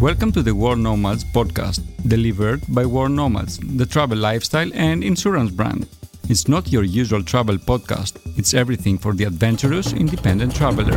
Welcome 0.00 0.30
to 0.32 0.44
the 0.44 0.54
World 0.54 0.78
Nomads 0.78 1.24
podcast, 1.24 1.80
delivered 2.06 2.62
by 2.68 2.86
World 2.86 3.10
Nomads, 3.10 3.58
the 3.58 3.84
travel 3.84 4.16
lifestyle 4.16 4.70
and 4.72 5.02
insurance 5.02 5.50
brand. 5.50 5.88
It's 6.28 6.46
not 6.46 6.70
your 6.70 6.84
usual 6.84 7.20
travel 7.24 7.56
podcast, 7.56 8.20
it's 8.38 8.54
everything 8.54 8.96
for 8.96 9.12
the 9.12 9.24
adventurous 9.24 9.92
independent 9.92 10.54
traveler. 10.54 10.96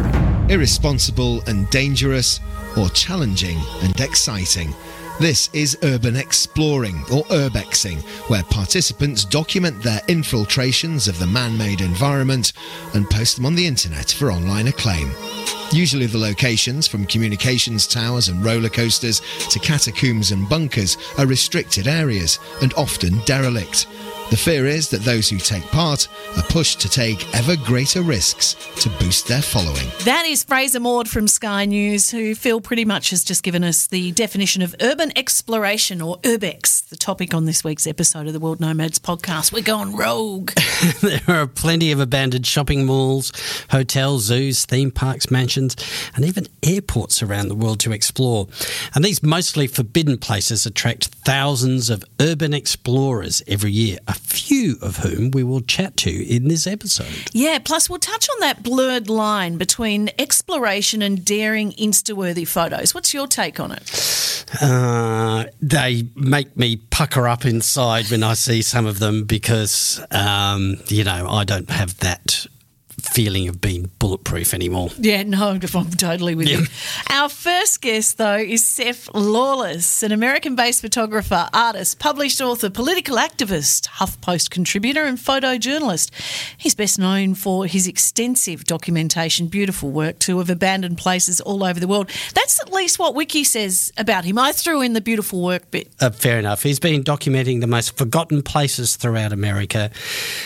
Irresponsible 0.49 1.41
and 1.47 1.67
dangerous, 1.71 2.41
or 2.77 2.89
challenging 2.89 3.57
and 3.81 3.99
exciting. 3.99 4.71
This 5.21 5.51
is 5.53 5.77
Urban 5.83 6.15
Exploring, 6.15 7.03
or 7.13 7.23
Urbexing, 7.25 8.01
where 8.27 8.41
participants 8.41 9.23
document 9.23 9.83
their 9.83 10.01
infiltrations 10.07 11.07
of 11.07 11.19
the 11.19 11.27
man 11.27 11.55
made 11.55 11.79
environment 11.79 12.53
and 12.95 13.07
post 13.07 13.35
them 13.35 13.45
on 13.45 13.53
the 13.53 13.67
internet 13.67 14.09
for 14.09 14.31
online 14.31 14.65
acclaim. 14.65 15.11
Usually, 15.71 16.07
the 16.07 16.17
locations, 16.17 16.87
from 16.87 17.05
communications 17.05 17.85
towers 17.85 18.29
and 18.29 18.43
roller 18.43 18.67
coasters 18.67 19.21
to 19.51 19.59
catacombs 19.59 20.31
and 20.31 20.49
bunkers, 20.49 20.97
are 21.19 21.27
restricted 21.27 21.87
areas 21.87 22.39
and 22.63 22.73
often 22.73 23.19
derelict. 23.25 23.85
The 24.31 24.37
fear 24.37 24.65
is 24.65 24.87
that 24.91 25.01
those 25.01 25.27
who 25.27 25.37
take 25.39 25.65
part 25.71 26.07
are 26.37 26.43
pushed 26.43 26.79
to 26.79 26.89
take 26.89 27.35
ever 27.35 27.57
greater 27.57 28.01
risks 28.01 28.55
to 28.81 28.89
boost 28.91 29.27
their 29.27 29.41
following. 29.41 29.89
That 30.05 30.25
is 30.25 30.45
Frazer 30.45 30.79
Maude 30.79 31.09
from 31.09 31.27
Sky 31.27 31.65
News, 31.65 32.09
who 32.09 32.33
Phil 32.33 32.61
pretty 32.61 32.85
much 32.85 33.09
has 33.09 33.25
just 33.25 33.43
given 33.43 33.61
us 33.61 33.87
the 33.87 34.13
definition 34.13 34.61
of 34.61 34.73
urban 34.79 35.11
exploration 35.17 36.01
or 36.01 36.15
urbex, 36.19 36.87
the 36.87 36.95
topic 36.95 37.33
on 37.33 37.43
this 37.43 37.65
week's 37.65 37.85
episode 37.85 38.25
of 38.25 38.31
the 38.31 38.39
World 38.39 38.61
Nomads 38.61 38.99
podcast. 38.99 39.51
We're 39.51 39.63
going 39.63 39.97
rogue. 39.97 40.51
there 41.01 41.19
are 41.27 41.45
plenty 41.45 41.91
of 41.91 41.99
abandoned 41.99 42.47
shopping 42.47 42.85
malls, 42.85 43.33
hotels, 43.69 44.23
zoos, 44.23 44.63
theme 44.63 44.91
parks, 44.91 45.29
mansions, 45.29 45.75
and 46.15 46.23
even 46.23 46.47
airports 46.63 47.21
around 47.21 47.49
the 47.49 47.55
world 47.55 47.81
to 47.81 47.91
explore. 47.91 48.47
And 48.95 49.03
these 49.03 49.21
mostly 49.21 49.67
forbidden 49.67 50.17
places 50.17 50.65
attract 50.65 51.20
thousands 51.23 51.89
of 51.89 52.03
urban 52.19 52.53
explorers 52.53 53.41
every 53.47 53.71
year, 53.71 53.97
a 54.07 54.13
few 54.13 54.77
of 54.81 54.97
whom 54.97 55.31
we 55.31 55.43
will 55.43 55.61
chat 55.61 55.97
to 55.97 56.09
in 56.09 56.47
this 56.47 56.67
episode. 56.67 57.29
Yeah, 57.31 57.59
plus 57.59 57.89
we'll 57.89 57.99
touch 57.99 58.27
on 58.29 58.39
that 58.41 58.63
blurred 58.63 59.09
line 59.09 59.57
between 59.57 60.09
exploration 60.17 61.01
and 61.01 61.23
daring 61.23 61.71
Insta-worthy 61.73 62.45
photos. 62.45 62.93
What's 62.93 63.13
your 63.13 63.27
take 63.27 63.59
on 63.59 63.71
it? 63.71 64.45
Uh, 64.61 65.45
they 65.61 66.07
make 66.15 66.57
me 66.57 66.75
pucker 66.75 67.27
up 67.27 67.45
inside 67.45 68.09
when 68.11 68.23
I 68.23 68.33
see 68.33 68.61
some 68.61 68.85
of 68.85 68.99
them 68.99 69.23
because, 69.23 70.03
um, 70.11 70.77
you 70.87 71.03
know, 71.03 71.27
I 71.27 71.43
don't 71.43 71.69
have 71.69 71.97
that 71.99 72.45
feeling 73.11 73.49
of 73.49 73.59
being 73.59 73.91
bulletproof 73.99 74.53
anymore. 74.53 74.89
Yeah, 74.97 75.23
no, 75.23 75.49
I'm 75.49 75.59
totally 75.59 76.33
with 76.33 76.47
yeah. 76.47 76.59
you. 76.59 76.65
Our 77.09 77.27
first 77.29 77.81
guest, 77.81 78.17
though, 78.17 78.37
is 78.37 78.63
Seph 78.63 79.09
Lawless, 79.13 80.01
an 80.01 80.11
American 80.11 80.55
based 80.55 80.81
photographer, 80.81 81.49
artist, 81.53 81.99
published 81.99 82.41
author, 82.41 82.69
political 82.69 83.17
activist, 83.17 83.87
HuffPost 83.87 84.49
contributor, 84.49 85.03
and 85.03 85.17
photojournalist. 85.17 86.11
He's 86.57 86.73
best 86.73 86.97
known 86.97 87.35
for 87.35 87.65
his 87.65 87.87
extensive 87.87 88.63
documentation, 88.63 89.47
beautiful 89.47 89.91
work 89.91 90.19
too, 90.19 90.39
of 90.39 90.49
abandoned 90.49 90.97
places 90.97 91.41
all 91.41 91.63
over 91.63 91.79
the 91.79 91.87
world. 91.87 92.09
That's 92.33 92.61
at 92.61 92.71
least 92.71 92.97
what 92.97 93.13
Wiki 93.13 93.43
says 93.43 93.91
about 93.97 94.23
him. 94.23 94.37
I 94.37 94.53
threw 94.53 94.81
in 94.81 94.93
the 94.93 95.01
beautiful 95.01 95.41
work 95.41 95.69
bit. 95.69 95.91
Uh, 95.99 96.11
fair 96.11 96.39
enough. 96.39 96.63
He's 96.63 96.79
been 96.79 97.03
documenting 97.03 97.59
the 97.59 97.67
most 97.67 97.97
forgotten 97.97 98.41
places 98.41 98.95
throughout 98.95 99.33
America 99.33 99.91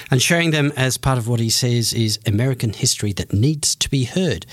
and 0.09 0.21
sharing 0.21 0.49
them 0.51 0.73
as 0.75 0.97
part 0.97 1.17
of 1.17 1.27
what 1.27 1.39
he 1.39 1.49
says 1.49 1.93
is 1.93 2.19
American 2.25 2.54
American 2.55 2.79
history 2.79 3.11
that 3.13 3.33
needs 3.33 3.75
to 3.75 3.89
be 3.89 4.05
heard. 4.05 4.45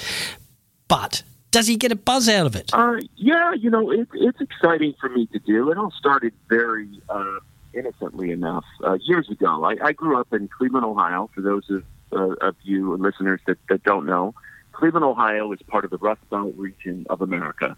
But 0.89 1.23
does 1.53 1.69
he 1.69 1.77
get 1.77 1.93
a 1.93 1.97
buzz 1.97 2.29
out 2.29 2.47
of 2.47 2.57
it? 2.57 2.71
Uh, 2.73 2.97
yeah, 3.17 3.53
you 3.55 3.71
know, 3.71 3.93
it, 3.93 4.09
it's 4.15 4.41
exciting 4.41 4.95
for 5.01 5.09
me 5.09 5.27
to 5.27 5.39
do. 5.39 5.71
It 5.71 5.79
all 5.79 5.93
started 5.93 6.33
very 6.49 6.89
uh, 7.09 7.39
innocently 7.73 8.33
enough. 8.33 8.65
Uh, 8.85 8.95
years 8.95 9.29
ago, 9.31 9.65
I, 9.65 9.77
I, 9.83 9.93
grew 9.93 10.19
up 10.19 10.33
in 10.33 10.49
Cleveland, 10.49 10.85
Ohio. 10.85 11.31
For 11.33 11.43
those 11.43 11.63
of, 11.71 11.85
uh, 12.13 12.47
of 12.47 12.57
you 12.63 12.97
listeners 12.97 13.41
that, 13.47 13.59
that, 13.69 13.85
don't 13.85 14.07
know, 14.07 14.35
Cleveland, 14.73 15.05
Ohio 15.05 15.53
is 15.53 15.61
part 15.69 15.85
of 15.85 15.91
the 15.91 15.99
Rust 15.99 16.23
Belt 16.29 16.55
region 16.57 17.07
of 17.09 17.23
America. 17.23 17.77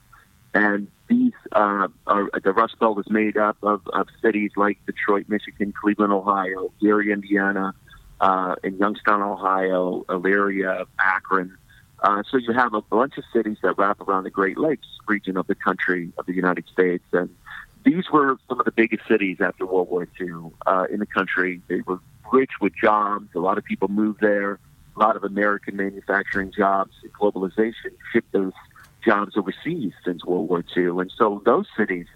And 0.55 0.89
these 1.09 1.33
uh, 1.53 1.89
are, 2.07 2.31
the 2.43 2.53
Rust 2.53 2.79
Belt 2.79 2.99
is 3.01 3.11
made 3.11 3.37
up 3.37 3.59
of, 3.63 3.83
of 3.93 4.09
cities 4.23 4.53
like 4.57 4.79
Detroit, 4.87 5.27
Michigan, 5.29 5.75
Cleveland, 5.79 6.13
Ohio, 6.13 6.73
Gary, 6.81 7.13
Indiana, 7.13 7.75
uh, 8.25 8.55
in 8.65 8.79
Youngstown, 8.79 9.21
Ohio, 9.21 10.03
Elyria, 10.09 10.87
Akron. 10.99 11.59
Uh, 12.03 12.23
so 12.31 12.39
you 12.39 12.55
have 12.55 12.73
a 12.73 12.81
bunch 12.81 13.19
of 13.19 13.25
cities 13.35 13.59
that 13.63 13.77
wrap 13.77 14.01
around 14.01 14.25
the 14.25 14.31
Great 14.31 14.57
Lakes 14.57 14.89
region 15.07 15.37
of 15.37 15.47
the 15.47 15.55
country 15.55 16.11
of 16.17 16.25
the 16.25 16.33
United 16.33 16.65
States, 16.73 17.05
and 17.13 17.29
these 17.85 18.05
were 18.11 18.39
some 18.49 18.59
of 18.59 18.65
the 18.65 18.73
biggest 18.73 19.07
cities 19.07 19.43
after 19.43 19.67
World 19.67 19.91
War 19.91 20.09
II 20.19 20.53
uh, 20.67 20.87
in 20.91 21.01
the 21.01 21.07
country. 21.07 21.61
They 21.69 21.83
were 21.83 22.01
rich 22.33 22.53
with 22.63 22.73
jobs. 22.75 23.29
A 23.35 23.41
lot 23.41 23.59
of 23.59 23.65
people 23.65 23.89
moved 23.89 24.23
there. 24.23 24.59
A 24.97 24.99
lot 24.99 25.17
of 25.17 25.25
American 25.25 25.77
manufacturing 25.77 26.51
jobs. 26.51 26.93
Globalization 27.21 27.93
shipped 28.11 28.33
those 28.33 28.55
jobs 29.05 29.37
overseas 29.37 29.93
since 30.03 30.25
World 30.25 30.49
War 30.49 30.65
II, 30.75 31.01
and 31.01 31.13
so 31.15 31.43
those 31.45 31.67
cities 31.77 32.07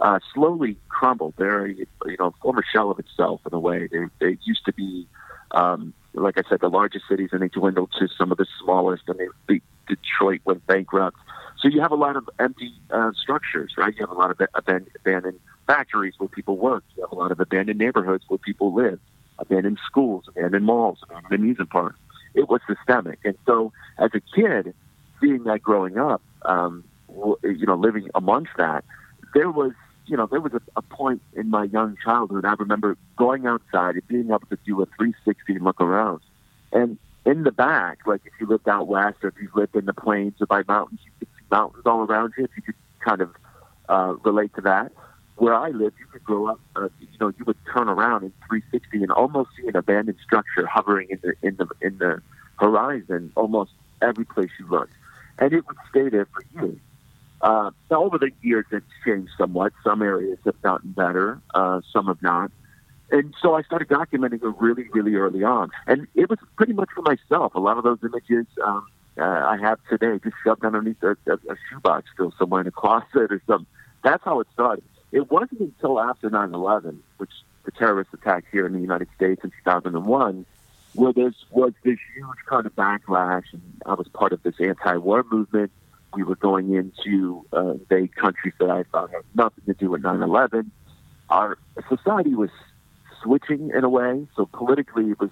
uh, 0.00 0.18
slowly 0.34 0.76
crumbled. 0.90 1.32
They're 1.38 1.66
you 1.68 1.86
know 2.18 2.26
a 2.26 2.42
former 2.42 2.64
shell 2.70 2.90
of 2.90 2.98
itself 2.98 3.40
in 3.46 3.54
a 3.54 3.60
way. 3.60 3.88
They 3.90 4.04
they 4.20 4.36
used 4.44 4.66
to 4.66 4.74
be 4.74 5.06
um, 5.54 5.94
like 6.12 6.38
I 6.38 6.42
said, 6.48 6.60
the 6.60 6.68
largest 6.68 7.06
cities, 7.08 7.30
and 7.32 7.40
they 7.40 7.48
dwindled 7.48 7.92
to 7.98 8.08
some 8.08 8.30
of 8.30 8.38
the 8.38 8.46
smallest, 8.62 9.04
and 9.08 9.18
they, 9.48 9.60
Detroit 9.88 10.40
went 10.44 10.66
bankrupt. 10.66 11.16
So 11.60 11.68
you 11.68 11.80
have 11.80 11.92
a 11.92 11.96
lot 11.96 12.16
of 12.16 12.28
empty 12.38 12.72
uh, 12.90 13.12
structures, 13.12 13.72
right? 13.76 13.94
You 13.94 14.06
have 14.06 14.10
a 14.10 14.18
lot 14.18 14.30
of 14.30 14.40
abandoned 14.54 15.40
factories 15.66 16.14
where 16.18 16.28
people 16.28 16.56
work. 16.56 16.84
You 16.96 17.02
have 17.02 17.12
a 17.12 17.14
lot 17.14 17.32
of 17.32 17.40
abandoned 17.40 17.78
neighborhoods 17.78 18.24
where 18.28 18.38
people 18.38 18.74
live, 18.74 19.00
abandoned 19.38 19.78
schools, 19.86 20.24
abandoned 20.28 20.66
malls, 20.66 20.98
abandoned 21.02 21.32
amusement 21.32 21.70
parks. 21.70 21.98
It 22.34 22.48
was 22.48 22.60
systemic. 22.66 23.20
And 23.24 23.38
so 23.46 23.72
as 23.98 24.10
a 24.14 24.20
kid, 24.20 24.74
seeing 25.20 25.44
that 25.44 25.62
growing 25.62 25.96
up, 25.96 26.20
um, 26.42 26.84
you 27.42 27.66
know, 27.66 27.76
living 27.76 28.10
amongst 28.14 28.52
that, 28.58 28.84
there 29.32 29.50
was 29.50 29.72
you 30.06 30.16
know, 30.16 30.26
there 30.26 30.40
was 30.40 30.52
a, 30.52 30.60
a 30.76 30.82
point 30.82 31.22
in 31.34 31.50
my 31.50 31.64
young 31.64 31.96
childhood. 32.02 32.44
I 32.44 32.54
remember 32.54 32.96
going 33.16 33.46
outside 33.46 33.94
and 33.94 34.08
being 34.08 34.26
able 34.28 34.46
to 34.50 34.58
do 34.64 34.80
a 34.82 34.86
360 34.86 35.54
and 35.54 35.64
look 35.64 35.80
around. 35.80 36.20
And 36.72 36.98
in 37.24 37.44
the 37.44 37.52
back, 37.52 38.00
like 38.06 38.20
if 38.24 38.32
you 38.38 38.46
lived 38.46 38.68
out 38.68 38.86
west 38.86 39.18
or 39.22 39.28
if 39.28 39.34
you 39.40 39.48
lived 39.54 39.74
in 39.76 39.86
the 39.86 39.94
plains 39.94 40.34
or 40.40 40.46
by 40.46 40.62
mountains, 40.68 41.00
you 41.04 41.10
could 41.18 41.28
see 41.28 41.44
mountains 41.50 41.84
all 41.86 42.00
around 42.00 42.34
you. 42.36 42.44
If 42.44 42.50
you 42.56 42.62
could 42.62 42.74
kind 43.00 43.20
of 43.20 43.30
uh, 43.88 44.14
relate 44.24 44.54
to 44.54 44.60
that. 44.62 44.92
Where 45.36 45.54
I 45.54 45.70
lived, 45.70 45.96
you 45.98 46.06
could 46.06 46.22
grow 46.24 46.46
up. 46.46 46.60
Uh, 46.76 46.88
you 47.00 47.18
know, 47.20 47.32
you 47.36 47.44
would 47.44 47.56
turn 47.72 47.88
around 47.88 48.22
in 48.22 48.32
360 48.48 49.02
and 49.02 49.10
almost 49.10 49.50
see 49.56 49.66
an 49.66 49.76
abandoned 49.76 50.18
structure 50.22 50.64
hovering 50.66 51.08
in 51.10 51.18
the 51.22 51.34
in 51.42 51.56
the 51.56 51.66
in 51.80 51.98
the 51.98 52.22
horizon, 52.60 53.32
almost 53.34 53.72
every 54.00 54.24
place 54.24 54.50
you 54.60 54.66
looked, 54.68 54.92
and 55.38 55.52
it 55.52 55.66
would 55.66 55.76
stay 55.90 56.08
there 56.08 56.26
for 56.26 56.44
years. 56.54 56.78
Uh, 57.40 57.70
over 57.90 58.18
the 58.18 58.30
years, 58.42 58.64
it's 58.70 58.86
changed 59.04 59.32
somewhat. 59.36 59.72
Some 59.82 60.02
areas 60.02 60.38
have 60.44 60.60
gotten 60.62 60.92
better, 60.92 61.40
uh, 61.54 61.80
some 61.92 62.06
have 62.06 62.22
not. 62.22 62.50
And 63.10 63.34
so 63.40 63.54
I 63.54 63.62
started 63.62 63.88
documenting 63.88 64.42
it 64.42 64.54
really, 64.58 64.88
really 64.92 65.14
early 65.14 65.44
on. 65.44 65.70
And 65.86 66.06
it 66.14 66.30
was 66.30 66.38
pretty 66.56 66.72
much 66.72 66.88
for 66.94 67.02
myself. 67.02 67.54
A 67.54 67.60
lot 67.60 67.76
of 67.76 67.84
those 67.84 67.98
images 68.02 68.46
um, 68.64 68.86
uh, 69.18 69.22
I 69.22 69.58
have 69.60 69.78
today 69.88 70.18
just 70.22 70.36
shoved 70.42 70.64
underneath 70.64 71.02
a, 71.02 71.16
a, 71.26 71.34
a 71.34 71.56
shoebox 71.70 72.08
still 72.12 72.32
somewhere 72.38 72.62
in 72.62 72.66
a 72.66 72.72
closet 72.72 73.30
or 73.30 73.40
something. 73.46 73.66
That's 74.02 74.24
how 74.24 74.40
it 74.40 74.48
started. 74.52 74.84
It 75.12 75.30
wasn't 75.30 75.60
until 75.60 76.00
after 76.00 76.28
9 76.28 76.54
11, 76.54 77.02
which 77.18 77.30
the 77.64 77.70
terrorist 77.70 78.10
attack 78.12 78.44
here 78.50 78.66
in 78.66 78.72
the 78.72 78.80
United 78.80 79.08
States 79.14 79.42
in 79.44 79.50
2001, 79.64 80.44
where 80.94 81.12
there 81.12 81.32
was 81.50 81.72
this 81.84 81.98
huge 82.14 82.38
kind 82.46 82.66
of 82.66 82.74
backlash. 82.74 83.44
And 83.52 83.62
I 83.86 83.94
was 83.94 84.08
part 84.08 84.32
of 84.32 84.42
this 84.42 84.54
anti 84.58 84.96
war 84.96 85.24
movement 85.30 85.70
we 86.14 86.22
were 86.22 86.36
going 86.36 86.74
into 86.74 87.44
uh, 87.52 87.72
invade 87.72 88.14
countries 88.16 88.54
that 88.58 88.70
I 88.70 88.84
thought 88.84 89.10
had 89.10 89.22
nothing 89.34 89.64
to 89.66 89.74
do 89.74 89.90
with 89.90 90.02
9/11. 90.02 90.70
Our 91.28 91.58
society 91.88 92.34
was 92.34 92.50
switching 93.22 93.70
in 93.70 93.84
a 93.84 93.88
way, 93.88 94.26
so 94.36 94.46
politically 94.46 95.10
it 95.10 95.20
was 95.20 95.30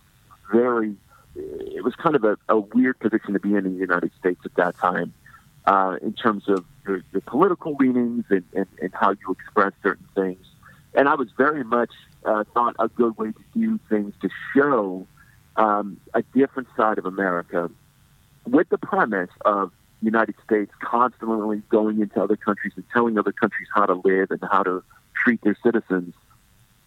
very. 0.53 0.97
It 1.35 1.83
was 1.83 1.95
kind 1.95 2.15
of 2.15 2.25
a, 2.25 2.37
a 2.51 2.59
weird 2.61 2.99
position 2.99 3.33
to 3.33 3.41
be 3.41 3.55
in 3.55 3.65
in 3.65 3.75
the 3.75 3.81
United 3.81 4.11
States 4.19 4.41
at 4.45 4.55
that 4.57 4.77
time, 4.77 5.15
uh, 5.65 5.97
in 6.03 6.13
terms 6.13 6.47
of 6.47 6.65
your, 6.87 7.03
your 7.11 7.23
political 7.23 7.75
leanings 7.81 8.25
and, 8.29 8.45
and, 8.53 8.67
and 8.83 8.93
how 8.93 9.11
you 9.13 9.31
express 9.31 9.73
certain 9.83 10.07
things. 10.15 10.45
And 10.95 11.09
I 11.09 11.15
was 11.15 11.29
very 11.39 11.65
much 11.65 11.93
uh, 12.27 12.45
thought 12.53 12.77
a 12.79 12.89
good 12.89 13.17
way 13.17 13.33
to 13.33 13.45
do 13.55 13.81
things 13.89 14.13
to 14.21 14.29
show 14.55 15.07
um, 15.57 15.99
a 16.13 16.23
different 16.35 16.69
side 16.77 16.99
of 16.99 17.07
America, 17.07 17.71
with 18.47 18.69
the 18.69 18.79
premise 18.79 19.31
of 19.45 19.73
United 20.03 20.35
States 20.45 20.73
constantly 20.83 21.63
going 21.69 22.01
into 22.01 22.23
other 22.23 22.37
countries 22.37 22.73
and 22.77 22.85
telling 22.93 23.19
other 23.19 23.33
countries 23.33 23.69
how 23.75 23.87
to 23.87 23.95
live 24.05 24.31
and 24.31 24.41
how 24.51 24.63
to 24.63 24.83
treat 25.15 25.41
their 25.43 25.57
citizens. 25.63 26.15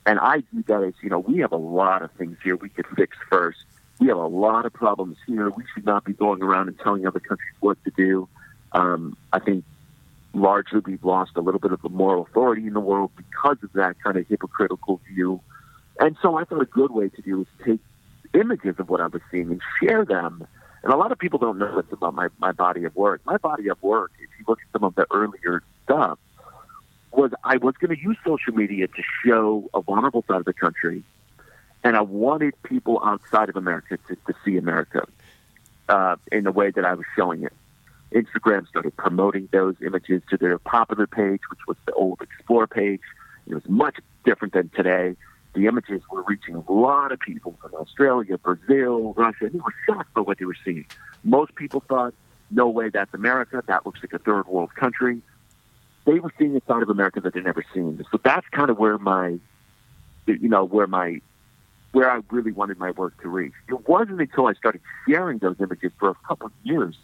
And 0.05 0.19
I 0.19 0.43
view 0.51 0.63
that 0.67 0.83
as, 0.83 0.93
you 1.01 1.09
know, 1.09 1.19
we 1.19 1.39
have 1.39 1.51
a 1.51 1.57
lot 1.57 2.03
of 2.03 2.11
things 2.11 2.37
here 2.43 2.55
we 2.55 2.69
could 2.69 2.85
fix 2.95 3.17
first. 3.29 3.59
We 3.99 4.07
have 4.07 4.17
a 4.17 4.27
lot 4.27 4.65
of 4.65 4.73
problems 4.73 5.17
here. 5.25 5.49
We 5.49 5.63
should 5.73 5.85
not 5.85 6.03
be 6.03 6.13
going 6.13 6.43
around 6.43 6.67
and 6.67 6.77
telling 6.79 7.07
other 7.07 7.19
countries 7.19 7.53
what 7.61 7.81
to 7.85 7.91
do. 7.91 8.27
Um, 8.73 9.17
I 9.31 9.39
think 9.39 9.63
largely 10.33 10.81
we've 10.85 11.03
lost 11.03 11.31
a 11.35 11.41
little 11.41 11.59
bit 11.59 11.71
of 11.71 11.81
the 11.81 11.89
moral 11.89 12.23
authority 12.23 12.67
in 12.67 12.73
the 12.73 12.79
world 12.81 13.11
because 13.15 13.57
of 13.63 13.71
that 13.73 13.95
kind 14.03 14.17
of 14.17 14.27
hypocritical 14.27 14.99
view. 15.07 15.41
And 15.99 16.17
so 16.21 16.37
I 16.37 16.43
thought 16.43 16.61
a 16.61 16.65
good 16.65 16.91
way 16.91 17.09
to 17.09 17.21
do 17.21 17.41
is 17.41 17.47
take 17.65 17.79
images 18.33 18.75
of 18.79 18.89
what 18.89 18.99
I 18.99 19.07
was 19.07 19.21
seeing 19.31 19.49
and 19.49 19.61
share 19.81 20.03
them. 20.03 20.45
And 20.85 20.93
a 20.93 20.97
lot 20.97 21.11
of 21.11 21.17
people 21.17 21.39
don't 21.39 21.57
know 21.57 21.81
this 21.81 21.91
about 21.91 22.13
my, 22.13 22.27
my 22.37 22.51
body 22.51 22.83
of 22.83 22.95
work. 22.95 23.19
My 23.25 23.37
body 23.37 23.69
of 23.69 23.81
work, 23.81 24.11
if 24.19 24.29
you 24.37 24.45
look 24.47 24.59
at 24.61 24.71
some 24.71 24.83
of 24.83 24.93
the 24.93 25.07
earlier 25.11 25.63
stuff, 25.83 26.19
was 27.11 27.31
I 27.43 27.57
was 27.57 27.73
going 27.77 27.95
to 27.95 27.99
use 27.99 28.17
social 28.23 28.53
media 28.53 28.87
to 28.87 29.03
show 29.25 29.67
a 29.73 29.81
vulnerable 29.81 30.23
side 30.27 30.37
of 30.37 30.45
the 30.45 30.53
country, 30.53 31.03
and 31.83 31.97
I 31.97 32.01
wanted 32.01 32.53
people 32.61 33.01
outside 33.03 33.49
of 33.49 33.55
America 33.55 33.97
to, 34.07 34.15
to 34.15 34.33
see 34.45 34.57
America 34.57 35.07
uh, 35.89 36.17
in 36.31 36.43
the 36.43 36.51
way 36.51 36.69
that 36.69 36.85
I 36.85 36.93
was 36.93 37.05
showing 37.15 37.43
it. 37.43 37.53
Instagram 38.11 38.67
started 38.67 38.95
promoting 38.95 39.49
those 39.51 39.75
images 39.83 40.21
to 40.29 40.37
their 40.37 40.59
popular 40.59 41.07
page, 41.07 41.41
which 41.49 41.61
was 41.67 41.77
the 41.87 41.93
old 41.93 42.21
Explore 42.21 42.67
page. 42.67 43.01
It 43.47 43.55
was 43.55 43.67
much 43.67 43.97
different 44.23 44.53
than 44.53 44.69
today. 44.69 45.15
The 45.55 45.67
images 45.67 46.01
were 46.11 46.21
reaching 46.23 46.55
a 46.55 46.71
lot 46.71 47.13
of 47.13 47.19
people 47.19 47.57
from 47.61 47.73
Australia, 47.75 48.37
Brazil, 48.37 49.13
Russia. 49.13 49.49
They 49.49 49.59
were 49.59 49.73
shocked 49.87 50.13
by 50.13 50.21
what 50.21 50.37
they 50.37 50.45
were 50.45 50.57
seeing. 50.65 50.85
Most 51.23 51.55
people 51.55 51.81
thought, 51.87 52.13
no 52.51 52.67
way, 52.67 52.89
that's 52.89 53.13
America. 53.13 53.63
That 53.65 53.85
looks 53.85 54.01
like 54.03 54.11
a 54.13 54.19
third 54.19 54.47
world 54.47 54.75
country. 54.75 55.21
They 56.05 56.19
were 56.19 56.31
seeing 56.37 56.55
a 56.57 56.61
side 56.67 56.83
of 56.83 56.89
America 56.89 57.21
that 57.21 57.33
they'd 57.33 57.45
never 57.45 57.63
seen. 57.73 58.03
So 58.11 58.19
that's 58.21 58.45
kind 58.49 58.69
of 58.69 58.77
where 58.77 58.97
my, 58.97 59.39
you 60.27 60.49
know, 60.49 60.65
where 60.65 60.87
my, 60.87 61.21
where 61.93 62.11
I 62.11 62.19
really 62.29 62.51
wanted 62.51 62.77
my 62.77 62.91
work 62.91 63.19
to 63.21 63.29
reach. 63.29 63.53
It 63.69 63.87
wasn't 63.87 64.19
until 64.19 64.47
I 64.47 64.53
started 64.53 64.81
sharing 65.07 65.37
those 65.37 65.55
images 65.61 65.93
for 65.97 66.09
a 66.09 66.15
couple 66.27 66.47
of 66.47 66.53
years 66.63 66.97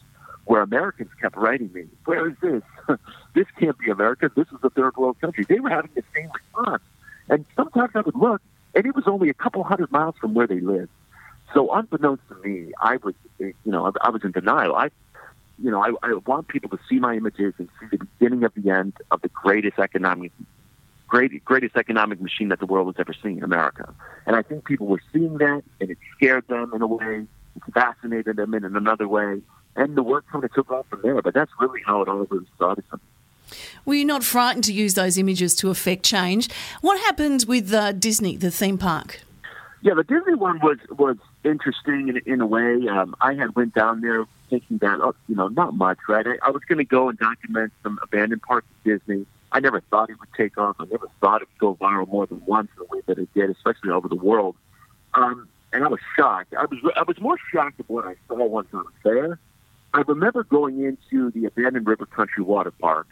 where 0.45 0.61
Americans 0.61 1.09
kept 1.21 1.37
writing 1.37 1.71
me, 1.71 1.85
"Where 2.05 2.27
is 2.27 2.35
this? 2.41 2.63
this 3.33 3.45
can't 3.59 3.77
be 3.77 3.89
America. 3.89 4.29
This 4.35 4.47
is 4.47 4.57
a 4.63 4.69
third 4.69 4.97
world 4.97 5.19
country." 5.21 5.45
They 5.47 5.59
were 5.59 5.69
having 5.69 5.91
the 5.95 6.03
same 6.13 6.29
response, 6.33 6.83
and 7.29 7.45
sometimes 7.55 7.91
I 7.95 8.01
would 8.01 8.15
look, 8.15 8.41
and 8.75 8.85
it 8.85 8.95
was 8.95 9.05
only 9.07 9.29
a 9.29 9.33
couple 9.33 9.63
hundred 9.63 9.91
miles 9.91 10.15
from 10.19 10.33
where 10.33 10.47
they 10.47 10.59
lived. 10.59 10.89
So, 11.53 11.71
unbeknownst 11.73 12.23
to 12.29 12.35
me, 12.47 12.71
I 12.81 12.97
was, 12.97 13.13
you 13.39 13.53
know, 13.65 13.91
I, 14.01 14.09
was 14.09 14.23
in 14.23 14.31
denial. 14.31 14.75
I, 14.75 14.89
you 15.61 15.69
know, 15.69 15.83
I, 15.83 15.91
I 16.01 16.13
want 16.25 16.47
people 16.47 16.69
to 16.69 16.79
see 16.89 16.99
my 16.99 17.15
images 17.15 17.53
and 17.57 17.67
see 17.79 17.87
the 17.91 18.05
beginning 18.05 18.43
of 18.43 18.53
the 18.55 18.69
end 18.69 18.93
of 19.11 19.21
the 19.21 19.27
greatest 19.29 19.77
economic, 19.77 20.31
great, 21.07 21.43
greatest 21.43 21.75
economic 21.75 22.21
machine 22.21 22.49
that 22.49 22.59
the 22.59 22.65
world 22.65 22.87
has 22.87 22.95
ever 22.99 23.13
seen, 23.21 23.43
America. 23.43 23.93
And 24.25 24.35
I 24.35 24.43
think 24.43 24.65
people 24.65 24.87
were 24.87 25.01
seeing 25.11 25.37
that, 25.39 25.63
and 25.81 25.91
it 25.91 25.97
scared 26.15 26.47
them 26.47 26.71
in 26.73 26.81
a 26.81 26.87
way, 26.87 27.25
it 27.55 27.73
fascinated 27.73 28.37
them 28.37 28.53
in 28.53 28.63
another 28.63 29.07
way 29.07 29.41
and 29.75 29.95
the 29.95 30.03
work 30.03 30.25
kind 30.31 30.43
of 30.43 30.53
took 30.53 30.71
off 30.71 30.85
from 30.89 31.01
there. 31.01 31.21
But 31.21 31.33
that's 31.33 31.51
really 31.59 31.81
how 31.85 32.01
it 32.01 32.07
all 32.07 32.27
really 32.29 32.45
started. 32.55 32.83
Were 33.85 33.95
you 33.95 34.05
not 34.05 34.23
frightened 34.23 34.63
to 34.65 34.73
use 34.73 34.93
those 34.93 35.17
images 35.17 35.55
to 35.55 35.69
affect 35.69 36.03
change? 36.03 36.49
What 36.81 36.99
happened 36.99 37.45
with 37.47 37.73
uh, 37.73 37.91
Disney, 37.93 38.37
the 38.37 38.51
theme 38.51 38.77
park? 38.77 39.21
Yeah, 39.81 39.95
the 39.95 40.03
Disney 40.03 40.35
one 40.35 40.59
was 40.59 40.77
was 40.91 41.17
interesting 41.43 42.09
in, 42.09 42.21
in 42.25 42.41
a 42.41 42.45
way. 42.45 42.87
Um, 42.87 43.15
I 43.19 43.33
had 43.33 43.55
went 43.55 43.73
down 43.73 44.01
there 44.01 44.25
thinking 44.49 44.77
that, 44.77 44.99
oh, 45.01 45.15
you 45.27 45.35
know, 45.35 45.47
not 45.47 45.73
much, 45.73 45.97
right? 46.07 46.25
I, 46.27 46.47
I 46.47 46.51
was 46.51 46.61
going 46.67 46.77
to 46.77 46.83
go 46.83 47.09
and 47.09 47.17
document 47.17 47.73
some 47.81 47.97
abandoned 48.03 48.43
parts 48.43 48.67
of 48.69 48.83
Disney. 48.83 49.25
I 49.51 49.59
never 49.59 49.81
thought 49.81 50.09
it 50.09 50.19
would 50.19 50.29
take 50.37 50.57
off. 50.57 50.75
I 50.79 50.85
never 50.85 51.07
thought 51.19 51.41
it 51.41 51.47
would 51.49 51.59
go 51.59 51.83
viral 51.83 52.07
more 52.07 52.27
than 52.27 52.41
once 52.45 52.69
in 52.77 52.85
the 52.85 52.95
way 52.95 53.01
that 53.07 53.17
it 53.17 53.33
did, 53.33 53.49
especially 53.49 53.89
over 53.89 54.07
the 54.07 54.15
world. 54.15 54.55
Um, 55.15 55.47
and 55.73 55.83
I 55.83 55.87
was 55.87 55.99
shocked. 56.15 56.53
I 56.53 56.65
was 56.65 56.79
I 56.95 57.03
was 57.03 57.19
more 57.19 57.37
shocked 57.51 57.79
of 57.79 57.89
what 57.89 58.05
I 58.05 58.15
saw 58.27 58.45
once 58.45 58.67
I 58.73 58.77
was 58.77 58.93
there 59.03 59.39
I 59.93 60.01
remember 60.07 60.43
going 60.43 60.83
into 60.83 61.31
the 61.31 61.45
abandoned 61.45 61.85
River 61.85 62.05
Country 62.05 62.43
Water 62.43 62.71
Park, 62.71 63.07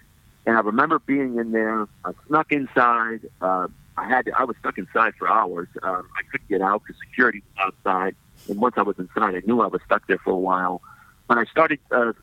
and 0.46 0.58
I 0.58 0.62
remember 0.62 1.00
being 1.00 1.38
in 1.38 1.52
there. 1.52 1.88
I 2.06 2.12
snuck 2.28 2.52
inside. 2.52 3.30
Uh, 3.42 3.68
I 3.98 4.08
had 4.08 4.26
to, 4.26 4.32
I 4.38 4.44
was 4.46 4.56
stuck 4.60 4.78
inside 4.78 5.14
for 5.16 5.28
hours. 5.28 5.68
Um, 5.84 6.08
I 6.18 6.24
couldn't 6.32 6.48
get 6.48 6.62
out 6.62 6.84
because 6.84 7.00
security 7.00 7.44
was 7.46 7.74
outside. 7.86 8.16
And 8.48 8.60
once 8.60 8.76
I 8.78 8.84
was 8.84 8.98
inside, 8.98 9.36
I 9.36 9.42
knew 9.46 9.62
I 9.62 9.68
was 9.68 9.82
stuck 9.86 10.08
there 10.08 10.18
for 10.18 10.32
a 10.32 10.38
while. 10.38 10.82
When 11.28 11.38
I 11.38 11.46
started 11.46 11.80
uh, 11.92 12.14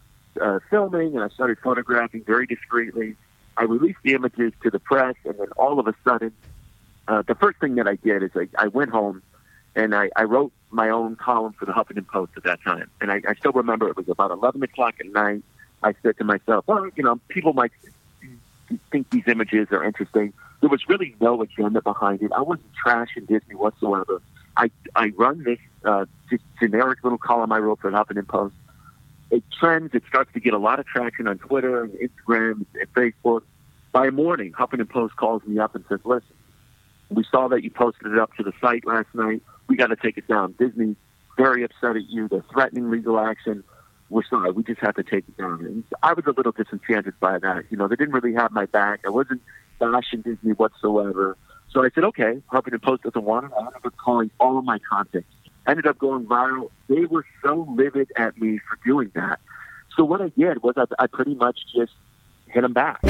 uh, 0.40 0.60
filming 0.70 1.14
and 1.14 1.22
I 1.22 1.28
started 1.28 1.58
photographing 1.62 2.24
very 2.24 2.46
discreetly, 2.46 3.16
I 3.56 3.64
released 3.64 3.98
the 4.02 4.14
images 4.14 4.52
to 4.62 4.70
the 4.70 4.78
press, 4.78 5.14
and 5.24 5.38
then 5.38 5.48
all 5.56 5.78
of 5.78 5.86
a 5.86 5.94
sudden, 6.04 6.32
uh, 7.08 7.22
the 7.22 7.34
first 7.34 7.58
thing 7.58 7.76
that 7.76 7.86
I 7.86 7.96
did 7.96 8.22
is 8.22 8.30
I, 8.34 8.48
I 8.58 8.66
went 8.68 8.90
home 8.90 9.22
and 9.74 9.94
I, 9.94 10.10
I 10.16 10.24
wrote 10.24 10.52
my 10.70 10.88
own 10.90 11.16
column 11.16 11.52
for 11.52 11.66
the 11.66 11.72
Huffington 11.72 12.06
Post 12.06 12.32
at 12.36 12.44
that 12.44 12.62
time. 12.62 12.90
And 13.00 13.12
I, 13.12 13.22
I 13.28 13.34
still 13.34 13.52
remember 13.52 13.88
it 13.88 13.96
was 13.96 14.08
about 14.08 14.30
11 14.30 14.62
o'clock 14.62 14.94
at 14.98 15.06
night. 15.06 15.42
I 15.82 15.94
said 16.02 16.16
to 16.18 16.24
myself, 16.24 16.64
well, 16.66 16.88
you 16.96 17.02
know, 17.02 17.20
people 17.28 17.52
might 17.52 17.70
think 18.90 19.10
these 19.10 19.24
images 19.26 19.68
are 19.70 19.84
interesting. 19.84 20.32
There 20.60 20.70
was 20.70 20.88
really 20.88 21.14
no 21.20 21.42
agenda 21.42 21.82
behind 21.82 22.22
it. 22.22 22.32
I 22.32 22.42
wasn't 22.42 22.70
trashing 22.84 23.26
Disney 23.26 23.54
whatsoever. 23.54 24.22
I, 24.56 24.70
I 24.94 25.12
run 25.16 25.44
this 25.44 25.58
uh, 25.84 26.06
generic 26.60 27.04
little 27.04 27.18
column 27.18 27.52
I 27.52 27.58
wrote 27.58 27.80
for 27.80 27.90
Huffington 27.90 28.26
Post. 28.26 28.54
It 29.30 29.44
trends. 29.58 29.94
It 29.94 30.02
starts 30.08 30.32
to 30.32 30.40
get 30.40 30.54
a 30.54 30.58
lot 30.58 30.78
of 30.78 30.86
traction 30.86 31.28
on 31.28 31.38
Twitter 31.38 31.84
and 31.84 31.92
Instagram 31.94 32.64
and 32.74 32.92
Facebook. 32.94 33.42
By 33.92 34.10
morning, 34.10 34.52
Huffington 34.52 34.88
Post 34.88 35.16
calls 35.16 35.42
me 35.44 35.58
up 35.58 35.74
and 35.74 35.84
says, 35.88 36.00
listen, 36.04 36.34
we 37.10 37.24
saw 37.30 37.48
that 37.48 37.62
you 37.62 37.70
posted 37.70 38.12
it 38.12 38.18
up 38.18 38.34
to 38.36 38.42
the 38.42 38.52
site 38.60 38.86
last 38.86 39.08
night 39.14 39.42
we 39.68 39.76
got 39.76 39.88
to 39.88 39.96
take 39.96 40.18
it 40.18 40.28
down. 40.28 40.54
Disney's 40.58 40.96
very 41.36 41.62
upset 41.62 41.96
at 41.96 42.08
you. 42.08 42.28
They're 42.28 42.44
threatening 42.52 42.90
legal 42.90 43.18
action. 43.18 43.64
We're 44.08 44.24
sorry. 44.24 44.52
We 44.52 44.62
just 44.62 44.80
have 44.80 44.94
to 44.96 45.02
take 45.02 45.24
it 45.28 45.36
down. 45.36 45.64
And 45.64 45.84
I 46.02 46.12
was 46.12 46.24
a 46.26 46.30
little 46.30 46.52
disenchanted 46.52 47.18
by 47.20 47.38
that. 47.38 47.64
You 47.70 47.76
know, 47.76 47.88
they 47.88 47.96
didn't 47.96 48.14
really 48.14 48.34
have 48.34 48.52
my 48.52 48.66
back. 48.66 49.00
I 49.04 49.10
wasn't 49.10 49.42
bashing 49.78 50.22
Disney 50.22 50.52
whatsoever. 50.52 51.36
So 51.72 51.84
I 51.84 51.90
said, 51.94 52.04
okay, 52.04 52.40
Huffington 52.52 52.82
Post 52.82 53.02
doesn't 53.02 53.24
want 53.24 53.46
it. 53.46 53.52
I 53.54 53.66
ended 53.66 53.84
up 53.84 53.96
calling 53.96 54.30
all 54.38 54.58
of 54.58 54.64
my 54.64 54.78
contacts. 54.88 55.26
Ended 55.66 55.86
up 55.86 55.98
going 55.98 56.26
viral. 56.26 56.70
They 56.88 57.06
were 57.06 57.26
so 57.42 57.66
livid 57.68 58.12
at 58.16 58.40
me 58.40 58.58
for 58.58 58.78
doing 58.84 59.10
that. 59.14 59.40
So 59.96 60.04
what 60.04 60.22
I 60.22 60.28
did 60.28 60.62
was 60.62 60.74
I, 60.76 60.84
I 60.98 61.06
pretty 61.08 61.34
much 61.34 61.58
just 61.74 61.92
hit 62.46 62.62
them 62.62 62.72
back. 62.72 63.00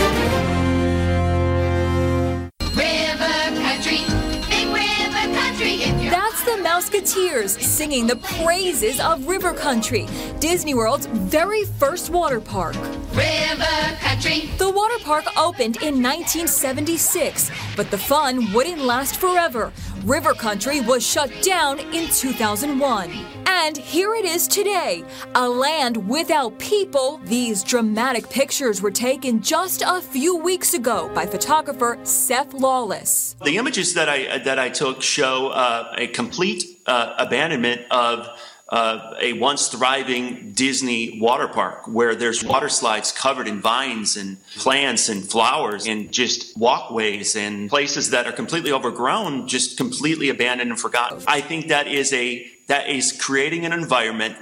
Mouseketeers 6.86 7.60
singing 7.60 8.06
the 8.06 8.14
praises 8.14 9.00
of 9.00 9.26
River 9.26 9.52
Country, 9.52 10.06
Disney 10.38 10.72
World's 10.72 11.06
very 11.06 11.64
first 11.64 12.10
water 12.10 12.40
park. 12.40 12.76
River 13.12 13.96
Country. 13.98 14.50
The 14.58 14.70
water 14.70 14.94
park 15.02 15.24
opened 15.36 15.78
in 15.78 16.00
1976, 16.00 17.50
but 17.75 17.90
the 17.90 17.99
fun 17.99 18.52
wouldn't 18.52 18.80
last 18.80 19.16
forever. 19.16 19.72
River 20.06 20.34
Country 20.34 20.80
was 20.80 21.04
shut 21.04 21.32
down 21.42 21.80
in 21.92 22.06
2001. 22.06 23.10
And 23.46 23.76
here 23.76 24.14
it 24.14 24.25
is 24.25 24.46
today, 24.46 25.02
a 25.34 25.48
land 25.48 25.96
without 26.08 26.56
people. 26.60 27.20
These 27.25 27.64
dramatic 27.64 28.30
pictures 28.30 28.80
were 28.80 28.92
taken 28.92 29.42
just 29.42 29.82
a 29.84 30.00
few 30.00 30.36
weeks 30.36 30.75
ago 30.75 31.10
by 31.12 31.26
photographer 31.26 31.98
Seph 32.04 32.54
Lawless. 32.54 33.34
The 33.44 33.56
images 33.56 33.94
that 33.94 34.08
I 34.08 34.38
that 34.38 34.60
I 34.60 34.68
took 34.68 35.02
show 35.02 35.48
uh, 35.48 35.92
a 35.98 36.06
complete 36.06 36.62
uh, 36.86 37.14
abandonment 37.18 37.82
of 37.90 38.28
uh, 38.68 39.14
a 39.20 39.32
once 39.35 39.68
thriving 39.68 40.52
Disney 40.52 41.20
water 41.20 41.46
park 41.46 41.87
where 41.87 42.14
there's 42.14 42.42
water 42.42 42.68
slides 42.68 43.12
covered 43.12 43.46
in 43.46 43.61
vines 43.61 44.16
and 44.16 44.42
plants 44.56 45.08
and 45.08 45.25
flowers 45.25 45.87
and 45.87 46.11
just 46.11 46.56
walkways 46.56 47.37
and 47.37 47.70
places 47.70 48.11
that 48.11 48.26
are 48.26 48.32
completely 48.32 48.73
overgrown, 48.73 49.46
just 49.46 49.76
completely 49.76 50.30
abandoned 50.30 50.70
and 50.70 50.80
forgotten. 50.80 51.23
I 51.28 51.40
think 51.40 51.68
that 51.68 51.87
is 51.87 52.12
a 52.12 52.50
that 52.66 52.88
is 52.88 53.12
creating 53.12 53.64
an 53.64 53.73
environment 53.73 54.37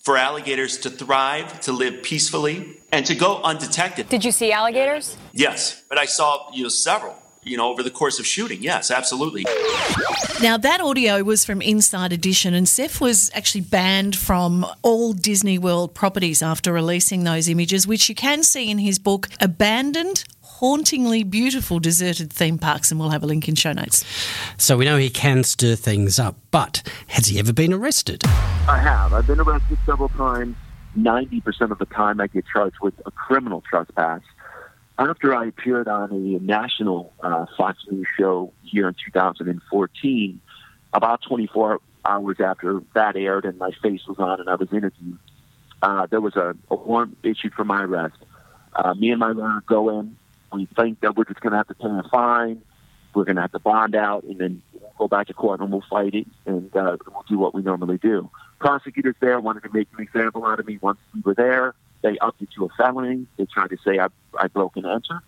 for 0.00 0.16
alligators 0.16 0.78
to 0.78 0.88
thrive, 0.88 1.60
to 1.60 1.72
live 1.72 2.02
peacefully, 2.02 2.80
and 2.90 3.04
to 3.04 3.14
go 3.14 3.42
undetected. 3.42 4.08
Did 4.08 4.24
you 4.24 4.32
see 4.32 4.50
alligators? 4.50 5.18
Yes, 5.32 5.82
but 5.90 5.98
I 5.98 6.06
saw 6.06 6.50
you 6.54 6.62
know 6.62 6.70
several 6.70 7.20
you 7.42 7.56
know, 7.56 7.68
over 7.68 7.82
the 7.82 7.90
course 7.90 8.18
of 8.18 8.26
shooting. 8.26 8.62
Yes, 8.62 8.90
absolutely. 8.90 9.44
Now, 10.42 10.56
that 10.56 10.80
audio 10.80 11.22
was 11.22 11.44
from 11.44 11.62
Inside 11.62 12.12
Edition, 12.12 12.54
and 12.54 12.68
Seph 12.68 13.00
was 13.00 13.30
actually 13.34 13.62
banned 13.62 14.16
from 14.16 14.66
all 14.82 15.12
Disney 15.12 15.58
World 15.58 15.94
properties 15.94 16.42
after 16.42 16.72
releasing 16.72 17.24
those 17.24 17.48
images, 17.48 17.86
which 17.86 18.08
you 18.08 18.14
can 18.14 18.42
see 18.42 18.70
in 18.70 18.78
his 18.78 18.98
book, 18.98 19.28
Abandoned 19.40 20.24
hauntingly 20.58 21.22
beautiful 21.22 21.78
deserted 21.78 22.32
theme 22.32 22.58
parks, 22.58 22.90
and 22.90 22.98
we'll 22.98 23.10
have 23.10 23.22
a 23.22 23.26
link 23.26 23.48
in 23.48 23.54
show 23.54 23.72
notes. 23.72 24.04
So 24.56 24.76
we 24.76 24.84
know 24.84 24.96
he 24.96 25.08
can 25.08 25.44
stir 25.44 25.76
things 25.76 26.18
up, 26.18 26.36
but 26.50 26.82
has 27.08 27.26
he 27.26 27.38
ever 27.38 27.52
been 27.52 27.72
arrested? 27.72 28.22
I 28.66 28.78
have. 28.78 29.12
I've 29.12 29.26
been 29.26 29.38
arrested 29.38 29.78
several 29.86 30.08
times. 30.10 30.56
90% 30.96 31.70
of 31.70 31.78
the 31.78 31.86
time, 31.86 32.20
I 32.20 32.26
get 32.26 32.44
charged 32.52 32.76
with 32.82 32.94
a 33.06 33.12
criminal 33.12 33.62
trespass 33.70 34.22
after 34.98 35.34
I 35.34 35.46
appeared 35.46 35.88
on 35.88 36.10
a 36.10 36.38
national 36.42 37.12
uh, 37.20 37.46
Fox 37.56 37.78
News 37.90 38.08
show 38.18 38.52
here 38.62 38.88
in 38.88 38.94
2014, 39.04 40.40
about 40.92 41.22
24 41.22 41.80
hours 42.04 42.40
after 42.40 42.82
that 42.94 43.16
aired 43.16 43.44
and 43.44 43.58
my 43.58 43.70
face 43.82 44.06
was 44.08 44.18
on 44.18 44.40
and 44.40 44.48
I 44.48 44.56
was 44.56 44.72
interviewed, 44.72 45.18
uh, 45.82 46.06
there 46.06 46.20
was 46.20 46.34
a, 46.36 46.56
a 46.70 46.74
warrant 46.74 47.16
issued 47.22 47.54
for 47.54 47.64
my 47.64 47.84
arrest. 47.84 48.16
Uh, 48.74 48.94
me 48.94 49.10
and 49.10 49.20
my 49.20 49.30
lawyer 49.30 49.62
go 49.66 50.00
in. 50.00 50.16
We 50.52 50.66
think 50.76 51.00
that 51.00 51.16
we're 51.16 51.24
just 51.24 51.40
going 51.40 51.52
to 51.52 51.58
have 51.58 51.68
to 51.68 51.74
pay 51.74 51.88
a 51.88 52.08
fine. 52.10 52.62
We're 53.14 53.24
going 53.24 53.36
to 53.36 53.42
have 53.42 53.52
to 53.52 53.58
bond 53.58 53.94
out, 53.94 54.24
and 54.24 54.38
then 54.38 54.62
go 54.98 55.08
back 55.08 55.28
to 55.28 55.34
court 55.34 55.60
and 55.60 55.70
we'll 55.70 55.84
fight 55.88 56.14
it, 56.14 56.26
and 56.46 56.74
uh, 56.76 56.96
we'll 57.06 57.24
do 57.28 57.38
what 57.38 57.54
we 57.54 57.62
normally 57.62 57.98
do. 57.98 58.30
Prosecutors 58.58 59.14
there 59.20 59.40
wanted 59.40 59.62
to 59.62 59.70
make 59.72 59.88
an 59.96 60.02
example 60.02 60.44
out 60.44 60.60
of 60.60 60.66
me 60.66 60.78
once 60.80 60.98
we 61.14 61.20
were 61.20 61.34
there. 61.34 61.74
They 62.02 62.18
upped 62.18 62.42
it 62.42 62.48
to 62.56 62.64
a 62.64 62.68
felony. 62.76 63.26
They 63.36 63.46
tried 63.46 63.70
to 63.70 63.76
say 63.84 63.98
I, 63.98 64.08
I 64.38 64.48
broke 64.48 64.76
an 64.76 64.86
enter, 64.86 65.20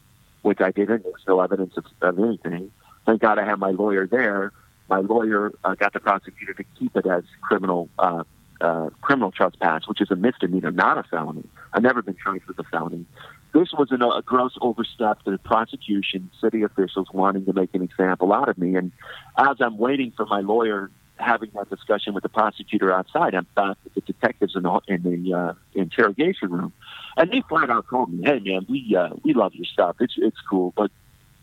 which 0.42 0.60
I 0.60 0.70
didn't. 0.70 1.02
There 1.02 1.12
was 1.12 1.22
no 1.26 1.40
evidence 1.40 1.74
of, 1.76 1.84
of 2.00 2.18
anything. 2.18 2.70
Thank 3.06 3.22
God 3.22 3.38
I 3.38 3.44
had 3.44 3.58
my 3.58 3.70
lawyer 3.70 4.06
there. 4.06 4.52
My 4.88 5.00
lawyer 5.00 5.52
uh, 5.64 5.74
got 5.74 5.92
the 5.92 6.00
prosecutor 6.00 6.54
to 6.54 6.64
keep 6.78 6.96
it 6.96 7.06
as 7.06 7.24
criminal 7.42 7.88
uh, 7.98 8.24
uh, 8.60 8.90
criminal 9.00 9.30
trespass, 9.30 9.88
which 9.88 10.00
is 10.00 10.10
a 10.10 10.16
misdemeanor, 10.16 10.70
not 10.70 10.98
a 10.98 11.02
felony. 11.04 11.44
I've 11.72 11.82
never 11.82 12.02
been 12.02 12.16
charged 12.22 12.44
with 12.46 12.58
a 12.58 12.64
felony. 12.64 13.06
This 13.52 13.72
was 13.72 13.90
an, 13.90 14.02
a 14.02 14.22
gross 14.22 14.52
overstep 14.60 15.24
the 15.24 15.38
prosecution, 15.38 16.30
city 16.40 16.62
officials 16.62 17.08
wanting 17.12 17.46
to 17.46 17.52
make 17.52 17.74
an 17.74 17.82
example 17.82 18.32
out 18.32 18.48
of 18.48 18.58
me. 18.58 18.76
And 18.76 18.92
as 19.36 19.56
I'm 19.60 19.78
waiting 19.78 20.12
for 20.16 20.26
my 20.26 20.40
lawyer 20.40 20.90
having 21.20 21.50
that 21.54 21.68
discussion 21.70 22.14
with 22.14 22.22
the 22.22 22.28
prosecutor 22.28 22.92
outside, 22.92 23.34
I'm 23.34 23.46
back 23.54 23.76
with 23.84 23.94
the 23.94 24.00
detectives 24.00 24.56
in 24.56 24.62
the, 24.62 24.80
in 24.88 25.02
the 25.02 25.34
uh, 25.34 25.54
interrogation 25.74 26.50
room, 26.50 26.72
and 27.16 27.30
they 27.30 27.42
flat 27.48 27.70
out 27.70 27.86
told 27.88 28.12
me, 28.12 28.24
"Hey, 28.24 28.40
man, 28.40 28.66
we 28.68 28.96
uh, 28.96 29.10
we 29.22 29.34
love 29.34 29.54
your 29.54 29.66
stuff. 29.66 29.96
It's 30.00 30.14
it's 30.16 30.40
cool, 30.48 30.72
but 30.76 30.90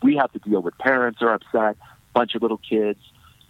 we 0.02 0.16
have 0.16 0.32
to 0.32 0.38
deal 0.38 0.60
with 0.60 0.76
parents 0.78 1.22
are 1.22 1.34
upset, 1.34 1.76
bunch 2.14 2.34
of 2.34 2.42
little 2.42 2.58
kids. 2.58 3.00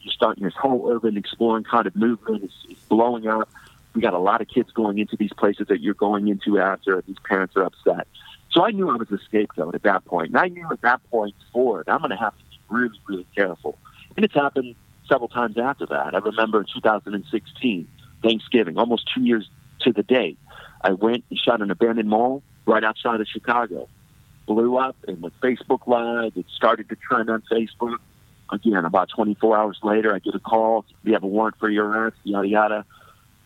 You're 0.01 0.13
starting 0.13 0.45
this 0.45 0.55
whole 0.55 0.91
urban 0.91 1.17
exploring 1.17 1.65
kind 1.65 1.87
of 1.87 1.97
movement. 1.97 2.45
It's, 2.45 2.55
it's 2.69 2.81
blowing 2.89 3.27
up. 3.27 3.49
We 3.95 4.01
got 4.01 4.15
a 4.15 4.19
lot 4.19 4.41
of 4.41 4.49
kids 4.49 4.71
going 4.71 4.99
into 4.99 5.17
these 5.17 5.33
places 5.33 5.67
that 5.69 5.81
you're 5.81 5.95
going 5.95 6.29
into 6.29 6.59
after. 6.59 7.03
These 7.07 7.19
parents 7.25 7.57
are 7.57 7.65
upset." 7.65 8.07
So 8.51 8.65
I 8.65 8.71
knew 8.71 8.89
I 8.91 8.97
was 8.97 9.11
a 9.13 9.19
scapegoat 9.19 9.75
at 9.75 9.83
that 9.83 10.05
point. 10.05 10.09
point, 10.09 10.29
and 10.31 10.39
I 10.39 10.49
knew 10.49 10.67
at 10.73 10.81
that 10.81 11.01
point 11.11 11.35
forward, 11.53 11.89
I'm 11.89 11.99
going 11.99 12.11
to 12.11 12.17
have 12.17 12.33
to 12.33 12.45
be 12.51 12.59
really, 12.71 13.01
really 13.07 13.27
careful. 13.37 13.79
And 14.17 14.25
it's 14.25 14.35
happened 14.35 14.75
several 15.09 15.29
times 15.29 15.59
after 15.59 15.87
that. 15.87 16.15
I 16.15 16.19
remember 16.19 16.61
in 16.61 16.67
2016, 16.73 17.89
Thanksgiving, 18.23 18.79
almost 18.79 19.09
two 19.15 19.23
years 19.23 19.49
to 19.81 19.93
the 19.93 20.03
day, 20.03 20.37
I 20.83 20.93
went 20.93 21.25
and 21.31 21.39
shot 21.39 21.61
an 21.61 21.71
abandoned 21.71 22.09
mall 22.09 22.43
right 22.67 22.85
outside 22.85 23.21
of 23.21 23.27
Chicago. 23.27 23.89
Blew 24.47 24.77
up 24.79 24.97
and 25.07 25.23
with 25.23 25.39
Facebook 25.41 25.87
Live, 25.87 26.33
it 26.37 26.47
started 26.55 26.89
to 26.89 26.97
trend 26.97 27.31
on 27.31 27.43
Facebook. 27.51 27.99
Again, 28.51 28.85
about 28.85 29.11
24 29.11 29.59
hours 29.59 29.79
later, 29.83 30.15
I 30.15 30.21
get 30.21 30.35
a 30.35 30.39
call. 30.39 30.87
We 31.05 31.13
have 31.13 31.23
a 31.23 31.27
warrant 31.27 31.59
for 31.59 31.69
your 31.69 31.87
arrest, 31.87 32.17
yada, 32.25 32.49
yada. 32.49 32.85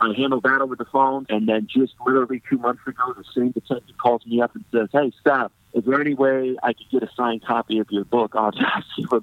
I 0.01 0.13
handle 0.17 0.41
that 0.41 0.61
over 0.61 0.75
the 0.75 0.85
phone, 0.85 1.27
and 1.29 1.49
then 1.49 1.69
just 1.73 1.95
literally 2.05 2.43
two 2.51 2.59
months 2.59 2.83
ago, 2.87 3.15
the 3.17 3.25
same 3.35 3.53
detective 3.53 3.97
calls 3.99 4.27
me 4.27 4.41
up 4.41 4.53
and 4.55 4.65
says, 4.73 4.89
"Hey, 4.93 5.13
Seph, 5.23 5.53
is 5.75 5.85
there 5.85 6.01
any 6.01 6.15
way 6.15 6.57
I 6.61 6.73
could 6.73 6.91
get 6.91 7.05
a 7.05 7.11
signed 7.17 7.45
copy 7.45 7.79
of 7.79 7.89
your 7.91 8.05
book 8.05 8.35
on 8.35 8.53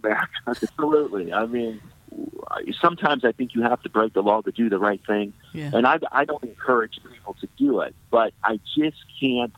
back?" 0.02 0.30
Absolutely. 0.48 1.34
I 1.34 1.46
mean, 1.46 1.82
sometimes 2.82 3.24
I 3.26 3.32
think 3.32 3.56
you 3.56 3.62
have 3.64 3.82
to 3.84 3.90
break 3.90 4.14
the 4.14 4.22
law 4.22 4.42
to 4.42 4.52
do 4.52 4.70
the 4.70 4.80
right 4.80 5.02
thing, 5.06 5.34
Yeah. 5.54 5.72
and 5.74 5.86
I, 5.88 6.00
I 6.12 6.26
don't 6.26 6.44
encourage 6.44 7.00
people 7.12 7.36
to 7.42 7.48
do 7.58 7.82
it, 7.82 7.96
but 8.12 8.34
I 8.44 8.60
just 8.76 8.98
can't. 9.20 9.54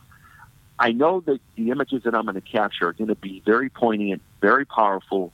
I 0.78 0.92
know 0.92 1.20
that 1.20 1.40
the 1.56 1.70
images 1.70 2.02
that 2.04 2.14
I'm 2.14 2.24
going 2.24 2.34
to 2.34 2.40
capture 2.40 2.88
are 2.88 2.92
going 2.92 3.08
to 3.08 3.14
be 3.14 3.42
very 3.44 3.68
poignant, 3.68 4.20
very 4.40 4.64
powerful, 4.64 5.32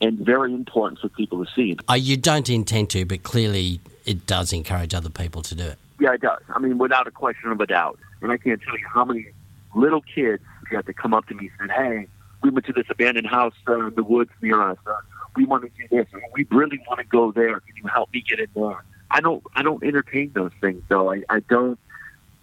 and 0.00 0.18
very 0.18 0.52
important 0.54 1.00
for 1.00 1.08
people 1.08 1.44
to 1.44 1.50
see. 1.52 1.76
Uh, 1.90 1.94
you 1.94 2.16
don't 2.16 2.48
intend 2.48 2.90
to, 2.90 3.04
but 3.04 3.22
clearly 3.22 3.80
it 4.06 4.26
does 4.26 4.52
encourage 4.52 4.94
other 4.94 5.10
people 5.10 5.42
to 5.42 5.54
do 5.54 5.64
it. 5.64 5.78
Yeah, 6.00 6.14
it 6.14 6.20
does. 6.20 6.40
I 6.48 6.58
mean, 6.60 6.78
without 6.78 7.06
a 7.06 7.10
question 7.10 7.50
of 7.50 7.60
a 7.60 7.66
doubt. 7.66 7.98
And 8.22 8.32
I 8.32 8.36
can't 8.36 8.60
tell 8.62 8.78
you 8.78 8.86
how 8.92 9.04
many 9.04 9.26
little 9.74 10.00
kids 10.02 10.42
got 10.70 10.86
to 10.86 10.92
come 10.92 11.12
up 11.14 11.26
to 11.26 11.34
me 11.34 11.50
and 11.60 11.70
said, 11.70 11.76
"Hey, 11.76 12.06
we 12.42 12.50
went 12.50 12.66
to 12.66 12.72
this 12.72 12.86
abandoned 12.88 13.26
house 13.26 13.54
uh, 13.68 13.86
in 13.88 13.94
the 13.94 14.02
woods 14.02 14.30
near 14.40 14.60
us. 14.62 14.78
Uh, 14.86 14.92
we 15.38 15.46
want 15.46 15.62
to 15.62 15.70
do 15.78 15.96
this. 15.96 16.06
We 16.34 16.46
really 16.50 16.80
want 16.88 16.98
to 16.98 17.06
go 17.06 17.32
there. 17.32 17.60
Can 17.60 17.76
you 17.76 17.86
help 17.88 18.12
me 18.12 18.20
get 18.28 18.40
in 18.40 18.48
there?" 18.54 18.84
I 19.10 19.20
don't. 19.20 19.42
I 19.54 19.62
don't 19.62 19.82
entertain 19.82 20.32
those 20.34 20.52
things, 20.60 20.82
though. 20.88 21.12
I, 21.12 21.22
I 21.30 21.40
don't. 21.40 21.78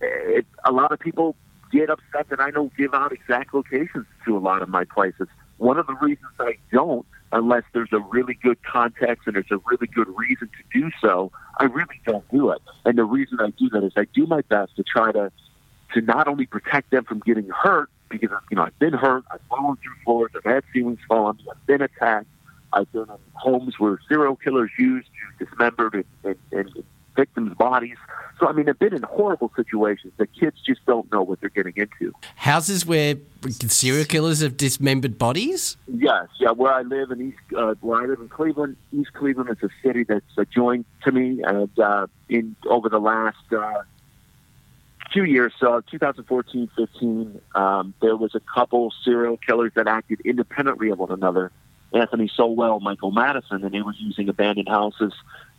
Eh, 0.02 0.40
it, 0.40 0.46
a 0.64 0.72
lot 0.72 0.92
of 0.92 1.00
people 1.00 1.36
get 1.72 1.90
upset 1.90 2.30
that 2.30 2.40
I 2.40 2.52
don't 2.52 2.76
give 2.76 2.94
out 2.94 3.12
exact 3.12 3.54
locations 3.54 4.06
to 4.26 4.38
a 4.38 4.40
lot 4.40 4.62
of 4.62 4.70
my 4.70 4.86
places. 4.86 5.28
One 5.58 5.78
of 5.78 5.88
the 5.88 5.96
reasons 5.96 6.32
I 6.40 6.58
don't, 6.72 7.06
unless 7.32 7.64
there's 7.74 7.94
a 7.94 8.00
really 8.00 8.34
good 8.34 8.62
context 8.64 9.28
and 9.28 9.36
there's 9.36 9.52
a 9.52 9.60
really 9.70 9.88
good 9.88 10.08
reason 10.16 10.50
to 10.50 10.80
do 10.80 10.92
so, 11.02 11.32
I 11.60 11.66
really 11.66 12.00
don't 12.06 12.28
do 12.30 12.50
it. 12.50 12.62
And 12.86 12.98
the 12.98 13.04
reason 13.04 13.40
I 13.40 13.52
do 13.52 13.70
that 13.70 13.84
is 13.84 13.94
I 13.96 14.06
do 14.14 14.26
my 14.26 14.42
best 14.42 14.76
to 14.78 14.84
try 14.84 15.12
to 15.12 15.32
to 15.94 16.02
not 16.02 16.28
only 16.28 16.46
protect 16.46 16.92
them 16.92 17.06
from 17.06 17.20
getting 17.20 17.48
hurt, 17.50 17.90
because 18.10 18.30
you 18.50 18.58
know 18.58 18.64
I've 18.64 18.80
been 18.80 18.94
hurt, 18.94 19.24
I've 19.32 19.42
fallen 19.50 19.78
through 19.78 19.94
floors, 20.04 20.32
I've 20.36 20.44
had 20.44 20.64
ceilings 20.74 21.00
fall 21.08 21.26
on 21.28 21.38
me, 21.38 21.46
I've 21.50 21.66
been 21.68 21.82
attacked, 21.82 22.28
I've 22.76 22.92
been 22.92 23.04
in 23.04 23.18
homes 23.34 23.80
where 23.80 23.98
serial 24.08 24.36
killers 24.36 24.70
used 24.78 25.08
to 25.40 25.46
dismember 25.46 25.90
and, 25.94 26.06
and, 26.24 26.36
and 26.52 26.84
victims' 27.16 27.56
bodies. 27.56 27.96
So 28.40 28.48
I 28.48 28.52
mean, 28.52 28.68
I've 28.68 28.78
been 28.78 28.94
in 28.94 29.04
horrible 29.04 29.52
situations 29.56 30.14
that 30.18 30.34
kids 30.34 30.58
just 30.66 30.86
don't 30.86 31.10
know 31.12 31.24
what 31.24 31.40
they're 31.40 31.50
getting 31.50 31.74
into. 31.78 32.14
Houses 32.36 32.86
where 32.86 33.16
serial 33.68 34.06
killers 34.06 34.42
have 34.42 34.58
dismembered 34.58 35.18
bodies? 35.18 35.78
Yes, 35.88 36.28
yeah. 36.40 36.52
Where 36.52 36.74
I 36.74 36.82
live 36.82 37.12
in 37.12 37.30
East, 37.30 37.38
uh, 37.58 37.76
where 37.80 38.02
I 38.02 38.06
live 38.06 38.20
in 38.20 38.28
Cleveland, 38.28 38.76
East 38.92 39.14
Cleveland 39.14 39.50
is 39.50 39.64
a 39.64 39.70
city 39.82 40.04
that's 40.04 40.38
adjoined 40.38 40.86
to 41.04 41.12
me, 41.14 41.42
and 41.44 41.80
uh, 41.80 42.08
in 42.28 42.58
over 42.70 42.90
the 42.90 43.00
last 43.00 43.54
uh, 43.54 43.84
few 45.14 45.24
years, 45.24 45.54
so 45.60 45.82
2014, 45.90 46.70
15, 46.76 47.42
um, 47.56 47.94
there 48.02 48.18
was 48.18 48.36
a 48.36 48.42
couple 48.42 48.94
serial 49.04 49.38
killers 49.38 49.72
that 49.76 49.88
acted 49.88 50.20
independently 50.26 50.90
of 50.90 51.00
one 51.00 51.12
another. 51.12 51.54
Anthony 51.96 52.30
Sowell, 52.34 52.80
Michael 52.80 53.12
Madison, 53.12 53.64
and 53.64 53.74
they 53.74 53.82
were 53.82 53.94
using 53.94 54.30
abandoned 54.30 54.68
houses 54.68 55.14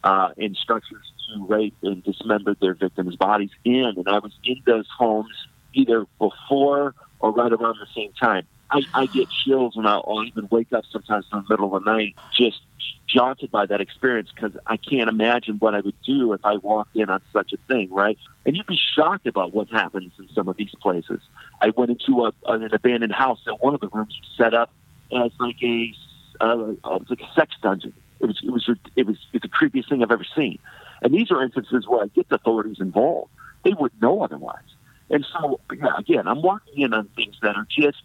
uh, 0.04 0.30
and 0.36 0.56
structures 0.56 1.12
to 1.28 1.46
rape 1.46 1.74
and 1.82 2.04
dismember 2.04 2.54
their 2.54 2.74
victims' 2.74 3.16
bodies 3.16 3.50
in. 3.64 3.94
And 3.96 4.08
I 4.08 4.18
was 4.18 4.32
in 4.44 4.62
those 4.66 4.86
homes 4.96 5.34
either 5.72 6.06
before 6.18 6.94
or 7.20 7.32
right 7.32 7.52
around 7.52 7.76
the 7.80 7.86
same 7.94 8.12
time. 8.12 8.46
I, 8.70 8.82
I 8.94 9.06
get 9.06 9.28
chills 9.30 9.76
when 9.76 9.86
I'll, 9.86 10.04
I'll 10.06 10.24
even 10.24 10.48
wake 10.50 10.72
up 10.72 10.84
sometimes 10.90 11.24
in 11.32 11.38
the 11.38 11.44
middle 11.48 11.74
of 11.74 11.84
the 11.84 11.90
night, 11.90 12.16
just 12.32 12.60
jaunted 13.06 13.50
by 13.50 13.66
that 13.66 13.80
experience 13.80 14.30
because 14.34 14.52
I 14.66 14.76
can't 14.76 15.08
imagine 15.08 15.56
what 15.56 15.74
I 15.74 15.80
would 15.80 16.00
do 16.02 16.32
if 16.32 16.44
I 16.44 16.56
walked 16.56 16.96
in 16.96 17.08
on 17.08 17.20
such 17.32 17.52
a 17.52 17.56
thing, 17.68 17.88
right? 17.92 18.18
And 18.44 18.56
you'd 18.56 18.66
be 18.66 18.78
shocked 18.94 19.26
about 19.26 19.54
what 19.54 19.68
happens 19.68 20.12
in 20.18 20.28
some 20.34 20.48
of 20.48 20.56
these 20.56 20.74
places. 20.80 21.20
I 21.60 21.70
went 21.70 21.90
into 21.92 22.26
a, 22.26 22.32
an 22.46 22.64
abandoned 22.72 23.12
house 23.12 23.40
and 23.46 23.56
one 23.60 23.74
of 23.74 23.80
the 23.80 23.88
rooms 23.88 24.18
was 24.20 24.36
set 24.36 24.54
up 24.54 24.72
as 25.12 25.30
like 25.38 25.62
a 25.62 25.94
uh, 26.40 26.70
it 26.70 26.82
was 26.84 27.06
like 27.10 27.20
a 27.20 27.32
sex 27.34 27.54
dungeon. 27.62 27.92
It 28.20 28.26
was 28.26 28.40
it 28.42 28.50
was 28.50 28.70
it 28.96 29.06
was 29.06 29.16
it's 29.32 29.42
the 29.42 29.48
creepiest 29.48 29.88
thing 29.88 30.02
I've 30.02 30.10
ever 30.10 30.26
seen. 30.36 30.58
And 31.02 31.12
these 31.12 31.30
are 31.30 31.42
instances 31.42 31.86
where 31.86 32.02
I 32.02 32.06
get 32.08 32.28
the 32.28 32.36
authorities 32.36 32.78
involved. 32.80 33.30
They 33.64 33.74
would 33.74 33.92
know 34.00 34.22
otherwise. 34.22 34.64
And 35.10 35.26
so 35.32 35.60
yeah, 35.74 35.96
again, 35.98 36.26
I'm 36.26 36.42
walking 36.42 36.82
in 36.82 36.94
on 36.94 37.08
things 37.16 37.36
that 37.42 37.56
are 37.56 37.66
just 37.70 38.02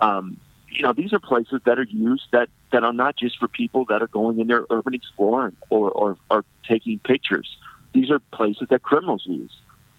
um, 0.00 0.38
you 0.72 0.82
know, 0.82 0.92
these 0.92 1.12
are 1.12 1.20
places 1.20 1.60
that 1.64 1.78
are 1.78 1.84
used 1.84 2.24
that, 2.32 2.48
that 2.72 2.82
are 2.82 2.92
not 2.92 3.16
just 3.16 3.38
for 3.38 3.48
people 3.48 3.84
that 3.86 4.02
are 4.02 4.08
going 4.08 4.40
in 4.40 4.46
there 4.46 4.64
urban 4.70 4.94
exploring 4.94 5.56
or, 5.70 5.90
or, 5.90 6.16
or 6.30 6.44
taking 6.66 6.98
pictures. 6.98 7.56
These 7.92 8.10
are 8.10 8.18
places 8.32 8.68
that 8.70 8.82
criminals 8.82 9.22
use, 9.26 9.52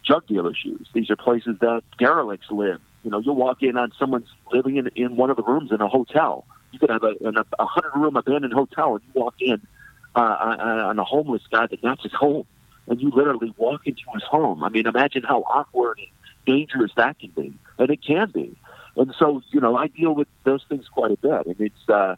drug 0.06 0.25
dealers 0.28 0.60
use. 0.63 0.88
These 0.94 1.10
are 1.12 1.16
places 1.16 1.58
that 1.62 1.84
derelicts 2.00 2.50
live. 2.50 2.82
You 3.04 3.12
know, 3.12 3.20
you'll 3.20 3.36
walk 3.36 3.62
in 3.62 3.78
on 3.78 3.92
someone's 4.00 4.30
living 4.52 4.78
in, 4.78 4.88
in 4.96 5.16
one 5.16 5.30
of 5.30 5.38
the 5.38 5.44
rooms 5.44 5.72
in 5.72 5.80
a 5.82 5.88
hotel. 5.88 6.46
You 6.74 6.80
could 6.80 6.89
have 6.89 7.03
a, 7.03 7.13
an, 7.22 7.38
a 7.38 7.65
hundred 7.65 7.96
room 7.96 8.18
abandoned 8.18 8.53
hotel 8.53 8.96
and 8.96 9.01
you 9.06 9.22
walk 9.22 9.36
in 9.39 9.62
uh, 10.15 10.20
on, 10.20 11.00
a 11.00 11.03
homeless 11.03 11.44
guy 11.50 11.68
that 11.68 11.82
that's 11.82 12.03
his 12.03 12.13
home. 12.13 12.46
And 12.88 13.00
you 13.00 13.12
literally 13.12 13.53
walk 13.56 13.88
into 13.88 14.01
his 14.13 14.24
home. 14.24 14.63
I 14.63 14.70
mean, 14.70 14.88
imagine 14.88 15.24
how 15.24 15.44
awkward 15.44 16.00
and 16.00 16.08
dangerous 16.46 16.92
that 16.98 17.18
can 17.20 17.30
be. 17.30 17.53
And 17.77 17.89
it 17.89 18.03
can 18.03 18.30
be. 18.32 18.58
And 18.98 19.13
so, 19.18 19.42
you 19.51 19.62
know, 19.62 19.77
I 19.77 19.88
deal 19.88 20.13
with 20.13 20.27
those 20.44 20.63
things 20.68 20.88
quite 20.88 21.12
a 21.12 21.18
bit, 21.18 21.46
and 21.48 21.56
it's, 21.62 21.89
uh, 21.89 22.15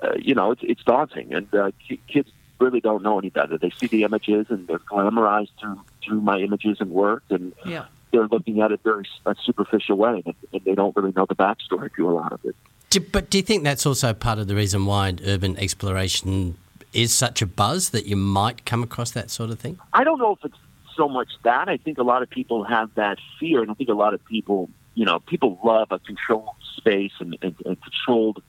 uh, 0.00 0.14
you 0.18 0.34
know, 0.34 0.52
it's 0.52 0.62
it's 0.64 0.82
daunting, 0.82 1.34
and 1.34 1.52
uh, 1.54 1.70
ki- 1.86 2.00
kids 2.08 2.30
really 2.58 2.80
don't 2.80 3.02
know 3.02 3.18
any 3.18 3.28
better. 3.28 3.58
They 3.58 3.70
see 3.78 3.88
the 3.88 4.04
images, 4.04 4.46
and 4.48 4.66
they're 4.66 4.78
glamorized 4.78 5.50
through 5.60 5.80
through 6.02 6.22
my 6.22 6.38
images 6.38 6.78
and 6.80 6.90
work, 6.90 7.24
and 7.28 7.52
Yeah. 7.66 7.86
they're 8.10 8.28
looking 8.28 8.62
at 8.62 8.72
it 8.72 8.80
very 8.84 9.04
a 9.26 9.34
superficial 9.44 9.96
way, 9.98 10.22
and, 10.24 10.34
and 10.52 10.64
they 10.64 10.74
don't 10.74 10.96
really 10.96 11.12
know 11.14 11.26
the 11.28 11.34
backstory 11.36 11.94
to 11.96 12.08
a 12.08 12.12
lot 12.12 12.32
of 12.32 12.40
it. 12.44 12.56
Do, 12.90 13.00
but 13.00 13.28
do 13.30 13.38
you 13.38 13.42
think 13.42 13.64
that's 13.64 13.84
also 13.84 14.12
part 14.14 14.38
of 14.38 14.48
the 14.48 14.54
reason 14.54 14.86
why 14.86 15.14
urban 15.26 15.56
exploration 15.58 16.56
is 16.92 17.14
such 17.14 17.42
a 17.42 17.46
buzz 17.46 17.90
that 17.90 18.06
you 18.06 18.16
might 18.16 18.64
come 18.64 18.82
across 18.82 19.10
that 19.10 19.30
sort 19.30 19.50
of 19.50 19.58
thing? 19.58 19.78
I 19.92 20.04
don't 20.04 20.18
know 20.18 20.32
if 20.32 20.44
it's 20.44 20.56
so 20.96 21.08
much 21.08 21.28
that. 21.44 21.68
I 21.68 21.76
think 21.76 21.98
a 21.98 22.02
lot 22.02 22.22
of 22.22 22.30
people 22.30 22.64
have 22.64 22.94
that 22.94 23.18
fear, 23.38 23.60
and 23.60 23.70
I 23.70 23.74
think 23.74 23.90
a 23.90 23.94
lot 23.94 24.14
of 24.14 24.24
people, 24.24 24.70
you 24.94 25.04
know, 25.04 25.20
people 25.20 25.58
love 25.62 25.88
a 25.90 25.98
controlled 25.98 26.48
space 26.76 27.12
and, 27.20 27.36
and, 27.42 27.54
and 27.66 27.76
controlled 27.82 28.42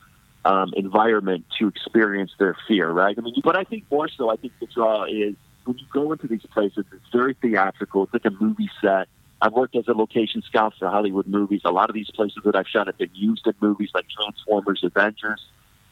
um, 0.46 0.74
environment 0.76 1.46
to 1.60 1.68
experience 1.68 2.32
their 2.40 2.56
fear, 2.68 2.90
right? 2.90 3.16
I 3.18 3.22
mean, 3.22 3.36
but 3.44 3.58
I 3.58 3.66
think 3.66 3.84
more 3.92 4.08
so, 4.08 4.30
I 4.30 4.38
think 4.38 4.54
the 4.60 4.68
draw 4.68 5.04
is 5.04 5.36
when 5.66 5.78
you 5.78 5.86
go 5.92 6.12
into 6.12 6.28
these 6.28 6.46
places, 6.52 6.86
it's 6.92 7.12
very 7.12 7.36
theatrical. 7.36 8.04
It's 8.04 8.14
like 8.14 8.26
a 8.26 8.32
movie 8.44 8.70
set. 8.82 9.08
I've 9.42 9.54
worked 9.54 9.76
as 9.76 9.88
a 9.88 9.94
location 9.94 10.42
scout 10.42 10.74
for 10.78 10.90
Hollywood 10.90 11.28
movies. 11.28 11.62
A 11.64 11.72
lot 11.72 11.90
of 11.90 11.94
these 11.94 12.10
places 12.12 12.40
that 12.44 12.56
I've 12.56 12.68
shot 12.68 12.88
have 12.88 12.98
been 12.98 13.14
used 13.14 13.48
in 13.48 13.54
movies 13.62 13.90
like 13.94 14.06
Transformers, 14.10 14.82
Avengers. 14.84 15.42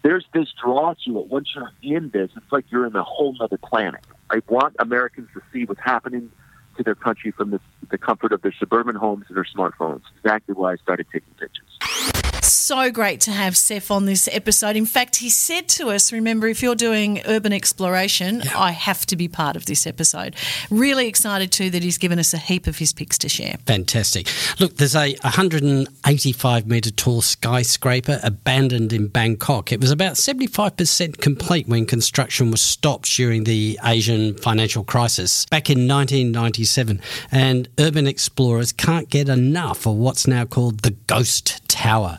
There's 0.04 0.26
this 0.34 0.48
draw 0.62 0.94
to 1.06 1.20
it. 1.20 1.28
Once 1.28 1.50
you're 1.56 1.72
in 1.82 2.10
this, 2.10 2.30
it's 2.36 2.52
like 2.52 2.66
you're 2.70 2.86
in 2.86 2.96
a 2.96 3.04
whole 3.04 3.36
other 3.40 3.58
planet. 3.58 4.02
I 4.30 4.42
want 4.48 4.76
Americans 4.80 5.30
to 5.34 5.42
see 5.54 5.66
what's 5.66 5.82
happening 5.82 6.30
to 6.76 6.84
their 6.84 6.96
country 6.96 7.32
from 7.32 7.52
the, 7.52 7.60
the 7.90 7.98
comfort 7.98 8.32
of 8.32 8.42
their 8.42 8.54
suburban 8.60 8.96
homes 8.96 9.26
and 9.30 9.38
their 9.38 9.46
smartphones. 9.46 10.02
Exactly 10.18 10.54
why 10.54 10.74
I 10.74 10.76
started 10.78 11.08
taking 11.12 11.34
pictures 11.40 12.17
so 12.44 12.92
great 12.92 13.22
to 13.22 13.32
have 13.32 13.56
Seph 13.56 13.92
on 13.92 14.06
this 14.06 14.28
episode. 14.32 14.76
In 14.76 14.86
fact, 14.86 15.18
he 15.18 15.30
said 15.30 15.68
to 15.70 15.90
us, 15.90 16.12
remember, 16.12 16.48
if 16.48 16.62
you're 16.62 16.76
doing 16.76 17.22
urban 17.26 17.54
exploration, 17.54 18.42
yeah. 18.44 18.60
I 18.60 18.72
have 18.72 19.06
to 19.08 19.16
be 19.16 19.28
part 19.28 19.56
of 19.56 19.66
this 19.66 19.88
episode. 19.88 20.36
Really 20.70 21.08
excited 21.08 21.52
too 21.52 21.70
that 21.70 21.84
he's 21.84 21.98
given 21.98 22.20
us 22.20 22.34
a 22.34 22.38
heap 22.38 22.68
of 22.68 22.78
his 22.78 22.94
picks 22.94 23.18
to 23.20 23.30
share. 23.30 23.56
Fantastic. 23.66 24.28
Look, 24.60 24.78
there's 24.78 24.96
a 24.96 25.16
185 25.22 26.68
metre 26.68 26.92
tall 26.92 27.22
skyscraper 27.22 28.20
abandoned 28.24 28.92
in 28.94 29.08
Bangkok. 29.08 29.72
It 29.72 29.80
was 29.80 29.92
about 29.92 30.14
75% 30.14 31.20
complete 31.20 31.68
when 31.68 31.86
construction 31.86 32.52
was 32.52 32.62
stopped 32.62 33.16
during 33.16 33.46
the 33.46 33.80
Asian 33.84 34.36
financial 34.36 34.84
crisis 34.84 35.46
back 35.46 35.70
in 35.70 35.88
1997. 35.88 37.02
And 37.32 37.70
urban 37.80 38.08
explorers 38.08 38.72
can't 38.72 39.10
get 39.10 39.30
enough 39.30 39.86
of 39.86 39.96
what's 39.96 40.28
now 40.28 40.46
called 40.46 40.80
the 40.80 40.92
Ghost 40.92 41.67
Tower 41.78 42.18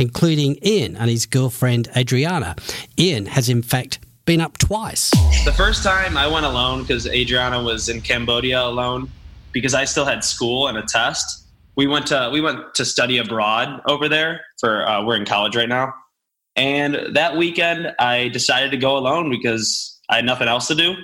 including 0.00 0.58
Ian 0.64 0.96
and 0.96 1.10
his 1.10 1.26
girlfriend 1.26 1.88
Adriana. 1.96 2.56
Ian 2.98 3.26
has, 3.26 3.48
in 3.48 3.62
fact, 3.62 3.98
been 4.24 4.40
up 4.40 4.58
twice. 4.58 5.10
The 5.44 5.52
first 5.52 5.84
time 5.84 6.16
I 6.16 6.26
went 6.26 6.46
alone 6.46 6.82
because 6.82 7.06
Adriana 7.06 7.62
was 7.62 7.88
in 7.88 8.00
Cambodia 8.00 8.62
alone 8.62 9.10
because 9.52 9.74
I 9.74 9.84
still 9.84 10.04
had 10.04 10.24
school 10.24 10.68
and 10.68 10.78
a 10.78 10.82
test. 10.82 11.46
We 11.76 11.86
went 11.86 12.06
to 12.08 12.30
we 12.32 12.40
went 12.40 12.74
to 12.74 12.84
study 12.84 13.18
abroad 13.18 13.80
over 13.86 14.08
there 14.08 14.40
for 14.58 14.86
uh, 14.88 15.04
we're 15.04 15.16
in 15.16 15.24
college 15.24 15.56
right 15.56 15.68
now, 15.68 15.94
and 16.56 17.14
that 17.14 17.36
weekend 17.36 17.94
I 17.98 18.28
decided 18.28 18.70
to 18.72 18.76
go 18.76 18.96
alone 18.96 19.30
because 19.30 19.98
I 20.10 20.16
had 20.16 20.26
nothing 20.26 20.48
else 20.48 20.68
to 20.68 20.74
do. 20.74 20.94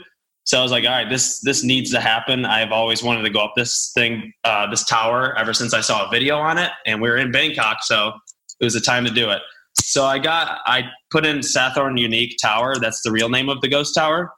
So 0.47 0.61
I 0.61 0.62
was 0.62 0.71
like, 0.71 0.85
all 0.85 0.91
right, 0.91 1.11
this 1.11 1.41
this 1.41 1.65
needs 1.65 1.91
to 1.91 2.00
happen. 2.00 2.45
I've 2.45 2.71
always 2.71 3.03
wanted 3.03 3.23
to 3.23 3.31
go 3.31 3.41
up 3.41 3.55
this 3.57 3.91
thing, 3.95 4.33
uh, 4.45 4.71
this 4.71 4.85
tower, 4.85 5.37
ever 5.37 5.53
since 5.53 5.75
I 5.75 5.81
saw 5.81 6.07
a 6.07 6.11
video 6.11 6.38
on 6.38 6.57
it. 6.57 6.71
And 6.87 7.03
we 7.03 7.09
are 7.09 7.17
in 7.17 7.33
Bangkok, 7.33 7.79
so 7.83 8.12
it 8.61 8.65
was 8.65 8.76
a 8.76 8.81
time 8.81 9.05
to 9.05 9.11
do 9.11 9.29
it. 9.31 9.43
So 9.75 10.05
I 10.05 10.21
got 10.21 10.61
I 10.65 10.85
put 11.11 11.26
in 11.26 11.38
Sathorn 11.38 11.99
Unique 11.99 12.37
Tower. 12.41 12.76
That's 12.79 13.03
the 13.03 13.11
real 13.11 13.29
name 13.29 13.49
of 13.49 13.61
the 13.61 13.69
ghost 13.69 13.93
tower, 13.93 14.33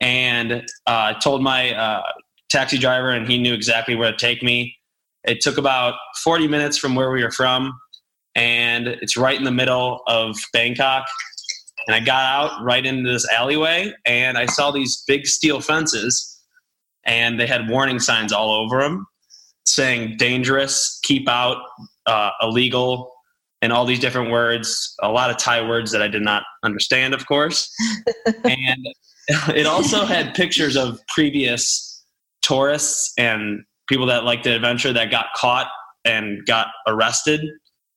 and 0.00 0.64
uh, 0.86 1.14
told 1.14 1.42
my 1.42 1.74
uh, 1.74 2.02
taxi 2.48 2.78
driver, 2.78 3.10
and 3.10 3.28
he 3.28 3.36
knew 3.36 3.52
exactly 3.52 3.96
where 3.96 4.12
to 4.12 4.16
take 4.16 4.44
me. 4.44 4.76
It 5.24 5.40
took 5.40 5.58
about 5.58 5.94
40 6.22 6.46
minutes 6.46 6.78
from 6.78 6.94
where 6.94 7.10
we 7.10 7.24
were 7.24 7.30
from, 7.32 7.72
and 8.36 8.86
it's 8.86 9.16
right 9.16 9.36
in 9.36 9.44
the 9.44 9.50
middle 9.50 10.02
of 10.06 10.36
Bangkok. 10.52 11.06
And 11.86 11.94
I 11.94 12.00
got 12.00 12.24
out 12.24 12.64
right 12.64 12.84
into 12.84 13.10
this 13.10 13.28
alleyway, 13.30 13.92
and 14.04 14.36
I 14.38 14.46
saw 14.46 14.70
these 14.70 15.02
big 15.06 15.26
steel 15.26 15.60
fences, 15.60 16.40
and 17.04 17.40
they 17.40 17.46
had 17.46 17.68
warning 17.68 17.98
signs 17.98 18.32
all 18.32 18.50
over 18.50 18.82
them 18.82 19.06
saying 19.66 20.16
dangerous, 20.16 20.98
keep 21.02 21.28
out, 21.28 21.58
uh, 22.06 22.30
illegal, 22.42 23.12
and 23.62 23.72
all 23.72 23.84
these 23.84 24.00
different 24.00 24.30
words, 24.30 24.94
a 25.02 25.08
lot 25.10 25.30
of 25.30 25.36
Thai 25.36 25.66
words 25.68 25.92
that 25.92 26.02
I 26.02 26.08
did 26.08 26.22
not 26.22 26.42
understand, 26.62 27.14
of 27.14 27.26
course. 27.26 27.70
and 28.44 28.86
it 29.54 29.66
also 29.66 30.04
had 30.04 30.34
pictures 30.34 30.76
of 30.76 30.98
previous 31.08 32.02
tourists 32.42 33.12
and 33.18 33.62
people 33.88 34.06
that 34.06 34.24
liked 34.24 34.44
the 34.44 34.54
adventure 34.54 34.92
that 34.92 35.10
got 35.10 35.26
caught 35.36 35.68
and 36.04 36.44
got 36.46 36.68
arrested 36.86 37.42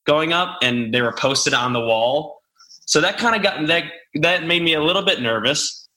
going 0.06 0.34
up, 0.34 0.58
and 0.62 0.94
they 0.94 1.02
were 1.02 1.14
posted 1.14 1.54
on 1.54 1.72
the 1.72 1.80
wall. 1.80 2.42
So 2.86 3.02
that 3.02 3.18
kind 3.18 3.36
of 3.36 3.44
got 3.44 3.68
that 3.68 3.84
that 4.16 4.46
made 4.46 4.62
me 4.62 4.74
a 4.74 4.82
little 4.84 5.04
bit 5.04 5.22
nervous, 5.22 5.88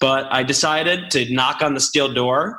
but 0.00 0.26
I 0.30 0.42
decided 0.42 1.10
to 1.12 1.32
knock 1.32 1.62
on 1.62 1.74
the 1.74 1.80
steel 1.80 2.12
door, 2.12 2.58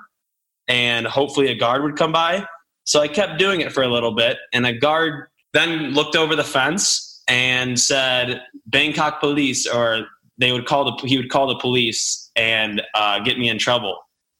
and 0.67 1.07
hopefully 1.07 1.47
a 1.47 1.55
guard 1.55 1.83
would 1.83 1.95
come 1.95 2.11
by. 2.11 2.45
So 2.83 3.01
I 3.01 3.07
kept 3.07 3.37
doing 3.37 3.61
it 3.61 3.71
for 3.71 3.83
a 3.83 3.87
little 3.87 4.13
bit, 4.13 4.37
and 4.53 4.65
a 4.65 4.73
guard 4.73 5.27
then 5.53 5.93
looked 5.93 6.15
over 6.15 6.35
the 6.35 6.43
fence 6.43 7.21
and 7.27 7.79
said 7.79 8.41
Bangkok 8.65 9.19
police, 9.19 9.67
or 9.67 10.07
they 10.37 10.51
would 10.51 10.65
call 10.65 10.85
the 10.85 11.07
he 11.07 11.17
would 11.17 11.29
call 11.29 11.47
the 11.47 11.57
police 11.59 12.31
and 12.35 12.81
uh, 12.95 13.19
get 13.19 13.37
me 13.37 13.49
in 13.49 13.57
trouble. 13.57 13.97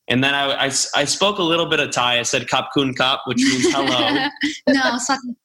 And 0.08 0.24
then 0.24 0.34
I, 0.34 0.66
I, 0.66 0.66
I, 0.66 1.06
spoke 1.06 1.38
a 1.38 1.44
little 1.44 1.68
bit 1.68 1.80
of 1.80 1.92
Thai. 1.92 2.18
I 2.18 2.24
said 2.24 2.50
"kap 2.50 2.70
kun 2.74 2.96
kap," 2.96 3.20
which 3.26 3.38
means 3.38 3.72
hello. 3.72 4.28
no, 4.68 4.98
swati 4.98 5.36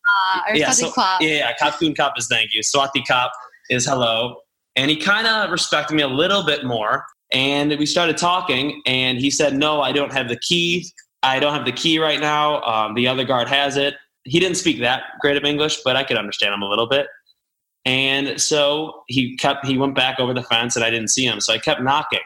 or 0.49 0.57
yeah, 0.57 0.71
so, 0.71 0.91
yeah, 1.21 1.53
kap 1.55 1.79
kun 1.79 1.95
kap 1.95 2.15
is 2.17 2.29
thank 2.29 2.55
you. 2.55 2.63
Swati 2.63 3.05
kap 3.07 3.31
is 3.71 3.87
hello. 3.87 4.37
And 4.77 4.91
he 4.91 4.97
kind 4.97 5.27
of 5.27 5.51
respected 5.51 5.95
me 5.95 6.03
a 6.03 6.09
little 6.09 6.45
bit 6.45 6.65
more. 6.65 7.05
And 7.33 7.71
we 7.79 7.87
started 7.87 8.17
talking, 8.17 8.83
and 8.87 9.19
he 9.19 9.31
said, 9.31 9.55
"No, 9.55 9.81
I 9.81 9.93
don't 9.93 10.13
have 10.13 10.29
the 10.29 10.39
key. 10.39 10.91
I 11.23 11.41
don't 11.41 11.55
have 11.55 11.65
the 11.65 11.73
key 11.73 11.99
right 11.99 12.21
now. 12.21 12.63
Um, 12.63 12.95
the 12.95 13.09
other 13.09 13.25
guard 13.25 13.49
has 13.49 13.77
it 13.77 13.95
he 14.25 14.41
didn't 14.41 14.57
speak 14.57 14.81
that 14.81 15.03
great 15.21 15.37
of 15.37 15.45
English, 15.45 15.81
but 15.85 15.97
I 15.97 16.03
could 16.03 16.17
understand 16.17 16.55
him 16.55 16.63
a 16.63 16.69
little 16.69 16.89
bit. 16.89 17.07
And 17.85 18.41
so 18.41 19.03
he 19.09 19.37
kept 19.37 19.67
he 19.67 19.77
went 19.77 19.95
back 19.95 20.19
over 20.19 20.33
the 20.33 20.43
fence 20.43 20.75
and 20.75 20.85
I 20.85 20.91
didn't 20.91 21.09
see 21.09 21.27
him. 21.27 21.41
So 21.41 21.53
I 21.53 21.59
kept 21.59 21.83
knocking. 21.83 22.21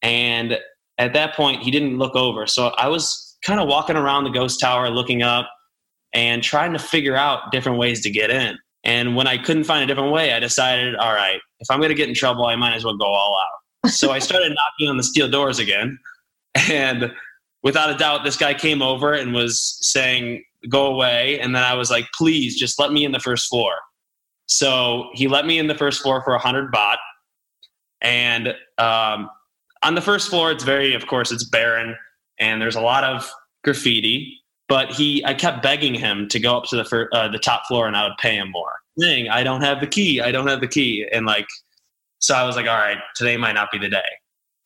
And 0.00 0.58
at 0.96 1.12
that 1.12 1.34
point 1.34 1.62
he 1.62 1.70
didn't 1.70 1.98
look 1.98 2.16
over. 2.16 2.46
So 2.46 2.68
I 2.78 2.88
was 2.88 3.36
kind 3.42 3.60
of 3.60 3.68
walking 3.68 3.96
around 3.96 4.24
the 4.24 4.30
ghost 4.30 4.60
tower 4.60 4.88
looking 4.88 5.22
up 5.22 5.48
and 6.14 6.42
trying 6.42 6.72
to 6.72 6.78
figure 6.78 7.14
out 7.14 7.52
different 7.52 7.78
ways 7.78 8.02
to 8.02 8.10
get 8.10 8.30
in. 8.30 8.56
And 8.88 9.14
when 9.14 9.26
I 9.26 9.36
couldn't 9.36 9.64
find 9.64 9.84
a 9.84 9.86
different 9.86 10.12
way, 10.12 10.32
I 10.32 10.40
decided, 10.40 10.96
all 10.96 11.12
right, 11.12 11.40
if 11.60 11.70
I'm 11.70 11.78
going 11.78 11.90
to 11.90 11.94
get 11.94 12.08
in 12.08 12.14
trouble, 12.14 12.46
I 12.46 12.56
might 12.56 12.74
as 12.74 12.86
well 12.86 12.96
go 12.96 13.04
all 13.04 13.36
out. 13.38 13.90
So 13.90 14.12
I 14.12 14.18
started 14.18 14.48
knocking 14.54 14.88
on 14.88 14.96
the 14.96 15.02
steel 15.02 15.28
doors 15.28 15.58
again. 15.58 15.98
And 16.70 17.12
without 17.62 17.90
a 17.90 17.98
doubt, 17.98 18.24
this 18.24 18.38
guy 18.38 18.54
came 18.54 18.80
over 18.80 19.12
and 19.12 19.34
was 19.34 19.76
saying, 19.82 20.42
go 20.70 20.86
away. 20.86 21.38
And 21.38 21.54
then 21.54 21.64
I 21.64 21.74
was 21.74 21.90
like, 21.90 22.06
please 22.16 22.58
just 22.58 22.78
let 22.78 22.90
me 22.90 23.04
in 23.04 23.12
the 23.12 23.20
first 23.20 23.50
floor. 23.50 23.72
So 24.46 25.10
he 25.12 25.28
let 25.28 25.44
me 25.44 25.58
in 25.58 25.66
the 25.66 25.74
first 25.74 26.00
floor 26.00 26.22
for 26.22 26.34
a 26.34 26.38
hundred 26.38 26.72
baht. 26.72 26.96
And 28.00 28.54
um, 28.78 29.28
on 29.82 29.96
the 29.96 30.00
first 30.00 30.30
floor, 30.30 30.50
it's 30.50 30.64
very, 30.64 30.94
of 30.94 31.06
course, 31.06 31.30
it's 31.30 31.44
barren 31.44 31.94
and 32.40 32.62
there's 32.62 32.76
a 32.76 32.80
lot 32.80 33.04
of 33.04 33.30
graffiti. 33.64 34.34
But 34.66 34.92
he, 34.92 35.24
I 35.24 35.34
kept 35.34 35.62
begging 35.62 35.94
him 35.94 36.28
to 36.28 36.38
go 36.38 36.56
up 36.56 36.64
to 36.70 36.76
the 36.76 36.84
fir- 36.84 37.08
uh, 37.12 37.28
the 37.28 37.38
top 37.38 37.66
floor, 37.66 37.86
and 37.86 37.96
I 37.96 38.04
would 38.04 38.18
pay 38.18 38.36
him 38.36 38.50
more. 38.50 38.77
Saying, 38.98 39.28
I 39.28 39.42
don't 39.42 39.62
have 39.62 39.80
the 39.80 39.86
key. 39.86 40.20
I 40.20 40.32
don't 40.32 40.48
have 40.48 40.60
the 40.60 40.68
key. 40.68 41.06
And 41.12 41.24
like, 41.24 41.46
so 42.18 42.34
I 42.34 42.44
was 42.44 42.56
like, 42.56 42.66
all 42.66 42.76
right, 42.76 42.98
today 43.14 43.36
might 43.36 43.52
not 43.52 43.70
be 43.70 43.78
the 43.78 43.88
day. 43.88 44.02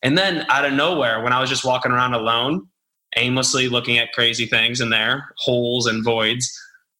And 0.01 0.17
then 0.17 0.45
out 0.49 0.65
of 0.65 0.73
nowhere, 0.73 1.21
when 1.23 1.33
I 1.33 1.39
was 1.39 1.49
just 1.49 1.63
walking 1.63 1.91
around 1.91 2.13
alone, 2.13 2.67
aimlessly 3.15 3.69
looking 3.69 3.97
at 3.97 4.11
crazy 4.13 4.45
things 4.45 4.81
in 4.81 4.89
there, 4.89 5.29
holes 5.37 5.87
and 5.87 6.03
voids. 6.03 6.51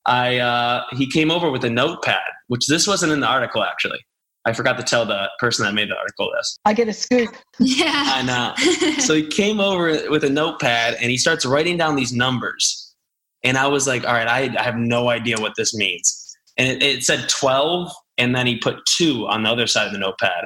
I 0.06 0.38
uh, 0.38 0.84
he 0.92 1.10
came 1.10 1.32
over 1.32 1.50
with 1.50 1.64
a 1.64 1.70
notepad, 1.70 2.22
which 2.48 2.68
this 2.68 2.88
wasn't 2.88 3.12
in 3.12 3.20
the 3.22 3.28
article 3.28 3.64
actually. 3.64 4.00
I 4.46 4.52
forgot 4.52 4.78
to 4.78 4.84
tell 4.84 5.06
the 5.06 5.30
person 5.40 5.66
that 5.66 5.74
made 5.74 5.90
the 5.90 5.98
article 5.98 6.30
this. 6.36 6.58
I 6.66 6.74
get 6.74 6.90
a 6.90 6.94
scoop. 6.94 7.34
Yeah. 7.60 7.86
I 7.88 8.22
know. 8.24 8.94
so 9.00 9.14
he 9.14 9.26
came 9.26 9.62
over 9.62 10.10
with 10.10 10.26
a 10.26 10.30
notepad 10.30 10.96
and 10.96 11.10
he 11.10 11.18
starts 11.18 11.46
writing 11.46 11.78
down 11.78 11.96
these 11.96 12.12
numbers. 12.12 12.94
And 13.46 13.58
I 13.58 13.68
was 13.68 13.88
like, 13.88 14.06
all 14.06 14.14
right, 14.14 14.28
I, 14.28 14.54
I 14.60 14.64
have 14.64 14.76
no 14.76 15.10
idea 15.10 15.38
what 15.40 15.54
this 15.56 15.74
means. 15.74 16.23
And 16.58 16.70
it, 16.70 16.84
it 16.84 17.04
said 17.04 17.30
12, 17.30 17.92
and 18.18 18.36
then 18.36 18.48
he 18.48 18.58
put 18.58 18.86
two 18.86 19.28
on 19.28 19.44
the 19.44 19.50
other 19.50 19.68
side 19.68 19.88
of 19.88 19.94
the 19.94 20.00
notepad. 20.00 20.46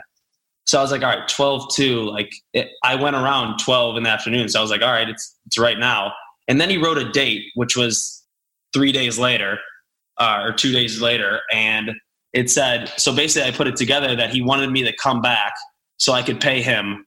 So 0.65 0.77
I 0.77 0.81
was 0.81 0.91
like, 0.91 1.01
all 1.01 1.09
right, 1.09 1.27
12 1.27 1.73
2. 1.73 2.01
Like 2.03 2.31
it, 2.53 2.69
I 2.83 2.95
went 2.95 3.15
around 3.15 3.57
12 3.59 3.97
in 3.97 4.03
the 4.03 4.09
afternoon. 4.09 4.49
So 4.49 4.59
I 4.59 4.61
was 4.61 4.69
like, 4.69 4.81
all 4.81 4.91
right, 4.91 5.07
it's, 5.07 5.35
it's 5.45 5.57
right 5.57 5.79
now. 5.79 6.13
And 6.47 6.59
then 6.59 6.69
he 6.69 6.77
wrote 6.77 6.97
a 6.97 7.09
date, 7.09 7.45
which 7.55 7.75
was 7.75 8.23
three 8.73 8.91
days 8.91 9.17
later 9.17 9.59
uh, 10.17 10.41
or 10.43 10.51
two 10.51 10.73
days 10.73 11.01
later. 11.01 11.41
And 11.51 11.91
it 12.33 12.49
said, 12.49 12.91
so 12.97 13.15
basically 13.15 13.47
I 13.47 13.51
put 13.51 13.67
it 13.67 13.77
together 13.77 14.15
that 14.15 14.29
he 14.29 14.41
wanted 14.41 14.69
me 14.69 14.83
to 14.83 14.93
come 14.95 15.21
back 15.21 15.53
so 15.97 16.13
I 16.13 16.21
could 16.21 16.39
pay 16.39 16.61
him 16.61 17.05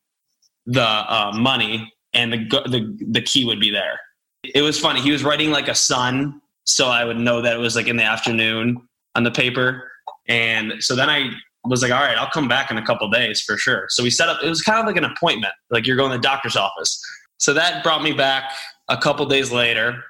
the 0.66 0.82
uh, 0.82 1.32
money 1.34 1.92
and 2.14 2.32
the, 2.32 2.38
the, 2.66 3.06
the 3.10 3.22
key 3.22 3.44
would 3.44 3.60
be 3.60 3.70
there. 3.70 4.00
It 4.42 4.62
was 4.62 4.80
funny. 4.80 5.00
He 5.00 5.10
was 5.10 5.22
writing 5.22 5.50
like 5.50 5.68
a 5.68 5.74
sun. 5.74 6.40
So 6.64 6.88
I 6.88 7.04
would 7.04 7.18
know 7.18 7.42
that 7.42 7.56
it 7.56 7.58
was 7.58 7.76
like 7.76 7.88
in 7.88 7.96
the 7.96 8.04
afternoon 8.04 8.88
on 9.14 9.24
the 9.24 9.30
paper. 9.30 9.90
And 10.28 10.74
so 10.80 10.94
then 10.94 11.10
I 11.10 11.30
was 11.64 11.82
like, 11.82 11.92
all 11.92 12.00
right, 12.00 12.16
I'll 12.16 12.30
come 12.30 12.48
back 12.48 12.70
in 12.70 12.78
a 12.78 12.84
couple 12.84 13.08
days 13.10 13.40
for 13.40 13.56
sure. 13.56 13.86
So 13.88 14.02
we 14.02 14.10
set 14.10 14.28
up, 14.28 14.42
it 14.42 14.48
was 14.48 14.62
kind 14.62 14.78
of 14.78 14.86
like 14.86 14.96
an 14.96 15.04
appointment, 15.04 15.52
like 15.70 15.86
you're 15.86 15.96
going 15.96 16.10
to 16.12 16.16
the 16.16 16.22
doctor's 16.22 16.56
office. 16.56 17.00
So 17.38 17.52
that 17.54 17.82
brought 17.82 18.02
me 18.02 18.12
back 18.12 18.52
a 18.88 18.96
couple 18.96 19.26
days 19.26 19.50
later 19.50 20.02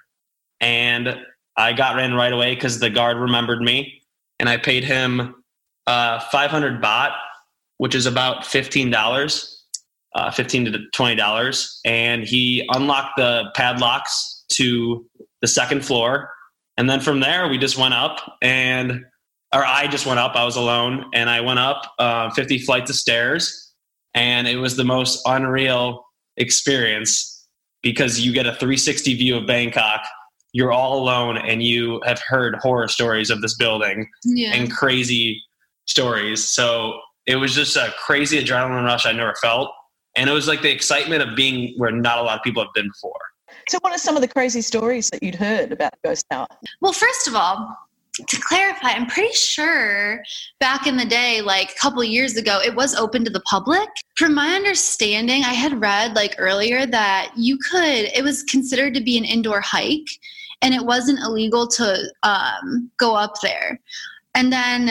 and 0.60 1.16
I 1.56 1.72
got 1.72 1.98
in 1.98 2.14
right 2.14 2.32
away 2.32 2.54
because 2.54 2.78
the 2.78 2.90
guard 2.90 3.16
remembered 3.16 3.60
me 3.60 4.02
and 4.38 4.48
I 4.48 4.56
paid 4.56 4.84
him 4.84 5.34
uh, 5.86 6.20
500 6.20 6.82
baht, 6.82 7.14
which 7.78 7.94
is 7.94 8.06
about 8.06 8.44
$15, 8.44 9.56
uh, 10.14 10.30
15 10.30 10.64
to 10.66 10.78
$20. 10.94 11.78
And 11.84 12.24
he 12.24 12.66
unlocked 12.72 13.16
the 13.16 13.50
padlocks 13.54 14.44
to 14.52 15.06
the 15.40 15.48
second 15.48 15.84
floor. 15.84 16.30
And 16.76 16.88
then 16.88 17.00
from 17.00 17.20
there, 17.20 17.48
we 17.48 17.58
just 17.58 17.76
went 17.76 17.94
up 17.94 18.38
and, 18.42 19.04
or 19.54 19.64
I 19.64 19.86
just 19.88 20.06
went 20.06 20.18
up. 20.18 20.34
I 20.34 20.44
was 20.44 20.56
alone 20.56 21.04
and 21.12 21.28
I 21.28 21.40
went 21.40 21.58
up 21.58 21.82
uh, 21.98 22.30
50 22.30 22.58
flights 22.60 22.90
of 22.90 22.96
stairs. 22.96 23.72
And 24.14 24.48
it 24.48 24.56
was 24.56 24.76
the 24.76 24.84
most 24.84 25.20
unreal 25.26 26.04
experience 26.36 27.46
because 27.82 28.20
you 28.20 28.32
get 28.32 28.46
a 28.46 28.52
360 28.52 29.14
view 29.14 29.36
of 29.36 29.46
Bangkok. 29.46 30.02
You're 30.52 30.72
all 30.72 30.98
alone 31.02 31.36
and 31.38 31.62
you 31.62 32.00
have 32.04 32.20
heard 32.26 32.56
horror 32.56 32.88
stories 32.88 33.30
of 33.30 33.40
this 33.40 33.56
building 33.56 34.08
Yeah. 34.24 34.52
and 34.54 34.70
crazy 34.72 35.40
stories. 35.86 36.48
So 36.48 36.98
it 37.26 37.36
was 37.36 37.54
just 37.54 37.76
a 37.76 37.94
crazy 38.04 38.42
adrenaline 38.42 38.84
rush 38.84 39.06
I 39.06 39.12
never 39.12 39.34
felt. 39.40 39.70
And 40.16 40.28
it 40.28 40.32
was 40.32 40.48
like 40.48 40.62
the 40.62 40.70
excitement 40.70 41.22
of 41.22 41.36
being 41.36 41.74
where 41.76 41.92
not 41.92 42.18
a 42.18 42.22
lot 42.22 42.36
of 42.38 42.42
people 42.42 42.62
have 42.64 42.72
been 42.74 42.88
before. 42.88 43.20
So, 43.70 43.78
what 43.82 43.92
are 43.92 43.98
some 43.98 44.16
of 44.16 44.20
the 44.20 44.26
crazy 44.26 44.62
stories 44.62 45.10
that 45.10 45.22
you'd 45.22 45.36
heard 45.36 45.70
about 45.70 45.92
the 45.92 46.08
Ghost 46.08 46.26
Tower? 46.28 46.48
Well, 46.80 46.92
first 46.92 47.28
of 47.28 47.36
all, 47.36 47.76
to 48.14 48.40
clarify, 48.40 48.88
I'm 48.88 49.06
pretty 49.06 49.32
sure 49.32 50.24
back 50.58 50.88
in 50.88 50.96
the 50.96 51.04
day, 51.04 51.40
like 51.40 51.70
a 51.70 51.74
couple 51.78 52.02
years 52.02 52.36
ago, 52.36 52.58
it 52.64 52.74
was 52.74 52.96
open 52.96 53.24
to 53.26 53.30
the 53.30 53.42
public. 53.42 53.88
From 54.16 54.34
my 54.34 54.56
understanding, 54.56 55.44
I 55.44 55.52
had 55.52 55.80
read 55.80 56.16
like 56.16 56.34
earlier 56.38 56.84
that 56.84 57.30
you 57.36 57.58
could, 57.58 58.10
it 58.12 58.24
was 58.24 58.42
considered 58.42 58.92
to 58.94 59.00
be 59.00 59.16
an 59.16 59.24
indoor 59.24 59.60
hike 59.60 60.10
and 60.62 60.74
it 60.74 60.84
wasn't 60.84 61.20
illegal 61.20 61.68
to 61.68 62.10
um, 62.24 62.90
go 62.98 63.14
up 63.14 63.34
there. 63.40 63.78
And 64.34 64.52
then 64.52 64.90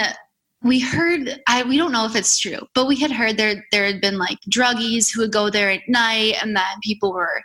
we 0.64 0.80
heard 0.80 1.42
I 1.48 1.64
we 1.64 1.78
don't 1.78 1.92
know 1.92 2.06
if 2.06 2.16
it's 2.16 2.40
true, 2.40 2.60
but 2.74 2.88
we 2.88 2.96
had 2.96 3.12
heard 3.12 3.36
there 3.36 3.66
there 3.74 3.86
had 3.86 4.00
been 4.00 4.18
like 4.18 4.38
druggies 4.50 5.08
who 5.14 5.22
would 5.22 5.34
go 5.34 5.50
there 5.50 5.70
at 5.70 5.82
night 5.90 6.36
and 6.42 6.56
that 6.56 6.76
people 6.82 7.14
were 7.14 7.44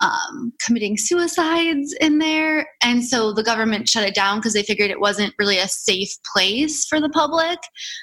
um, 0.00 0.52
committing 0.64 0.96
suicides 0.96 1.94
in 2.00 2.18
there. 2.18 2.68
And 2.82 3.04
so 3.04 3.32
the 3.32 3.42
government 3.42 3.88
shut 3.88 4.06
it 4.06 4.14
down 4.14 4.38
because 4.38 4.52
they 4.52 4.62
figured 4.62 4.90
it 4.90 5.00
wasn't 5.00 5.34
really 5.38 5.58
a 5.58 5.68
safe 5.68 6.10
place 6.32 6.86
for 6.86 7.00
the 7.00 7.08
public. 7.08 7.58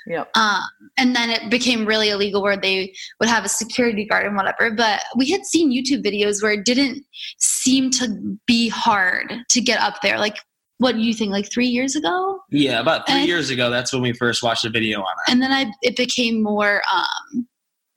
Yep. 0.07 0.29
Um, 0.35 0.61
and 0.97 1.15
then 1.15 1.29
it 1.29 1.49
became 1.49 1.85
really 1.85 2.09
illegal 2.09 2.41
where 2.41 2.57
they 2.57 2.93
would 3.19 3.29
have 3.29 3.45
a 3.45 3.49
security 3.49 4.05
guard 4.05 4.25
and 4.25 4.35
whatever. 4.35 4.71
But 4.71 5.03
we 5.15 5.31
had 5.31 5.45
seen 5.45 5.71
YouTube 5.71 6.05
videos 6.05 6.43
where 6.43 6.53
it 6.53 6.65
didn't 6.65 7.05
seem 7.39 7.91
to 7.91 8.37
be 8.45 8.67
hard 8.69 9.33
to 9.49 9.61
get 9.61 9.79
up 9.79 10.01
there. 10.01 10.19
Like, 10.19 10.37
what 10.77 10.95
do 10.95 11.01
you 11.01 11.13
think, 11.13 11.31
like 11.31 11.49
three 11.49 11.67
years 11.67 11.95
ago? 11.95 12.39
Yeah, 12.51 12.81
about 12.81 13.07
three 13.07 13.19
And- 13.19 13.27
years 13.27 13.49
ago, 13.49 13.69
that's 13.69 13.93
when 13.93 14.01
we 14.01 14.11
first 14.11 14.43
watched 14.43 14.65
a 14.65 14.69
video 14.69 14.99
on 14.99 15.15
it. 15.25 15.31
And 15.31 15.41
then 15.41 15.53
I, 15.53 15.71
it 15.81 15.95
became 15.95 16.43
more 16.43 16.81
um, 16.93 17.47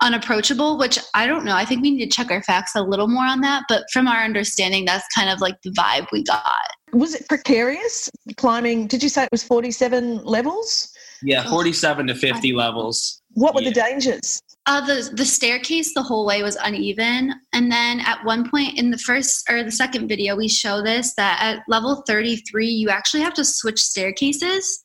unapproachable, 0.01 0.79
which 0.79 0.99
I 1.15 1.27
don't 1.27 1.45
know. 1.45 1.55
I 1.55 1.65
think 1.65 1.83
we 1.83 1.91
need 1.91 2.11
to 2.11 2.17
check 2.17 2.31
our 2.31 2.43
facts 2.43 2.73
a 2.75 2.83
little 2.83 3.09
more 3.09 3.25
on 3.25 3.41
that. 3.41 3.65
But 3.69 3.85
from 3.93 4.07
our 4.07 4.23
understanding, 4.23 4.85
that's 4.85 5.07
kind 5.15 5.31
of 5.31 5.41
like 5.41 5.61
the 5.63 5.71
vibe 5.71 6.07
we 6.13 6.23
got. 6.23 6.45
Was 6.93 7.15
it 7.15 7.29
precarious 7.29 8.09
climbing? 8.37 8.87
Did 8.87 9.03
you 9.03 9.09
say 9.09 9.25
it 9.25 9.29
was 9.33 9.43
47 9.43 10.25
levels? 10.25 10.93
Yeah, 11.23 11.49
47 11.49 12.07
to 12.07 12.15
50 12.15 12.53
levels. 12.53 13.21
What 13.33 13.55
were 13.55 13.63
the 13.63 13.73
dangers? 13.73 14.41
Uh, 14.67 14.85
the 14.85 15.11
the 15.15 15.25
staircase 15.25 15.95
the 15.95 16.03
whole 16.03 16.27
way 16.27 16.43
was 16.43 16.57
uneven, 16.57 17.35
and 17.53 17.73
then 17.73 18.01
at 18.01 18.23
one 18.25 18.51
point 18.51 18.79
in 18.79 18.91
the 18.91 18.99
first 18.99 19.49
or 19.49 19.63
the 19.63 19.71
second 19.71 20.09
video, 20.09 20.37
we 20.37 20.47
show 20.47 20.83
this 20.83 21.15
that 21.15 21.39
at 21.41 21.63
level 21.69 22.03
thirty 22.07 22.37
three, 22.37 22.69
you 22.69 22.91
actually 22.91 23.23
have 23.23 23.33
to 23.35 23.45
switch 23.45 23.81
staircases, 23.81 24.83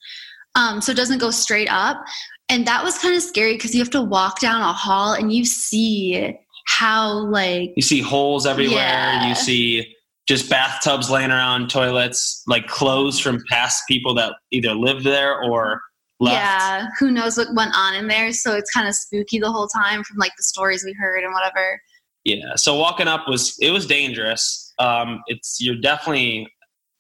um, 0.56 0.80
so 0.80 0.94
it 0.94 0.96
doesn't 0.96 1.20
go 1.20 1.32
straight 1.32 1.70
up, 1.70 2.02
and 2.50 2.68
that 2.68 2.84
was 2.84 2.98
kind 2.98 3.16
of 3.16 3.24
scary 3.24 3.54
because 3.54 3.74
you 3.74 3.82
have 3.82 3.90
to 3.92 4.02
walk 4.02 4.40
down 4.40 4.62
a 4.62 4.74
hall 4.74 5.14
and 5.14 5.34
you 5.34 5.46
see 5.46 6.38
how 6.66 7.12
like 7.28 7.74
You 7.76 7.82
see 7.82 8.02
holes 8.02 8.46
everywhere. 8.46 8.78
Yeah. 8.78 9.28
You 9.28 9.36
see 9.36 9.96
just 10.28 10.50
bathtubs 10.50 11.10
laying 11.10 11.32
around, 11.32 11.70
toilets, 11.70 12.44
like 12.48 12.68
clothes 12.68 13.20
from 13.20 13.44
past 13.50 13.84
people 13.88 14.14
that 14.16 14.34
either 14.52 14.74
lived 14.74 15.04
there 15.04 15.42
or 15.44 15.82
left. 16.20 16.36
yeah, 16.36 16.88
who 16.98 17.12
knows 17.12 17.38
what 17.38 17.48
went 17.54 17.74
on 17.76 17.96
in 17.96 18.08
there, 18.08 18.32
so 18.32 18.56
it's 18.56 18.72
kind 18.72 18.88
of 18.88 18.96
spooky 18.96 19.40
the 19.40 19.52
whole 19.52 19.68
time 19.68 20.04
from 20.04 20.18
like 20.18 20.32
the 20.38 20.44
stories 20.44 20.86
we 20.86 20.94
heard 20.94 21.24
and 21.24 21.34
whatever. 21.34 21.82
Yeah. 22.24 22.56
So 22.56 22.76
walking 22.76 23.08
up 23.08 23.28
was 23.28 23.58
it 23.60 23.72
was 23.72 23.86
dangerous. 23.86 24.74
Um, 24.80 25.22
it's 25.28 25.58
you're 25.60 25.80
definitely 25.82 26.48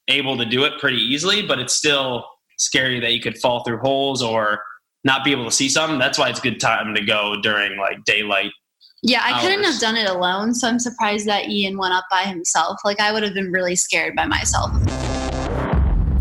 able 0.10 0.38
to 0.38 0.46
do 0.46 0.66
it 0.66 0.74
pretty 0.80 0.98
easily, 0.98 1.42
but 1.48 1.60
it's 1.60 1.74
still 1.74 2.26
scary 2.58 3.00
that 3.00 3.14
you 3.14 3.22
could 3.22 3.38
fall 3.38 3.64
through 3.64 3.80
holes 3.80 4.22
or 4.22 4.62
not 5.04 5.24
be 5.24 5.32
able 5.32 5.46
to 5.46 5.52
see 5.52 5.70
something. 5.70 6.00
That's 6.00 6.18
why 6.18 6.30
it's 6.30 6.40
a 6.40 6.42
good 6.42 6.60
time 6.60 6.96
to 6.96 7.04
go 7.04 7.36
during 7.42 7.78
like 7.78 8.04
daylight. 8.06 8.52
Yeah, 9.06 9.22
I 9.22 9.42
couldn't 9.42 9.66
have 9.66 9.82
done 9.82 9.98
it 9.98 10.10
alone, 10.10 10.54
so 10.54 10.68
I'm 10.68 10.80
surprised 10.80 11.26
that 11.28 11.50
Ian 11.50 11.78
went 11.78 11.94
up 11.94 12.06
by 12.10 12.22
himself. 12.22 12.80
Like 12.86 13.02
I 13.02 13.12
would 13.12 13.24
have 13.24 13.34
been 13.34 13.52
really 13.52 13.76
scared 13.76 14.16
by 14.16 14.26
myself. 14.26 14.72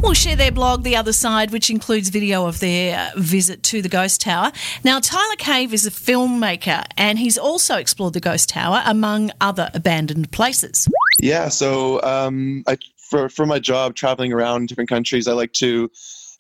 We'll 0.03 0.15
share 0.15 0.35
their 0.35 0.51
blog, 0.51 0.83
The 0.83 0.97
Other 0.97 1.13
Side, 1.13 1.53
which 1.53 1.71
includes 1.71 2.09
video 2.09 2.47
of 2.47 2.59
their 2.59 3.13
visit 3.17 3.63
to 3.65 3.83
the 3.83 3.89
Ghost 3.89 4.21
Tower. 4.21 4.51
Now, 4.83 4.99
Tyler 4.99 5.37
Cave 5.39 5.73
is 5.73 5.87
a 5.87 5.93
filmmaker 5.93 6.85
and 6.97 7.21
he's 7.21 7.39
also 7.39 7.77
explored 7.77 8.15
the 8.15 8.21
Ghost 8.21 8.49
Tower 8.49 8.83
among 8.85 9.31
other 9.41 9.71
abandoned 9.75 10.33
places. 10.33 10.89
Yeah, 11.21 11.49
so 11.51 12.03
um, 12.03 12.65
I, 12.67 12.79
for 12.97 13.29
for 13.29 13.47
my 13.47 13.61
job 13.61 13.95
traveling 13.95 14.33
around 14.33 14.67
different 14.67 14.91
countries, 14.91 15.29
I 15.29 15.35
like 15.35 15.53
to 15.53 15.89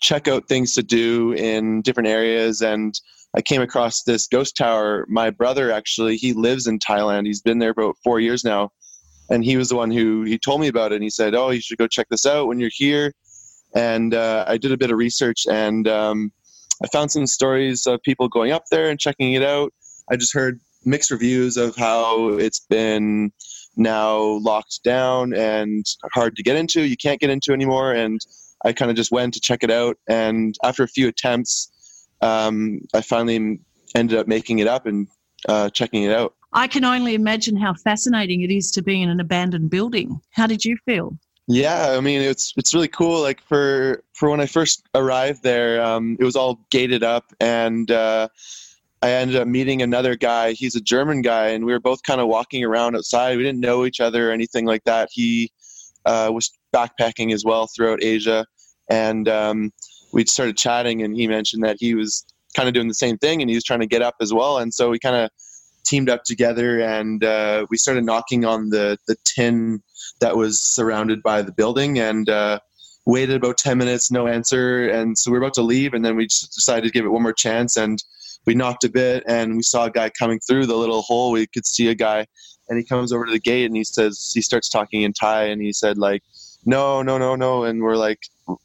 check 0.02 0.28
out 0.28 0.48
things 0.48 0.74
to 0.74 0.82
do 0.82 1.32
in 1.32 1.80
different 1.80 2.08
areas. 2.08 2.60
And 2.60 3.00
I 3.34 3.40
came 3.40 3.62
across 3.62 4.02
this 4.02 4.26
ghost 4.26 4.56
tower. 4.56 5.06
My 5.08 5.30
brother 5.30 5.72
actually, 5.72 6.16
he 6.16 6.34
lives 6.34 6.66
in 6.66 6.78
Thailand. 6.78 7.26
He's 7.26 7.40
been 7.40 7.60
there 7.60 7.70
about 7.70 7.96
four 8.04 8.20
years 8.20 8.44
now, 8.44 8.72
and 9.30 9.42
he 9.42 9.56
was 9.56 9.70
the 9.70 9.76
one 9.76 9.90
who 9.90 10.24
he 10.24 10.38
told 10.38 10.60
me 10.60 10.68
about 10.68 10.92
it. 10.92 10.96
And 10.96 11.04
he 11.04 11.10
said, 11.10 11.34
"Oh, 11.34 11.50
you 11.50 11.62
should 11.62 11.78
go 11.78 11.86
check 11.86 12.08
this 12.10 12.26
out 12.26 12.48
when 12.48 12.60
you're 12.60 12.70
here." 12.72 13.14
And 13.74 14.12
uh, 14.12 14.44
I 14.46 14.58
did 14.58 14.72
a 14.72 14.76
bit 14.76 14.90
of 14.90 14.98
research, 14.98 15.46
and 15.50 15.88
um, 15.88 16.30
I 16.84 16.88
found 16.88 17.10
some 17.10 17.26
stories 17.26 17.86
of 17.86 18.02
people 18.02 18.28
going 18.28 18.52
up 18.52 18.64
there 18.70 18.90
and 18.90 19.00
checking 19.00 19.32
it 19.32 19.42
out. 19.42 19.72
I 20.10 20.16
just 20.16 20.34
heard 20.34 20.60
mixed 20.84 21.10
reviews 21.10 21.56
of 21.56 21.76
how 21.76 22.30
it's 22.30 22.60
been 22.60 23.32
now 23.76 24.20
locked 24.42 24.80
down 24.84 25.32
and 25.32 25.86
hard 26.12 26.36
to 26.36 26.42
get 26.42 26.56
into. 26.56 26.82
You 26.82 26.96
can't 26.96 27.20
get 27.20 27.30
into 27.30 27.52
anymore. 27.52 27.92
And 27.92 28.20
I 28.64 28.72
kind 28.72 28.90
of 28.90 28.96
just 28.96 29.12
went 29.12 29.34
to 29.34 29.40
check 29.40 29.62
it 29.62 29.70
out. 29.70 29.98
And 30.08 30.56
after 30.62 30.82
a 30.82 30.88
few 30.88 31.08
attempts, 31.08 32.06
um, 32.20 32.80
I 32.94 33.00
finally 33.00 33.60
ended 33.94 34.18
up 34.18 34.26
making 34.26 34.60
it 34.60 34.66
up 34.66 34.86
and 34.86 35.08
uh, 35.48 35.70
checking 35.70 36.04
it 36.04 36.12
out. 36.12 36.34
I 36.52 36.68
can 36.68 36.84
only 36.84 37.14
imagine 37.14 37.56
how 37.56 37.74
fascinating 37.74 38.42
it 38.42 38.50
is 38.50 38.70
to 38.72 38.82
be 38.82 39.00
in 39.00 39.08
an 39.08 39.20
abandoned 39.20 39.70
building. 39.70 40.20
How 40.30 40.46
did 40.46 40.64
you 40.64 40.76
feel? 40.84 41.16
Yeah, 41.48 41.96
I 41.96 42.00
mean 42.00 42.20
it's 42.20 42.54
it's 42.56 42.72
really 42.72 42.88
cool. 42.88 43.20
Like 43.20 43.42
for 43.42 44.04
for 44.12 44.30
when 44.30 44.40
I 44.40 44.46
first 44.46 44.84
arrived 44.94 45.42
there, 45.42 45.82
um, 45.82 46.16
it 46.20 46.24
was 46.24 46.36
all 46.36 46.60
gated 46.70 47.02
up, 47.02 47.32
and 47.40 47.90
uh, 47.90 48.28
I 49.02 49.10
ended 49.10 49.36
up 49.36 49.48
meeting 49.48 49.82
another 49.82 50.14
guy. 50.14 50.52
He's 50.52 50.76
a 50.76 50.80
German 50.80 51.20
guy, 51.20 51.48
and 51.48 51.64
we 51.64 51.72
were 51.72 51.80
both 51.80 52.04
kind 52.04 52.20
of 52.20 52.28
walking 52.28 52.62
around 52.64 52.94
outside. 52.94 53.36
We 53.36 53.42
didn't 53.42 53.60
know 53.60 53.84
each 53.84 54.00
other 54.00 54.28
or 54.28 54.32
anything 54.32 54.66
like 54.66 54.84
that. 54.84 55.08
He 55.10 55.50
uh, 56.04 56.30
was 56.32 56.52
backpacking 56.74 57.32
as 57.32 57.44
well 57.44 57.68
throughout 57.74 58.02
Asia, 58.02 58.46
and 58.88 59.28
um, 59.28 59.72
we 60.12 60.24
started 60.26 60.56
chatting. 60.56 61.02
And 61.02 61.14
he 61.14 61.26
mentioned 61.26 61.64
that 61.64 61.76
he 61.78 61.94
was 61.94 62.24
kind 62.56 62.68
of 62.68 62.74
doing 62.74 62.88
the 62.88 62.94
same 62.94 63.18
thing, 63.18 63.40
and 63.40 63.50
he 63.50 63.56
was 63.56 63.64
trying 63.64 63.80
to 63.80 63.86
get 63.86 64.02
up 64.02 64.16
as 64.20 64.32
well. 64.32 64.58
And 64.58 64.72
so 64.72 64.90
we 64.90 64.98
kind 64.98 65.16
of 65.16 65.30
teamed 65.84 66.08
up 66.08 66.24
together, 66.24 66.80
and 66.80 67.24
uh, 67.24 67.66
we 67.70 67.76
started 67.76 68.04
knocking 68.04 68.44
on 68.44 68.70
the 68.70 68.98
the 69.06 69.16
tin 69.24 69.82
that 70.20 70.36
was 70.36 70.62
surrounded 70.62 71.22
by 71.22 71.42
the 71.42 71.52
building 71.52 71.98
and 71.98 72.28
uh, 72.28 72.58
waited 73.06 73.36
about 73.36 73.58
10 73.58 73.78
minutes 73.78 74.10
no 74.10 74.26
answer 74.26 74.88
and 74.88 75.18
so 75.18 75.30
we 75.30 75.38
were 75.38 75.44
about 75.44 75.54
to 75.54 75.62
leave 75.62 75.92
and 75.92 76.04
then 76.04 76.16
we 76.16 76.26
decided 76.26 76.84
to 76.84 76.92
give 76.92 77.04
it 77.04 77.08
one 77.08 77.22
more 77.22 77.32
chance 77.32 77.76
and 77.76 78.02
we 78.46 78.54
knocked 78.54 78.84
a 78.84 78.88
bit 78.88 79.24
and 79.26 79.56
we 79.56 79.62
saw 79.62 79.86
a 79.86 79.90
guy 79.90 80.08
coming 80.10 80.38
through 80.40 80.66
the 80.66 80.76
little 80.76 81.02
hole 81.02 81.32
we 81.32 81.46
could 81.46 81.66
see 81.66 81.88
a 81.88 81.94
guy 81.94 82.24
and 82.68 82.78
he 82.78 82.84
comes 82.84 83.12
over 83.12 83.26
to 83.26 83.32
the 83.32 83.40
gate 83.40 83.64
and 83.64 83.76
he 83.76 83.82
says 83.82 84.30
he 84.32 84.40
starts 84.40 84.68
talking 84.68 85.02
in 85.02 85.12
thai 85.12 85.44
and 85.44 85.60
he 85.60 85.72
said 85.72 85.98
like 85.98 86.22
no 86.64 87.02
no 87.02 87.18
no 87.18 87.36
no. 87.36 87.64
And 87.64 87.82
we're 87.82 87.96
like 87.96 88.20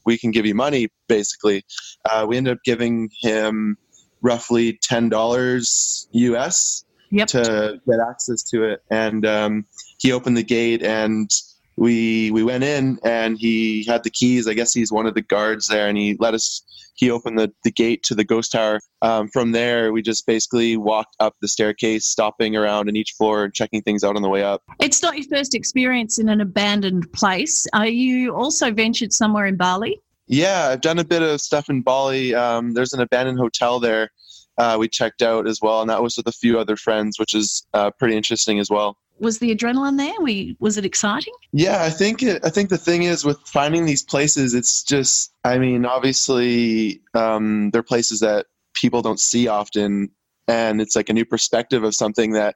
we 0.05 0.17
can 0.17 0.31
give 0.31 0.45
you 0.45 0.55
money 0.55 0.89
basically. 1.07 1.63
Uh, 2.09 2.25
we 2.27 2.37
ended 2.37 2.53
up 2.53 2.59
giving 2.63 3.09
him 3.21 3.77
roughly 4.21 4.79
$10 4.89 6.07
us 6.35 6.83
Yep. 7.09 7.27
to 7.29 7.81
get 7.87 7.99
access 8.01 8.43
to 8.43 8.65
it. 8.65 8.81
And 8.91 9.25
um, 9.25 9.65
he 9.97 10.11
opened 10.11 10.35
the 10.35 10.43
gate 10.43 10.83
and 10.83 11.29
we 11.77 12.31
we 12.31 12.43
went 12.43 12.63
in 12.63 12.99
and 13.03 13.37
he 13.37 13.85
had 13.85 14.03
the 14.03 14.09
keys. 14.09 14.47
I 14.47 14.53
guess 14.53 14.73
he's 14.73 14.91
one 14.91 15.05
of 15.05 15.13
the 15.13 15.21
guards 15.21 15.67
there 15.67 15.87
and 15.87 15.97
he 15.97 16.17
let 16.19 16.33
us 16.33 16.63
he 16.95 17.11
opened 17.11 17.37
the, 17.37 17.53
the 17.63 17.71
gate 17.71 18.01
to 18.03 18.15
the 18.15 18.23
ghost 18.23 18.51
tower. 18.51 18.79
Um, 19.03 19.27
from 19.29 19.51
there 19.51 19.93
we 19.93 20.01
just 20.01 20.25
basically 20.25 20.75
walked 20.75 21.15
up 21.19 21.35
the 21.41 21.47
staircase 21.47 22.07
stopping 22.07 22.55
around 22.55 22.89
in 22.89 22.95
each 22.95 23.13
floor 23.17 23.45
and 23.45 23.53
checking 23.53 23.83
things 23.83 24.03
out 24.03 24.15
on 24.15 24.23
the 24.23 24.29
way 24.29 24.43
up. 24.43 24.63
It's 24.79 25.01
not 25.01 25.15
your 25.15 25.27
first 25.27 25.53
experience 25.53 26.17
in 26.17 26.27
an 26.29 26.41
abandoned 26.41 27.13
place. 27.13 27.67
Are 27.73 27.87
you 27.87 28.35
also 28.35 28.71
ventured 28.71 29.13
somewhere 29.13 29.45
in 29.45 29.55
Bali? 29.55 30.01
yeah 30.27 30.67
i've 30.71 30.81
done 30.81 30.99
a 30.99 31.05
bit 31.05 31.21
of 31.21 31.41
stuff 31.41 31.69
in 31.69 31.81
bali. 31.81 32.35
Um, 32.35 32.73
there's 32.73 32.93
an 32.93 33.01
abandoned 33.01 33.39
hotel 33.39 33.79
there 33.79 34.09
uh, 34.57 34.75
we 34.79 34.87
checked 34.87 35.21
out 35.21 35.47
as 35.47 35.59
well 35.61 35.81
and 35.81 35.89
that 35.89 36.03
was 36.03 36.17
with 36.17 36.27
a 36.27 36.31
few 36.31 36.59
other 36.59 36.75
friends 36.75 37.17
which 37.19 37.33
is 37.33 37.65
uh, 37.73 37.91
pretty 37.91 38.15
interesting 38.15 38.59
as 38.59 38.69
well 38.69 38.97
was 39.19 39.39
the 39.39 39.55
adrenaline 39.55 39.97
there? 39.97 40.13
We 40.21 40.55
was 40.59 40.77
it 40.77 40.85
exciting? 40.85 41.33
Yeah, 41.51 41.83
I 41.83 41.89
think 41.89 42.23
it, 42.23 42.43
I 42.45 42.49
think 42.49 42.69
the 42.69 42.77
thing 42.77 43.03
is 43.03 43.25
with 43.25 43.39
finding 43.45 43.85
these 43.85 44.03
places, 44.03 44.53
it's 44.53 44.83
just 44.83 45.33
I 45.43 45.57
mean, 45.57 45.85
obviously 45.85 47.01
um, 47.13 47.71
they're 47.71 47.83
places 47.83 48.19
that 48.21 48.47
people 48.73 49.01
don't 49.01 49.19
see 49.19 49.47
often, 49.47 50.09
and 50.47 50.81
it's 50.81 50.95
like 50.95 51.09
a 51.09 51.13
new 51.13 51.25
perspective 51.25 51.83
of 51.83 51.95
something 51.95 52.33
that 52.33 52.55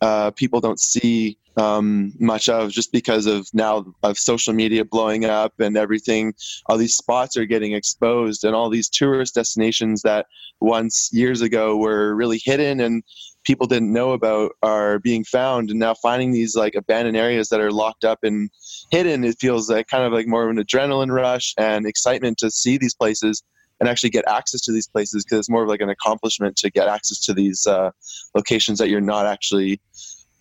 uh, 0.00 0.30
people 0.32 0.60
don't 0.60 0.80
see 0.80 1.38
um, 1.56 2.12
much 2.18 2.48
of 2.48 2.70
just 2.70 2.92
because 2.92 3.26
of 3.26 3.46
now 3.52 3.84
of 4.02 4.18
social 4.18 4.52
media 4.52 4.84
blowing 4.84 5.24
up 5.24 5.60
and 5.60 5.76
everything. 5.76 6.34
All 6.66 6.78
these 6.78 6.94
spots 6.94 7.36
are 7.36 7.46
getting 7.46 7.72
exposed, 7.72 8.44
and 8.44 8.54
all 8.54 8.70
these 8.70 8.88
tourist 8.88 9.34
destinations 9.34 10.02
that 10.02 10.26
once 10.60 11.10
years 11.12 11.40
ago 11.40 11.76
were 11.76 12.14
really 12.14 12.40
hidden 12.42 12.80
and 12.80 13.02
people 13.44 13.66
didn't 13.66 13.92
know 13.92 14.12
about 14.12 14.52
are 14.62 14.98
being 14.98 15.24
found 15.24 15.70
and 15.70 15.78
now 15.78 15.94
finding 15.94 16.32
these 16.32 16.54
like 16.54 16.74
abandoned 16.74 17.16
areas 17.16 17.48
that 17.48 17.60
are 17.60 17.72
locked 17.72 18.04
up 18.04 18.20
and 18.22 18.50
hidden 18.90 19.24
it 19.24 19.36
feels 19.38 19.68
like 19.70 19.88
kind 19.88 20.04
of 20.04 20.12
like 20.12 20.26
more 20.26 20.44
of 20.44 20.50
an 20.50 20.62
adrenaline 20.62 21.12
rush 21.12 21.54
and 21.58 21.86
excitement 21.86 22.38
to 22.38 22.50
see 22.50 22.76
these 22.78 22.94
places 22.94 23.42
and 23.80 23.88
actually 23.88 24.10
get 24.10 24.24
access 24.28 24.60
to 24.60 24.70
these 24.70 24.86
places 24.86 25.24
because 25.24 25.40
it's 25.40 25.50
more 25.50 25.64
of 25.64 25.68
like 25.68 25.80
an 25.80 25.88
accomplishment 25.88 26.56
to 26.56 26.70
get 26.70 26.86
access 26.86 27.18
to 27.18 27.34
these 27.34 27.66
uh, 27.66 27.90
locations 28.34 28.78
that 28.78 28.88
you're 28.88 29.00
not 29.00 29.26
actually 29.26 29.80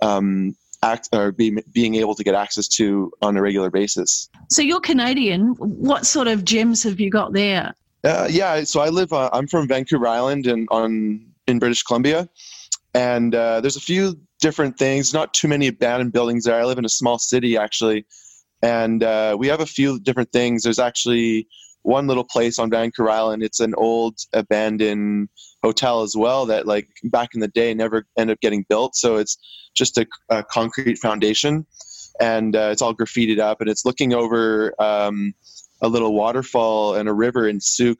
um, 0.01 0.55
act 0.83 1.09
or 1.11 1.31
be, 1.31 1.57
being 1.73 1.95
able 1.95 2.13
to 2.13 2.23
get 2.23 2.35
access 2.35 2.67
to 2.67 3.11
on 3.21 3.35
a 3.35 3.41
regular 3.41 3.71
basis. 3.71 4.29
So 4.49 4.61
you're 4.61 4.79
Canadian. 4.79 5.55
What 5.57 6.05
sort 6.05 6.27
of 6.27 6.45
gems 6.45 6.83
have 6.83 6.99
you 6.99 7.09
got 7.09 7.33
there? 7.33 7.73
Uh, 8.03 8.27
yeah, 8.29 8.63
so 8.63 8.79
I 8.79 8.89
live. 8.89 9.13
Uh, 9.13 9.29
I'm 9.33 9.47
from 9.47 9.67
Vancouver 9.67 10.07
Island 10.07 10.47
and 10.47 10.67
on 10.71 11.25
in 11.47 11.59
British 11.59 11.83
Columbia, 11.83 12.29
and 12.93 13.33
uh, 13.33 13.61
there's 13.61 13.77
a 13.77 13.81
few 13.81 14.19
different 14.39 14.77
things. 14.77 15.13
Not 15.13 15.33
too 15.33 15.47
many 15.47 15.67
abandoned 15.67 16.13
buildings 16.13 16.45
there. 16.45 16.59
I 16.59 16.65
live 16.65 16.77
in 16.77 16.85
a 16.85 16.89
small 16.89 17.19
city 17.19 17.57
actually, 17.57 18.05
and 18.61 19.03
uh, 19.03 19.35
we 19.39 19.47
have 19.47 19.61
a 19.61 19.65
few 19.65 19.99
different 19.99 20.31
things. 20.31 20.63
There's 20.63 20.79
actually 20.79 21.47
one 21.83 22.07
little 22.07 22.23
place 22.23 22.59
on 22.59 22.69
Vancouver 22.69 23.09
Island. 23.09 23.43
It's 23.43 23.59
an 23.59 23.73
old 23.75 24.17
abandoned 24.33 25.29
hotel 25.63 26.01
as 26.01 26.15
well 26.15 26.45
that 26.47 26.67
like 26.67 26.87
back 27.05 27.29
in 27.33 27.39
the 27.39 27.47
day 27.47 27.73
never 27.73 28.05
ended 28.17 28.35
up 28.35 28.41
getting 28.41 28.65
built. 28.69 28.95
So 28.95 29.17
it's 29.17 29.37
just 29.75 29.97
a, 29.97 30.05
a 30.29 30.43
concrete 30.43 30.97
foundation, 30.97 31.65
and 32.19 32.55
uh, 32.55 32.69
it's 32.71 32.81
all 32.81 32.93
graffitied 32.93 33.39
up, 33.39 33.61
and 33.61 33.69
it's 33.69 33.85
looking 33.85 34.13
over 34.13 34.73
um, 34.79 35.33
a 35.81 35.87
little 35.87 36.13
waterfall 36.13 36.95
and 36.95 37.09
a 37.09 37.13
river 37.13 37.47
in 37.47 37.59
Sooke. 37.59 37.99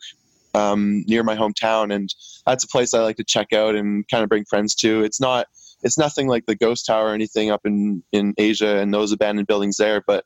Um, 0.54 1.06
near 1.08 1.24
my 1.24 1.36
hometown, 1.36 1.94
and 1.94 2.14
that's 2.46 2.66
a 2.66 2.68
place 2.68 2.94
I 2.94 3.00
like 3.00 3.16
to 3.18 3.24
check 3.24 3.54
out 3.54 3.76
and 3.76 4.06
kind 4.10 4.22
of 4.22 4.30
bring 4.30 4.44
friends 4.44 4.76
to. 4.76 5.02
It's 5.02 5.22
not, 5.22 5.48
it's 5.82 5.98
nothing 5.98 6.28
like 6.28 6.46
the 6.46 6.56
Ghost 6.56 6.86
Tower 6.86 7.08
or 7.08 7.14
anything 7.14 7.52
up 7.52 7.62
in 7.64 8.04
in 8.12 8.34
Asia 8.38 8.80
and 8.80 8.94
those 8.94 9.14
abandoned 9.14 9.48
buildings 9.48 9.78
there, 9.78 10.04
but 10.06 10.26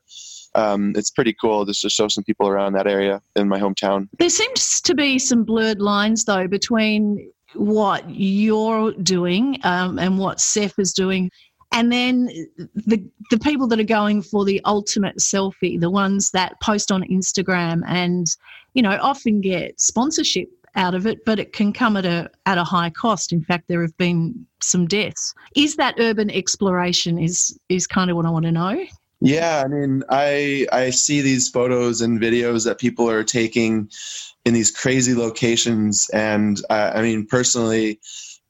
um, 0.56 0.92
it's 0.96 1.10
pretty 1.10 1.34
cool 1.40 1.64
just 1.64 1.82
to 1.82 1.90
show 1.90 2.08
some 2.08 2.24
people 2.24 2.48
around 2.48 2.72
that 2.72 2.86
area 2.86 3.20
in 3.36 3.48
my 3.48 3.60
hometown. 3.60 4.08
There 4.18 4.30
seems 4.30 4.80
to 4.80 4.94
be 4.94 5.18
some 5.18 5.44
blurred 5.44 5.80
lines 5.80 6.24
though 6.24 6.48
between 6.48 7.30
what 7.54 8.08
you're 8.08 8.92
doing 8.92 9.58
um, 9.64 9.98
and 9.98 10.18
what 10.18 10.40
Seph 10.40 10.78
is 10.78 10.92
doing. 10.92 11.30
And 11.72 11.92
then 11.92 12.26
the 12.74 13.04
the 13.30 13.38
people 13.38 13.66
that 13.68 13.80
are 13.80 13.84
going 13.84 14.22
for 14.22 14.44
the 14.44 14.60
ultimate 14.64 15.18
selfie, 15.18 15.78
the 15.78 15.90
ones 15.90 16.30
that 16.30 16.60
post 16.62 16.90
on 16.90 17.02
Instagram 17.04 17.82
and 17.86 18.26
you 18.76 18.82
know 18.82 18.96
often 19.00 19.40
get 19.40 19.80
sponsorship 19.80 20.48
out 20.76 20.94
of 20.94 21.06
it, 21.06 21.24
but 21.24 21.38
it 21.38 21.54
can 21.54 21.72
come 21.72 21.96
at 21.96 22.04
a 22.04 22.30
at 22.44 22.58
a 22.58 22.64
high 22.64 22.90
cost. 22.90 23.32
In 23.32 23.42
fact, 23.42 23.66
there 23.66 23.80
have 23.80 23.96
been 23.96 24.46
some 24.60 24.86
deaths. 24.86 25.34
Is 25.56 25.76
that 25.76 25.94
urban 25.98 26.30
exploration? 26.30 27.18
Is 27.18 27.58
is 27.68 27.86
kind 27.86 28.10
of 28.10 28.16
what 28.16 28.26
I 28.26 28.30
want 28.30 28.44
to 28.44 28.52
know. 28.52 28.84
Yeah, 29.20 29.62
I 29.64 29.68
mean, 29.68 30.04
I 30.10 30.66
I 30.70 30.90
see 30.90 31.22
these 31.22 31.48
photos 31.48 32.02
and 32.02 32.20
videos 32.20 32.66
that 32.66 32.78
people 32.78 33.08
are 33.08 33.24
taking 33.24 33.90
in 34.44 34.52
these 34.52 34.70
crazy 34.70 35.14
locations, 35.14 36.10
and 36.10 36.60
I, 36.68 36.90
I 36.90 37.02
mean, 37.02 37.26
personally, 37.26 37.98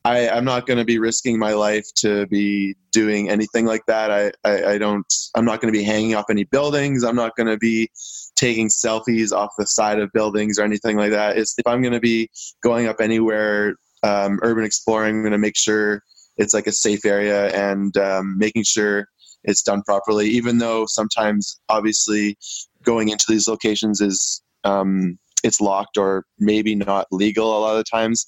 I, 0.05 0.29
I'm 0.29 0.45
not 0.45 0.67
going 0.67 0.79
to 0.79 0.85
be 0.85 0.99
risking 0.99 1.39
my 1.39 1.53
life 1.53 1.87
to 1.97 2.27
be 2.27 2.75
doing 2.91 3.31
anything 3.31 3.65
like 3.65 3.87
that. 3.87 4.11
I, 4.11 4.33
I, 4.45 4.73
I 4.73 4.79
don't. 4.79 5.07
I'm 5.37 5.45
not 5.45 5.61
going 5.61 5.73
to 5.73 5.79
be 5.79 5.85
hanging 5.85 6.15
up 6.15 6.27
any 6.31 6.45
buildings. 6.45 7.05
I'm 7.05 7.17
not 7.17 7.37
going 7.37 7.49
to 7.49 7.57
be 7.57 7.91
taking 8.37 8.69
selfies 8.69 9.33
off 9.33 9.51
the 9.59 9.67
side 9.67 9.99
of 9.99 10.13
buildings 10.13 10.59
or 10.59 10.63
anything 10.63 10.97
like 10.97 11.11
that. 11.11 11.37
It's, 11.37 11.55
if 11.59 11.67
I'm 11.67 11.83
going 11.83 11.95
to 11.95 12.01
be 12.01 12.29
going 12.63 12.87
up 12.87 13.01
anywhere 13.01 13.77
um, 14.03 14.39
urban 14.43 14.65
exploring, 14.65 15.17
I'm 15.17 15.23
going 15.23 15.33
to 15.33 15.39
make 15.39 15.57
sure 15.57 16.03
it's 16.37 16.55
like 16.55 16.67
a 16.67 16.73
safe 16.73 17.05
area 17.05 17.49
and 17.49 17.97
um, 17.97 18.39
making 18.39 18.65
sure 18.65 19.09
it's 19.45 19.63
done 19.63 19.83
properly. 19.83 20.29
Even 20.29 20.59
though 20.59 20.85
sometimes, 20.87 21.59
obviously, 21.69 22.37
going 22.83 23.09
into 23.09 23.25
these 23.29 23.49
locations 23.49 24.01
is 24.01 24.43
um, 24.65 25.19
it's 25.43 25.61
locked 25.61 25.97
or 25.97 26.25
maybe 26.39 26.75
not 26.75 27.07
legal 27.11 27.57
a 27.57 27.61
lot 27.61 27.79
of 27.79 27.91
times. 27.91 28.27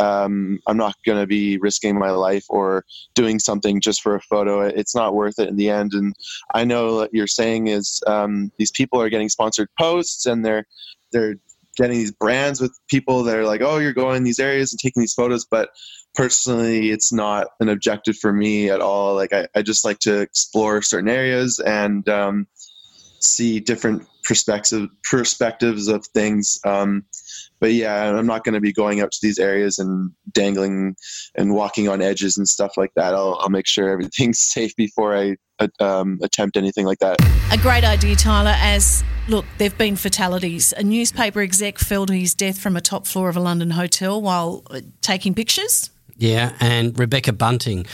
Um, 0.00 0.60
I'm 0.66 0.76
not 0.76 0.94
going 1.04 1.20
to 1.20 1.26
be 1.26 1.58
risking 1.58 1.98
my 1.98 2.10
life 2.10 2.44
or 2.48 2.84
doing 3.14 3.38
something 3.38 3.80
just 3.80 4.02
for 4.02 4.14
a 4.14 4.20
photo. 4.20 4.60
It's 4.62 4.94
not 4.94 5.14
worth 5.14 5.38
it 5.38 5.48
in 5.48 5.56
the 5.56 5.70
end. 5.70 5.92
And 5.92 6.14
I 6.54 6.64
know 6.64 6.96
what 6.96 7.10
you're 7.12 7.26
saying 7.26 7.68
is 7.68 8.02
um, 8.06 8.52
these 8.58 8.70
people 8.70 9.00
are 9.00 9.08
getting 9.08 9.28
sponsored 9.28 9.68
posts 9.78 10.26
and 10.26 10.44
they're 10.44 10.66
they're 11.12 11.36
getting 11.76 11.98
these 11.98 12.12
brands 12.12 12.60
with 12.60 12.76
people 12.88 13.22
that 13.22 13.36
are 13.36 13.44
like, 13.44 13.62
oh, 13.62 13.78
you're 13.78 13.92
going 13.92 14.16
in 14.16 14.24
these 14.24 14.40
areas 14.40 14.72
and 14.72 14.80
taking 14.80 15.00
these 15.00 15.14
photos, 15.14 15.44
but 15.44 15.70
personally 16.14 16.90
it's 16.90 17.12
not 17.12 17.48
an 17.60 17.68
objective 17.68 18.16
for 18.16 18.32
me 18.32 18.70
at 18.70 18.80
all 18.80 19.14
like 19.14 19.32
i, 19.32 19.46
I 19.54 19.62
just 19.62 19.84
like 19.84 20.00
to 20.00 20.20
explore 20.20 20.82
certain 20.82 21.08
areas 21.08 21.60
and 21.60 22.08
um, 22.08 22.46
see 23.20 23.60
different 23.60 24.06
perspective 24.24 24.88
perspectives 25.04 25.88
of 25.88 26.06
things 26.08 26.58
um, 26.66 27.04
but 27.60 27.72
yeah 27.72 28.16
i'm 28.16 28.26
not 28.26 28.44
going 28.44 28.54
to 28.54 28.60
be 28.60 28.72
going 28.72 29.00
up 29.00 29.10
to 29.10 29.18
these 29.22 29.38
areas 29.38 29.78
and 29.78 30.10
dangling 30.32 30.94
and 31.36 31.54
walking 31.54 31.88
on 31.88 32.02
edges 32.02 32.36
and 32.36 32.48
stuff 32.48 32.76
like 32.76 32.92
that 32.94 33.14
i'll, 33.14 33.38
I'll 33.40 33.48
make 33.48 33.66
sure 33.66 33.88
everything's 33.90 34.40
safe 34.54 34.74
before 34.76 35.16
i 35.16 35.36
um, 35.80 36.18
attempt 36.22 36.56
anything 36.56 36.86
like 36.86 36.98
that 37.00 37.18
A 37.50 37.56
great 37.56 37.82
idea, 37.82 38.14
Tyler, 38.14 38.54
as 38.58 39.02
look, 39.26 39.46
there 39.56 39.70
have 39.70 39.78
been 39.78 39.96
fatalities. 39.96 40.74
A 40.76 40.82
newspaper 40.82 41.40
exec 41.40 41.78
fell 41.78 42.04
to 42.04 42.12
his 42.12 42.34
death 42.34 42.58
from 42.58 42.76
a 42.76 42.80
top 42.82 43.06
floor 43.06 43.30
of 43.30 43.36
a 43.36 43.40
London 43.40 43.70
hotel 43.70 44.20
while 44.20 44.62
uh, 44.70 44.82
taking 45.00 45.34
pictures. 45.34 45.88
Yeah, 46.20 46.56
and 46.58 46.98
Rebecca 46.98 47.32
Bunting, 47.32 47.86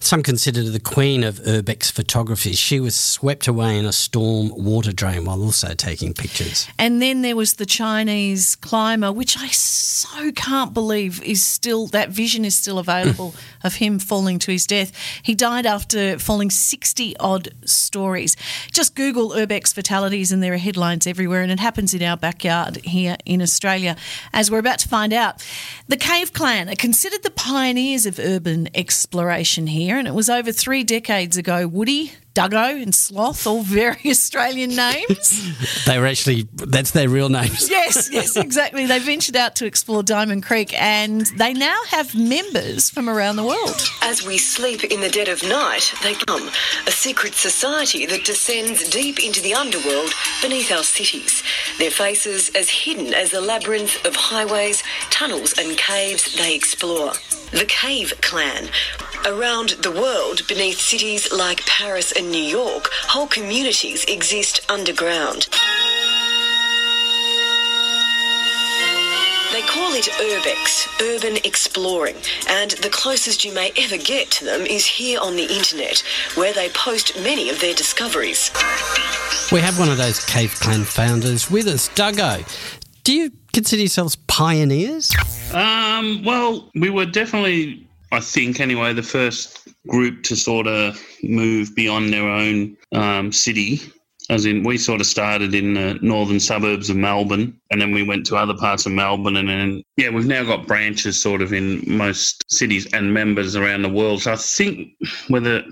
some 0.00 0.22
consider 0.22 0.62
the 0.62 0.80
queen 0.80 1.22
of 1.22 1.40
urbex 1.40 1.92
photography. 1.92 2.52
She 2.52 2.80
was 2.80 2.94
swept 2.94 3.46
away 3.46 3.78
in 3.78 3.84
a 3.84 3.92
storm 3.92 4.50
water 4.56 4.92
drain 4.92 5.26
while 5.26 5.42
also 5.42 5.74
taking 5.74 6.14
pictures. 6.14 6.66
And 6.78 7.02
then 7.02 7.20
there 7.20 7.36
was 7.36 7.54
the 7.54 7.66
Chinese 7.66 8.56
climber, 8.56 9.12
which 9.12 9.36
I 9.36 9.48
so 9.48 10.32
can't 10.32 10.72
believe 10.72 11.22
is 11.22 11.42
still, 11.42 11.86
that 11.88 12.08
vision 12.08 12.46
is 12.46 12.54
still 12.54 12.78
available 12.78 13.34
of 13.62 13.74
him 13.74 13.98
falling 13.98 14.38
to 14.38 14.52
his 14.52 14.66
death. 14.66 14.92
He 15.22 15.34
died 15.34 15.66
after 15.66 16.18
falling 16.18 16.50
60 16.50 17.14
odd 17.18 17.50
stories. 17.66 18.36
Just 18.72 18.94
Google 18.94 19.32
Urbex 19.32 19.74
fatalities 19.74 20.32
and 20.32 20.42
there 20.42 20.54
are 20.54 20.58
headlines 20.58 21.06
everywhere, 21.06 21.42
and 21.42 21.52
it 21.52 21.60
happens 21.60 21.92
in 21.92 22.02
our 22.02 22.16
backyard 22.16 22.78
here 22.84 23.18
in 23.26 23.42
Australia, 23.42 23.96
as 24.32 24.50
we're 24.50 24.60
about 24.60 24.78
to 24.78 24.88
find 24.88 25.12
out. 25.12 25.46
The 25.88 25.98
Cave 25.98 26.32
Clan 26.32 26.70
are 26.70 26.74
considered 26.74 27.22
the 27.22 27.30
pioneers 27.30 27.65
of 27.66 28.20
urban 28.20 28.68
exploration 28.76 29.66
here, 29.66 29.98
and 29.98 30.06
it 30.06 30.14
was 30.14 30.30
over 30.30 30.52
three 30.52 30.84
decades 30.84 31.36
ago. 31.36 31.66
Woody, 31.66 32.12
Duggo, 32.32 32.80
and 32.80 32.94
Sloth, 32.94 33.44
all 33.44 33.62
very 33.62 33.98
Australian 34.06 34.76
names. 34.76 35.52
They 35.86 35.98
were 35.98 36.06
actually, 36.06 36.48
that's 36.52 36.90
their 36.90 37.08
real 37.08 37.28
names. 37.28 37.70
yes, 37.70 38.10
yes, 38.10 38.36
exactly. 38.36 38.86
They 38.86 38.98
ventured 38.98 39.36
out 39.36 39.54
to 39.56 39.66
explore 39.66 40.02
Diamond 40.02 40.42
Creek 40.42 40.74
and 40.80 41.26
they 41.38 41.52
now 41.52 41.78
have 41.88 42.14
members 42.14 42.90
from 42.90 43.08
around 43.08 43.36
the 43.36 43.44
world. 43.44 43.80
As 44.02 44.26
we 44.26 44.36
sleep 44.36 44.82
in 44.84 45.00
the 45.00 45.08
dead 45.08 45.28
of 45.28 45.42
night, 45.44 45.92
they 46.02 46.14
come, 46.14 46.48
a 46.86 46.90
secret 46.90 47.34
society 47.34 48.04
that 48.06 48.24
descends 48.24 48.88
deep 48.90 49.24
into 49.24 49.40
the 49.40 49.54
underworld 49.54 50.12
beneath 50.42 50.72
our 50.72 50.82
cities. 50.82 51.42
Their 51.78 51.92
faces 51.92 52.50
as 52.56 52.68
hidden 52.68 53.14
as 53.14 53.30
the 53.30 53.40
labyrinth 53.40 54.04
of 54.04 54.16
highways, 54.16 54.82
tunnels, 55.10 55.56
and 55.56 55.78
caves 55.78 56.34
they 56.36 56.54
explore. 56.54 57.12
The 57.52 57.64
Cave 57.68 58.12
Clan. 58.20 58.68
Around 59.24 59.70
the 59.82 59.92
world, 59.92 60.46
beneath 60.48 60.80
cities 60.80 61.32
like 61.32 61.64
Paris 61.64 62.10
and 62.10 62.30
New 62.30 62.42
York, 62.42 62.90
whole 63.04 63.28
communities 63.28 64.04
exist 64.04 64.60
underground. 64.68 65.48
They 69.52 69.62
call 69.62 69.94
it 69.94 70.06
urbex, 70.18 70.88
urban 71.00 71.36
exploring, 71.44 72.16
and 72.48 72.72
the 72.72 72.90
closest 72.90 73.44
you 73.44 73.54
may 73.54 73.72
ever 73.78 73.96
get 73.96 74.30
to 74.32 74.44
them 74.44 74.62
is 74.62 74.84
here 74.84 75.20
on 75.20 75.36
the 75.36 75.44
internet, 75.44 76.02
where 76.34 76.52
they 76.52 76.68
post 76.70 77.16
many 77.22 77.48
of 77.48 77.60
their 77.60 77.74
discoveries. 77.74 78.50
We 79.52 79.60
have 79.60 79.78
one 79.78 79.88
of 79.88 79.98
those 79.98 80.24
Cave 80.26 80.52
Clan 80.56 80.82
founders 80.82 81.48
with 81.48 81.68
us, 81.68 81.88
Duggo. 81.90 82.44
Do 83.04 83.14
you 83.14 83.30
consider 83.52 83.82
yourselves 83.82 84.16
pioneers? 84.36 85.10
Um, 85.52 86.22
well, 86.24 86.70
we 86.74 86.90
were 86.90 87.06
definitely 87.06 87.86
I 88.12 88.20
think 88.20 88.60
anyway, 88.60 88.92
the 88.92 89.02
first 89.02 89.68
group 89.88 90.22
to 90.24 90.36
sort 90.36 90.66
of 90.66 91.00
move 91.22 91.74
beyond 91.74 92.12
their 92.12 92.28
own 92.28 92.76
um, 92.92 93.32
city. 93.32 93.80
As 94.28 94.44
in, 94.44 94.64
we 94.64 94.76
sort 94.76 95.00
of 95.00 95.06
started 95.06 95.54
in 95.54 95.74
the 95.74 95.98
northern 96.02 96.40
suburbs 96.40 96.90
of 96.90 96.96
Melbourne, 96.96 97.60
and 97.70 97.80
then 97.80 97.92
we 97.92 98.02
went 98.02 98.26
to 98.26 98.36
other 98.36 98.54
parts 98.54 98.84
of 98.84 98.92
Melbourne, 98.92 99.36
and 99.36 99.48
then 99.48 99.82
yeah, 99.96 100.10
we've 100.10 100.26
now 100.26 100.42
got 100.42 100.66
branches 100.66 101.20
sort 101.20 101.42
of 101.42 101.52
in 101.52 101.82
most 101.86 102.44
cities 102.50 102.92
and 102.92 103.14
members 103.14 103.54
around 103.54 103.82
the 103.82 103.88
world. 103.88 104.22
So 104.22 104.32
I 104.32 104.36
think 104.36 104.94
whether 105.28 105.62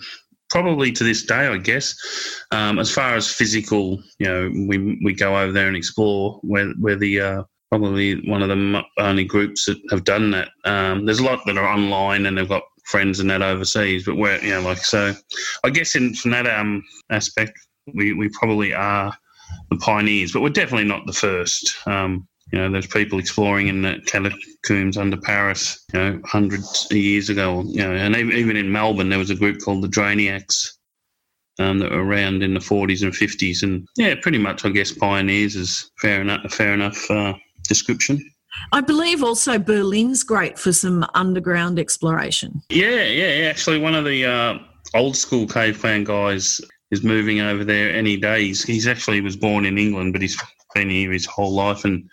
probably 0.50 0.92
to 0.92 1.03
this 1.03 1.24
day, 1.24 1.48
I 1.48 1.57
guess, 1.57 1.96
um, 2.53 2.79
as 2.79 2.92
far 2.92 3.16
as 3.16 3.29
physical, 3.29 4.00
you 4.18 4.27
know, 4.27 4.50
we 4.68 5.00
we 5.03 5.14
go 5.14 5.37
over 5.37 5.50
there 5.50 5.66
and 5.66 5.77
explore. 5.77 6.38
We're 6.44 6.74
we're 6.79 6.96
the 6.96 7.20
uh, 7.20 7.42
probably 7.79 8.21
one 8.29 8.41
of 8.41 8.49
the 8.49 8.83
only 8.99 9.25
groups 9.25 9.65
that 9.67 9.79
have 9.91 10.05
done 10.05 10.31
that. 10.31 10.51
Um, 10.65 11.05
there's 11.05 11.19
a 11.19 11.25
lot 11.25 11.41
that 11.47 11.59
are 11.59 11.67
online 11.67 12.25
and 12.25 12.39
they've 12.39 12.49
got 12.49 12.63
friends 12.85 13.19
and 13.19 13.29
that 13.31 13.43
overseas, 13.43 14.05
but 14.05 14.17
we're 14.17 14.39
you 14.39 14.51
know 14.51 14.61
like 14.61 14.79
so. 14.79 15.13
I 15.65 15.71
guess 15.71 15.97
in 15.97 16.15
from 16.15 16.31
that 16.31 16.47
um 16.47 16.85
aspect, 17.11 17.59
we 17.93 18.13
we 18.13 18.29
probably 18.29 18.73
are 18.73 19.13
the 19.71 19.77
pioneers, 19.79 20.33
but 20.33 20.43
we're 20.43 20.51
definitely 20.51 20.87
not 20.87 21.05
the 21.07 21.13
first. 21.13 21.75
Um, 21.87 22.29
you 22.53 22.61
know, 22.61 22.71
there's 22.71 22.87
people 22.87 23.19
exploring 23.19 23.67
in 23.67 23.83
the 23.83 24.01
catacombs 24.07 24.97
under 24.97 25.17
Paris, 25.17 25.85
you 25.93 25.99
know, 25.99 26.21
hundreds 26.25 26.87
of 26.89 26.97
years 26.97 27.29
ago. 27.29 27.65
You 27.67 27.83
know, 27.83 27.93
and 27.93 28.15
even 28.15 28.57
in 28.57 28.71
Melbourne, 28.71 29.09
there 29.09 29.19
was 29.19 29.31
a 29.31 29.35
group 29.35 29.61
called 29.61 29.83
the 29.83 29.89
Drainiacs 29.89 30.75
um, 31.59 31.81
that 31.81 31.91
were 31.91 32.05
around 32.05 32.45
in 32.45 32.55
the 32.55 32.61
40s 32.61 33.03
and 33.03 33.13
50s, 33.13 33.65
and 33.65 33.89
yeah, 33.97 34.15
pretty 34.23 34.39
much, 34.39 34.65
I 34.65 34.69
guess, 34.69 34.93
pioneers 34.93 35.57
is 35.57 35.91
fair 36.01 36.21
enough. 36.21 36.53
Fair 36.53 36.73
enough 36.75 37.11
uh, 37.11 37.35
description. 37.68 38.22
I 38.72 38.81
believe 38.81 39.22
also 39.22 39.59
Berlin's 39.59 40.22
great 40.22 40.59
for 40.59 40.72
some 40.72 41.07
underground 41.14 41.79
exploration. 41.79 42.62
Yeah, 42.70 43.05
yeah, 43.05 43.48
actually, 43.48 43.79
one 43.79 43.94
of 43.94 44.05
the 44.05 44.24
uh, 44.24 44.59
old 44.94 45.16
school 45.16 45.46
cave 45.46 45.81
clan 45.81 46.05
guys 46.05 46.61
is 46.90 47.03
moving 47.03 47.40
over 47.40 47.64
there 47.64 47.92
any 47.92 48.16
day. 48.16 48.44
He's, 48.44 48.62
he's 48.62 48.87
actually 48.87 49.20
was 49.20 49.37
born 49.37 49.64
in 49.64 49.79
England, 49.79 50.12
but 50.12 50.22
he's 50.22 50.40
been 50.74 50.90
here 50.90 51.12
his 51.12 51.27
whole 51.27 51.53
life, 51.53 51.85
and 51.85 52.09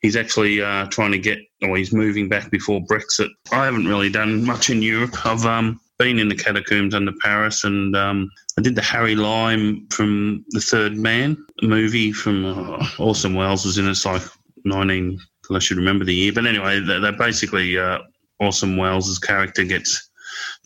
he's 0.00 0.16
actually 0.16 0.62
uh, 0.62 0.86
trying 0.86 1.12
to 1.12 1.18
get, 1.18 1.38
or 1.62 1.76
he's 1.76 1.92
moving 1.92 2.28
back 2.28 2.50
before 2.50 2.80
Brexit. 2.82 3.30
I 3.52 3.64
haven't 3.64 3.88
really 3.88 4.10
done 4.10 4.44
much 4.44 4.70
in 4.70 4.82
Europe. 4.82 5.26
I've 5.26 5.44
um, 5.44 5.80
been 5.98 6.18
in 6.18 6.28
the 6.28 6.36
catacombs 6.36 6.94
under 6.94 7.12
Paris, 7.20 7.64
and 7.64 7.96
um, 7.96 8.30
I 8.58 8.62
did 8.62 8.74
the 8.74 8.82
Harry 8.82 9.16
Lime 9.16 9.86
from 9.90 10.44
The 10.50 10.60
Third 10.60 10.96
Man 10.96 11.36
movie 11.62 12.12
from 12.12 12.44
uh, 12.44 12.86
Orson 12.98 13.34
Welles 13.34 13.64
was 13.64 13.78
in 13.78 13.86
it. 13.86 13.90
It's 13.90 14.06
like 14.06 14.22
19, 14.64 15.18
I 15.52 15.58
should 15.58 15.76
remember 15.76 16.04
the 16.04 16.14
year. 16.14 16.32
But 16.32 16.46
anyway, 16.46 16.80
they're 16.80 17.12
basically 17.12 17.78
uh, 17.78 17.98
Orson 18.40 18.76
Welles' 18.76 19.18
character 19.18 19.64
gets 19.64 20.10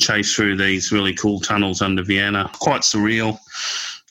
chased 0.00 0.34
through 0.34 0.56
these 0.56 0.92
really 0.92 1.14
cool 1.14 1.40
tunnels 1.40 1.82
under 1.82 2.02
Vienna. 2.02 2.50
Quite 2.60 2.82
surreal, 2.82 3.38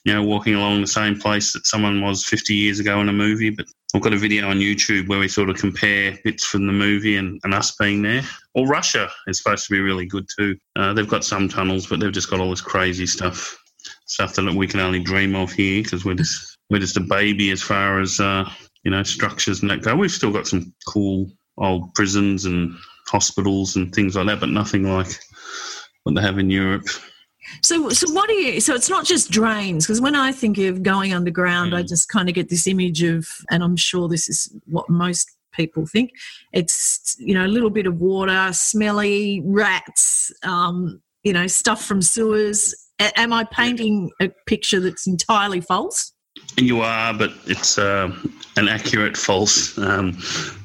you 0.04 0.12
know, 0.12 0.22
walking 0.22 0.54
along 0.54 0.80
the 0.80 0.86
same 0.86 1.18
place 1.18 1.52
that 1.52 1.66
someone 1.66 2.02
was 2.02 2.24
50 2.24 2.54
years 2.54 2.80
ago 2.80 3.00
in 3.00 3.08
a 3.08 3.12
movie. 3.12 3.50
But 3.50 3.66
I've 3.94 4.02
got 4.02 4.12
a 4.12 4.18
video 4.18 4.48
on 4.48 4.58
YouTube 4.58 5.08
where 5.08 5.18
we 5.18 5.28
sort 5.28 5.50
of 5.50 5.56
compare 5.56 6.18
bits 6.22 6.44
from 6.44 6.66
the 6.66 6.72
movie 6.72 7.16
and, 7.16 7.40
and 7.44 7.54
us 7.54 7.74
being 7.76 8.02
there. 8.02 8.22
Or 8.54 8.66
Russia 8.66 9.08
is 9.26 9.38
supposed 9.38 9.66
to 9.66 9.72
be 9.72 9.80
really 9.80 10.06
good 10.06 10.26
too. 10.36 10.56
Uh, 10.76 10.92
they've 10.92 11.08
got 11.08 11.24
some 11.24 11.48
tunnels, 11.48 11.86
but 11.86 12.00
they've 12.00 12.12
just 12.12 12.30
got 12.30 12.40
all 12.40 12.50
this 12.50 12.60
crazy 12.60 13.06
stuff, 13.06 13.56
stuff 14.06 14.34
that 14.34 14.54
we 14.54 14.66
can 14.66 14.80
only 14.80 15.00
dream 15.00 15.34
of 15.34 15.52
here 15.52 15.82
because 15.82 16.04
we're 16.04 16.14
just 16.14 16.58
we're 16.70 16.80
just 16.80 16.98
a 16.98 17.00
baby 17.00 17.50
as 17.50 17.62
far 17.62 18.00
as 18.00 18.20
uh, 18.20 18.48
you 18.84 18.90
know 18.90 19.02
structures 19.02 19.62
and 19.62 19.70
that 19.70 19.82
go. 19.82 19.96
We've 19.96 20.10
still 20.10 20.32
got 20.32 20.46
some 20.46 20.72
cool 20.86 21.30
old 21.58 21.94
prisons 21.94 22.44
and 22.44 22.74
hospitals 23.08 23.76
and 23.76 23.92
things 23.94 24.16
like 24.16 24.26
that, 24.26 24.40
but 24.40 24.48
nothing 24.48 24.84
like 24.84 25.18
what 26.04 26.14
they 26.14 26.22
have 26.22 26.38
in 26.38 26.50
Europe. 26.50 26.86
So, 27.62 27.88
so 27.90 28.12
what 28.12 28.28
do 28.28 28.34
you? 28.34 28.60
So 28.60 28.74
it's 28.74 28.90
not 28.90 29.04
just 29.04 29.30
drains 29.30 29.86
because 29.86 30.00
when 30.00 30.14
I 30.14 30.32
think 30.32 30.58
of 30.58 30.82
going 30.82 31.14
underground, 31.14 31.72
mm. 31.72 31.78
I 31.78 31.82
just 31.82 32.08
kind 32.08 32.28
of 32.28 32.34
get 32.34 32.48
this 32.48 32.66
image 32.66 33.02
of, 33.02 33.26
and 33.50 33.62
I'm 33.62 33.76
sure 33.76 34.08
this 34.08 34.28
is 34.28 34.54
what 34.66 34.88
most 34.88 35.30
people 35.52 35.86
think. 35.86 36.10
It's 36.52 37.16
you 37.18 37.34
know 37.34 37.46
a 37.46 37.48
little 37.48 37.70
bit 37.70 37.86
of 37.86 38.00
water, 38.00 38.52
smelly 38.52 39.42
rats, 39.44 40.32
um, 40.42 41.00
you 41.22 41.32
know 41.32 41.46
stuff 41.46 41.84
from 41.84 42.02
sewers. 42.02 42.74
A- 43.00 43.18
am 43.18 43.32
I 43.32 43.44
painting 43.44 44.10
a 44.20 44.30
picture 44.46 44.80
that's 44.80 45.06
entirely 45.06 45.60
false? 45.60 46.12
You 46.58 46.80
are, 46.80 47.14
but 47.14 47.32
it's 47.46 47.78
uh, 47.78 48.12
an 48.56 48.68
accurate 48.68 49.16
false 49.16 49.78
um, 49.78 50.18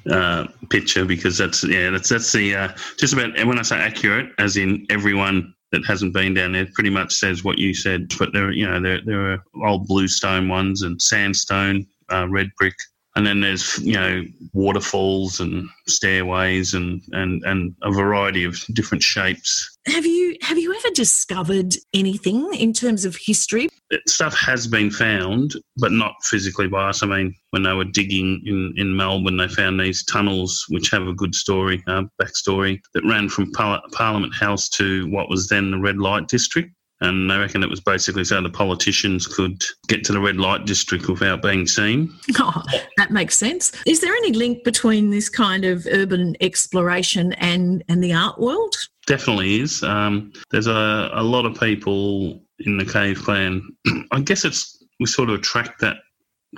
uh, 0.10 0.48
picture 0.70 1.06
because 1.06 1.38
that's 1.38 1.64
yeah 1.64 1.92
that's 1.92 2.10
that's 2.10 2.32
the 2.32 2.56
uh, 2.56 2.68
just 2.98 3.14
about 3.14 3.38
and 3.38 3.48
when 3.48 3.60
I 3.60 3.62
say 3.62 3.78
accurate, 3.78 4.32
as 4.40 4.58
in 4.58 4.88
everyone 4.90 5.54
that 5.72 5.86
hasn't 5.86 6.14
been 6.14 6.34
down 6.34 6.54
there 6.54 6.68
pretty 6.74 6.90
much 6.90 7.14
says 7.14 7.44
what 7.44 7.60
you 7.60 7.74
said. 7.74 8.12
But 8.18 8.34
there, 8.34 8.52
you 8.52 8.68
know, 8.68 8.82
there 8.82 9.02
there 9.06 9.34
are 9.34 9.44
old 9.64 9.88
bluestone 9.88 10.50
ones 10.50 10.82
and 10.82 11.00
sandstone, 11.00 11.86
uh, 12.12 12.28
red 12.28 12.50
brick, 12.58 12.76
and 13.16 13.26
then 13.28 13.42
there's 13.42 13.78
you 13.80 13.94
know 13.94 14.24
waterfalls 14.54 15.40
and 15.40 15.70
stairways 15.88 16.74
and 16.74 17.02
and 17.12 17.44
and 17.44 17.76
a 17.84 17.92
variety 17.92 18.46
of 18.46 18.64
different 18.74 19.04
shapes. 19.04 19.78
Have 19.86 20.06
you 20.06 20.38
have 20.42 20.58
you 20.58 20.74
ever 20.74 20.90
discovered 20.94 21.76
anything 21.94 22.54
in 22.54 22.74
terms 22.74 23.06
of 23.06 23.18
history? 23.18 23.68
Stuff 24.08 24.38
has 24.38 24.68
been 24.68 24.90
found, 24.90 25.54
but 25.78 25.92
not 25.92 26.14
physically 26.24 26.68
by 26.68 26.90
us. 26.90 27.04
I 27.04 27.08
mean, 27.08 27.36
when 27.52 27.64
they 27.64 27.74
were 27.74 27.86
digging 27.86 28.42
in, 28.46 28.74
in 28.78 28.96
Melbourne, 28.96 29.38
they 29.38 29.48
found 29.48 29.80
these 29.80 30.04
tunnels 30.06 30.66
which 30.70 30.90
have 30.92 31.08
a 31.08 31.14
good 31.14 31.36
story, 31.36 31.84
uh, 31.88 32.04
backstory, 32.22 32.80
that 32.94 33.06
ran 33.06 33.30
from 33.30 33.52
Par- 33.52 33.82
Parliament 33.92 34.34
House 34.36 34.70
to 34.70 35.10
what 35.12 35.30
was 35.30 35.48
then 35.48 35.72
the 35.72 35.78
red 35.78 35.98
light 35.98 36.28
district. 36.28 36.72
And 37.02 37.30
they 37.30 37.38
reckon 37.38 37.64
it 37.64 37.70
was 37.70 37.82
basically 37.82 38.24
so 38.24 38.42
the 38.42 38.50
politicians 38.50 39.28
could 39.28 39.62
get 39.90 40.06
to 40.06 40.14
the 40.14 40.22
red 40.22 40.38
light 40.38 40.66
district 40.66 41.10
without 41.10 41.42
being 41.42 41.68
seen. 41.68 42.14
Oh, 42.40 42.64
that 42.98 43.12
makes 43.12 43.38
sense. 43.38 43.72
Is 43.86 44.02
there 44.02 44.14
any 44.14 44.32
link 44.32 44.64
between 44.64 45.12
this 45.12 45.30
kind 45.30 45.66
of 45.66 45.86
urban 45.92 46.36
exploration 46.42 47.34
and, 47.34 47.84
and 47.88 48.04
the 48.04 48.14
art 48.14 48.40
world? 48.40 48.76
Definitely 49.06 49.60
is. 49.60 49.84
Um, 49.84 50.34
there's 50.50 50.68
a, 50.68 51.10
a 51.14 51.24
lot 51.24 51.46
of 51.46 51.60
people 51.60 52.42
in 52.66 52.78
the 52.78 52.86
cave 52.86 53.22
clan. 53.24 53.62
I 54.12 54.22
guess 54.22 54.46
it's 54.46 54.84
we 55.00 55.06
sort 55.06 55.30
of 55.30 55.36
attract 55.36 55.82
that 55.82 55.98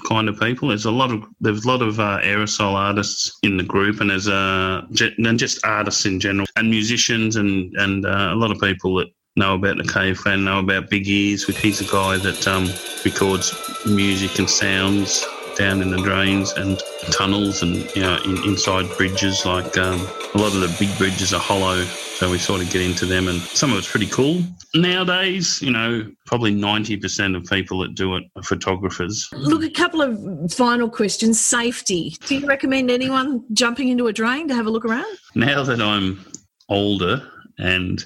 kind 0.07 0.27
of 0.27 0.39
people. 0.39 0.69
There's 0.69 0.85
a 0.85 0.91
lot 0.91 1.11
of 1.11 1.25
there's 1.39 1.65
a 1.65 1.67
lot 1.67 1.81
of 1.81 1.99
uh, 1.99 2.19
aerosol 2.21 2.73
artists 2.73 3.37
in 3.43 3.57
the 3.57 3.63
group, 3.63 4.01
and 4.01 4.09
there's 4.09 4.27
uh, 4.27 4.81
and 4.99 5.39
just 5.39 5.65
artists 5.65 6.05
in 6.05 6.19
general, 6.19 6.47
and 6.55 6.69
musicians, 6.69 7.35
and 7.35 7.73
and 7.77 8.05
uh, 8.05 8.29
a 8.31 8.35
lot 8.35 8.51
of 8.51 8.59
people 8.59 8.95
that 8.95 9.07
know 9.35 9.55
about 9.55 9.77
the 9.77 9.83
cave 9.83 10.17
clan, 10.17 10.45
know 10.45 10.59
about 10.59 10.89
Big 10.89 11.07
Ears. 11.07 11.47
which 11.47 11.59
He's 11.59 11.81
a 11.81 11.91
guy 11.91 12.17
that 12.17 12.47
um, 12.47 12.69
records 13.03 13.53
music 13.85 14.39
and 14.39 14.49
sounds 14.49 15.25
down 15.55 15.81
in 15.81 15.89
the 15.89 15.97
drains 15.97 16.51
and 16.53 16.81
tunnels 17.11 17.61
and 17.61 17.75
you 17.95 18.01
know 18.01 18.17
in, 18.25 18.37
inside 18.43 18.85
bridges. 18.97 19.45
Like 19.45 19.77
um, 19.77 19.99
a 20.33 20.37
lot 20.37 20.53
of 20.53 20.61
the 20.61 20.75
big 20.79 20.95
bridges 20.97 21.33
are 21.33 21.39
hollow, 21.39 21.83
so 21.83 22.29
we 22.29 22.37
sort 22.37 22.61
of 22.61 22.69
get 22.69 22.81
into 22.81 23.05
them, 23.05 23.27
and 23.27 23.39
some 23.41 23.71
of 23.71 23.77
it's 23.77 23.89
pretty 23.89 24.07
cool. 24.07 24.41
Nowadays, 24.73 25.61
you 25.61 25.71
know, 25.71 26.09
probably 26.25 26.53
ninety 26.53 26.97
percent 26.97 27.35
of 27.35 27.43
people 27.45 27.79
that 27.79 27.95
do 27.95 28.15
it 28.15 28.23
are 28.35 28.43
photographers. 28.43 29.29
Look, 29.33 29.63
a 29.63 29.69
couple 29.69 30.01
of 30.01 30.53
final 30.53 30.89
questions. 30.89 31.39
Safety. 31.39 32.15
Do 32.25 32.35
you 32.35 32.47
recommend 32.47 32.91
anyone 32.91 33.43
jumping 33.53 33.89
into 33.89 34.07
a 34.07 34.13
drain 34.13 34.47
to 34.47 34.55
have 34.55 34.65
a 34.65 34.69
look 34.69 34.85
around? 34.85 35.05
Now 35.35 35.63
that 35.63 35.81
I'm 35.81 36.25
older 36.69 37.25
and 37.57 38.03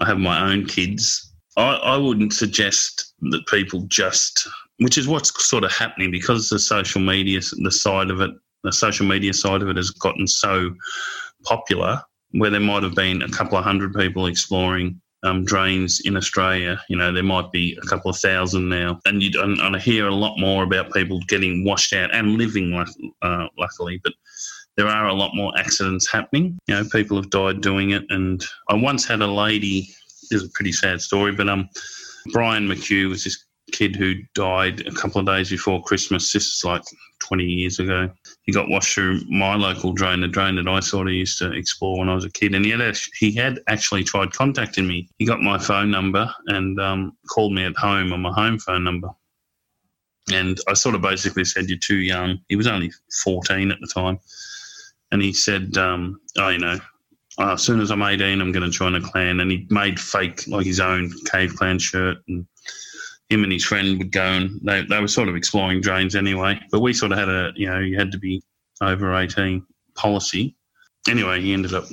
I 0.00 0.06
have 0.06 0.18
my 0.18 0.50
own 0.50 0.66
kids. 0.66 1.32
I, 1.56 1.74
I 1.76 1.96
wouldn't 1.96 2.32
suggest 2.32 3.14
that 3.30 3.46
people 3.46 3.82
just, 3.82 4.48
which 4.78 4.98
is 4.98 5.08
what's 5.08 5.44
sort 5.44 5.64
of 5.64 5.72
happening 5.72 6.10
because 6.10 6.48
the 6.48 6.58
social 6.58 7.00
media, 7.00 7.40
the 7.62 7.70
side 7.70 8.10
of 8.10 8.20
it, 8.20 8.30
the 8.62 8.72
social 8.72 9.06
media 9.06 9.32
side 9.32 9.62
of 9.62 9.68
it 9.68 9.76
has 9.76 9.90
gotten 9.90 10.26
so 10.26 10.74
popular, 11.44 12.00
where 12.32 12.50
there 12.50 12.60
might 12.60 12.82
have 12.82 12.94
been 12.94 13.22
a 13.22 13.28
couple 13.28 13.56
of 13.56 13.64
hundred 13.64 13.94
people 13.94 14.26
exploring 14.26 15.00
um, 15.22 15.44
drains 15.44 16.00
in 16.04 16.16
Australia. 16.16 16.80
You 16.88 16.96
know, 16.96 17.12
there 17.12 17.22
might 17.22 17.52
be 17.52 17.78
a 17.82 17.86
couple 17.86 18.10
of 18.10 18.18
thousand 18.18 18.68
now, 18.68 19.00
and 19.04 19.22
you 19.22 19.30
and, 19.40 19.58
and 19.60 19.76
I 19.76 19.78
hear 19.78 20.06
a 20.08 20.14
lot 20.14 20.38
more 20.38 20.64
about 20.64 20.92
people 20.92 21.20
getting 21.28 21.64
washed 21.64 21.92
out 21.92 22.14
and 22.14 22.36
living, 22.36 22.74
uh, 23.22 23.46
luckily, 23.56 24.00
but 24.02 24.14
there 24.76 24.88
are 24.88 25.06
a 25.06 25.14
lot 25.14 25.34
more 25.34 25.56
accidents 25.56 26.10
happening. 26.10 26.58
You 26.66 26.74
know, 26.74 26.84
people 26.90 27.16
have 27.16 27.30
died 27.30 27.60
doing 27.60 27.90
it. 27.90 28.04
And 28.10 28.44
I 28.68 28.74
once 28.74 29.06
had 29.06 29.20
a 29.20 29.26
lady, 29.26 29.88
this 30.30 30.42
is 30.42 30.48
a 30.48 30.52
pretty 30.52 30.72
sad 30.72 31.00
story, 31.00 31.32
but 31.32 31.48
um, 31.48 31.68
Brian 32.32 32.66
McHugh 32.66 33.08
was 33.08 33.24
this 33.24 33.43
kid 33.72 33.96
who 33.96 34.14
died 34.34 34.86
a 34.86 34.92
couple 34.92 35.20
of 35.20 35.26
days 35.26 35.50
before 35.50 35.82
Christmas. 35.82 36.32
This 36.32 36.46
is 36.46 36.64
like 36.64 36.82
20 37.20 37.44
years 37.44 37.78
ago. 37.78 38.10
He 38.42 38.52
got 38.52 38.68
washed 38.68 38.94
through 38.94 39.20
my 39.28 39.54
local 39.54 39.92
drain, 39.92 40.20
the 40.20 40.28
drain 40.28 40.56
that 40.56 40.68
I 40.68 40.80
sort 40.80 41.08
of 41.08 41.14
used 41.14 41.38
to 41.38 41.52
explore 41.52 41.98
when 41.98 42.08
I 42.08 42.14
was 42.14 42.24
a 42.24 42.30
kid. 42.30 42.54
And 42.54 42.64
he 42.64 42.70
had, 42.72 42.96
he 43.18 43.32
had 43.32 43.60
actually 43.68 44.04
tried 44.04 44.32
contacting 44.32 44.86
me. 44.86 45.08
He 45.18 45.26
got 45.26 45.40
my 45.40 45.58
phone 45.58 45.90
number 45.90 46.32
and 46.46 46.80
um, 46.80 47.16
called 47.28 47.52
me 47.52 47.64
at 47.64 47.76
home 47.76 48.12
on 48.12 48.20
my 48.20 48.32
home 48.32 48.58
phone 48.58 48.84
number. 48.84 49.08
And 50.32 50.58
I 50.68 50.74
sort 50.74 50.94
of 50.94 51.02
basically 51.02 51.44
said, 51.44 51.68
You're 51.68 51.78
too 51.78 51.96
young. 51.96 52.38
He 52.48 52.56
was 52.56 52.66
only 52.66 52.90
14 53.22 53.70
at 53.70 53.78
the 53.80 53.86
time 53.86 54.18
and 55.14 55.22
he 55.22 55.32
said, 55.32 55.76
um, 55.76 56.20
"Oh, 56.38 56.48
you 56.48 56.58
know, 56.58 56.78
uh, 57.38 57.52
as 57.52 57.62
soon 57.62 57.80
as 57.80 57.92
I'm 57.92 58.02
18, 58.02 58.40
I'm 58.40 58.50
going 58.50 58.68
to 58.68 58.76
join 58.76 58.96
a 58.96 59.00
clan. 59.00 59.38
And 59.38 59.50
he 59.50 59.64
made 59.70 60.00
fake, 60.00 60.46
like 60.48 60.66
his 60.66 60.80
own 60.80 61.12
cave 61.30 61.54
clan 61.54 61.78
shirt. 61.78 62.18
And 62.28 62.46
him 63.30 63.42
and 63.42 63.52
his 63.52 63.64
friend 63.64 63.98
would 63.98 64.12
go 64.12 64.22
and 64.22 64.60
they, 64.62 64.82
they 64.82 65.00
were 65.00 65.08
sort 65.08 65.28
of 65.28 65.36
exploring 65.36 65.80
drains 65.80 66.14
anyway. 66.14 66.60
But 66.70 66.80
we 66.80 66.92
sort 66.92 67.12
of 67.12 67.18
had 67.18 67.28
a, 67.28 67.52
you 67.56 67.68
know, 67.68 67.78
you 67.78 67.98
had 67.98 68.12
to 68.12 68.18
be 68.18 68.42
over 68.80 69.14
18 69.14 69.64
policy. 69.94 70.56
Anyway, 71.08 71.40
he 71.40 71.52
ended 71.52 71.74
up 71.74 71.84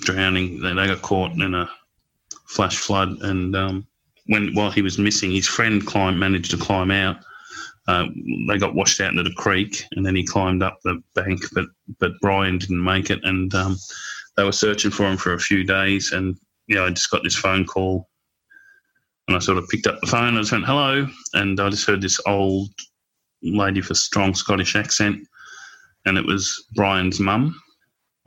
drowning. 0.00 0.60
They, 0.60 0.74
they 0.74 0.86
got 0.86 1.02
caught 1.02 1.32
in 1.32 1.54
a 1.54 1.68
flash 2.46 2.76
flood. 2.76 3.16
And 3.22 3.56
um, 3.56 3.86
when 4.26 4.54
while 4.54 4.70
he 4.70 4.82
was 4.82 4.98
missing, 4.98 5.30
his 5.30 5.48
friend 5.48 5.84
climbed, 5.86 6.18
managed 6.18 6.50
to 6.52 6.56
climb 6.56 6.90
out. 6.90 7.16
Uh, 7.86 8.06
they 8.48 8.56
got 8.56 8.74
washed 8.74 9.00
out 9.00 9.10
into 9.10 9.22
the 9.22 9.34
creek, 9.34 9.84
and 9.92 10.06
then 10.06 10.16
he 10.16 10.24
climbed 10.24 10.62
up 10.62 10.78
the 10.84 11.02
bank, 11.14 11.42
but 11.52 11.66
but 11.98 12.12
Brian 12.22 12.56
didn't 12.56 12.82
make 12.82 13.10
it, 13.10 13.20
and 13.24 13.54
um, 13.54 13.76
they 14.36 14.44
were 14.44 14.52
searching 14.52 14.90
for 14.90 15.04
him 15.04 15.18
for 15.18 15.34
a 15.34 15.38
few 15.38 15.64
days. 15.64 16.12
And 16.12 16.38
you 16.66 16.76
know, 16.76 16.86
I 16.86 16.90
just 16.90 17.10
got 17.10 17.22
this 17.22 17.36
phone 17.36 17.66
call, 17.66 18.08
and 19.26 19.36
I 19.36 19.40
sort 19.40 19.58
of 19.58 19.68
picked 19.68 19.86
up 19.86 20.00
the 20.00 20.06
phone. 20.06 20.28
And 20.28 20.38
I 20.38 20.40
just 20.40 20.52
went 20.52 20.66
hello, 20.66 21.06
and 21.34 21.58
I 21.60 21.68
just 21.70 21.86
heard 21.86 22.02
this 22.02 22.20
old 22.26 22.68
lady 23.42 23.80
with 23.80 23.90
a 23.90 23.94
strong 23.94 24.34
Scottish 24.34 24.76
accent, 24.76 25.26
and 26.06 26.18
it 26.18 26.26
was 26.26 26.66
Brian's 26.74 27.20
mum. 27.20 27.60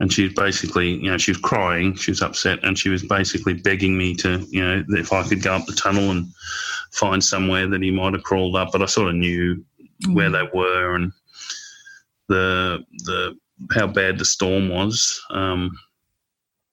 And 0.00 0.12
she 0.12 0.22
was 0.22 0.32
basically, 0.34 0.90
you 0.90 1.10
know, 1.10 1.18
she 1.18 1.32
was 1.32 1.40
crying, 1.40 1.94
she 1.96 2.12
was 2.12 2.22
upset, 2.22 2.60
and 2.62 2.78
she 2.78 2.88
was 2.88 3.02
basically 3.02 3.54
begging 3.54 3.98
me 3.98 4.14
to, 4.16 4.46
you 4.48 4.62
know, 4.62 4.84
if 4.90 5.12
I 5.12 5.24
could 5.24 5.42
go 5.42 5.54
up 5.54 5.66
the 5.66 5.72
tunnel 5.72 6.12
and 6.12 6.28
find 6.92 7.22
somewhere 7.22 7.66
that 7.66 7.82
he 7.82 7.90
might 7.90 8.12
have 8.12 8.22
crawled 8.22 8.54
up. 8.54 8.70
But 8.70 8.82
I 8.82 8.86
sort 8.86 9.08
of 9.08 9.16
knew 9.16 9.64
where 10.10 10.30
they 10.30 10.48
were 10.54 10.94
and 10.94 11.12
the 12.28 12.84
the 13.04 13.36
how 13.72 13.86
bad 13.86 14.18
the 14.18 14.24
storm 14.24 14.68
was. 14.68 15.20
Um, 15.30 15.76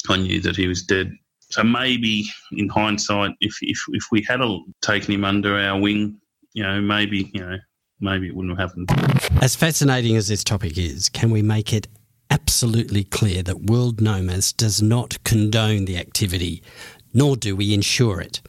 I 0.08 0.18
knew 0.18 0.40
that 0.42 0.56
he 0.56 0.68
was 0.68 0.84
dead. 0.84 1.12
So 1.56 1.64
maybe 1.64 2.26
in 2.52 2.68
hindsight, 2.68 3.32
if 3.40 3.58
if 3.62 3.80
if 3.94 4.04
we 4.12 4.22
had 4.28 4.42
a, 4.42 4.60
taken 4.82 5.14
him 5.14 5.24
under 5.24 5.58
our 5.58 5.80
wing, 5.80 6.20
you 6.52 6.64
know, 6.64 6.82
maybe 6.82 7.32
you 7.34 7.40
know, 7.40 7.58
maybe 8.02 8.28
it 8.28 8.36
wouldn't 8.36 8.60
have 8.60 8.72
happened. 8.72 8.90
As 9.42 9.56
fascinating 9.56 10.18
as 10.18 10.28
this 10.28 10.44
topic 10.44 10.78
is, 10.78 11.08
can 11.08 11.30
we 11.30 11.42
make 11.42 11.72
it 11.72 11.88
absolutely 12.30 13.06
clear 13.06 13.42
that 13.44 13.62
World 13.68 14.02
Nomads 14.02 14.52
does 14.52 14.82
not 14.82 15.24
condone 15.24 15.86
the 15.86 15.98
activity, 15.98 16.62
nor 17.14 17.38
do 17.38 17.56
we 17.56 17.74
insure 17.74 18.20
it? 18.20 18.42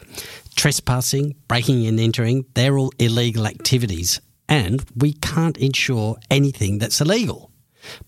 Trespassing, 0.56 1.36
breaking 1.46 1.86
and 1.86 2.00
entering, 2.00 2.44
they're 2.54 2.76
all 2.76 2.90
illegal 2.98 3.46
activities, 3.46 4.20
and 4.48 4.84
we 4.96 5.12
can't 5.12 5.56
insure 5.58 6.16
anything 6.28 6.78
that's 6.78 7.00
illegal. 7.00 7.45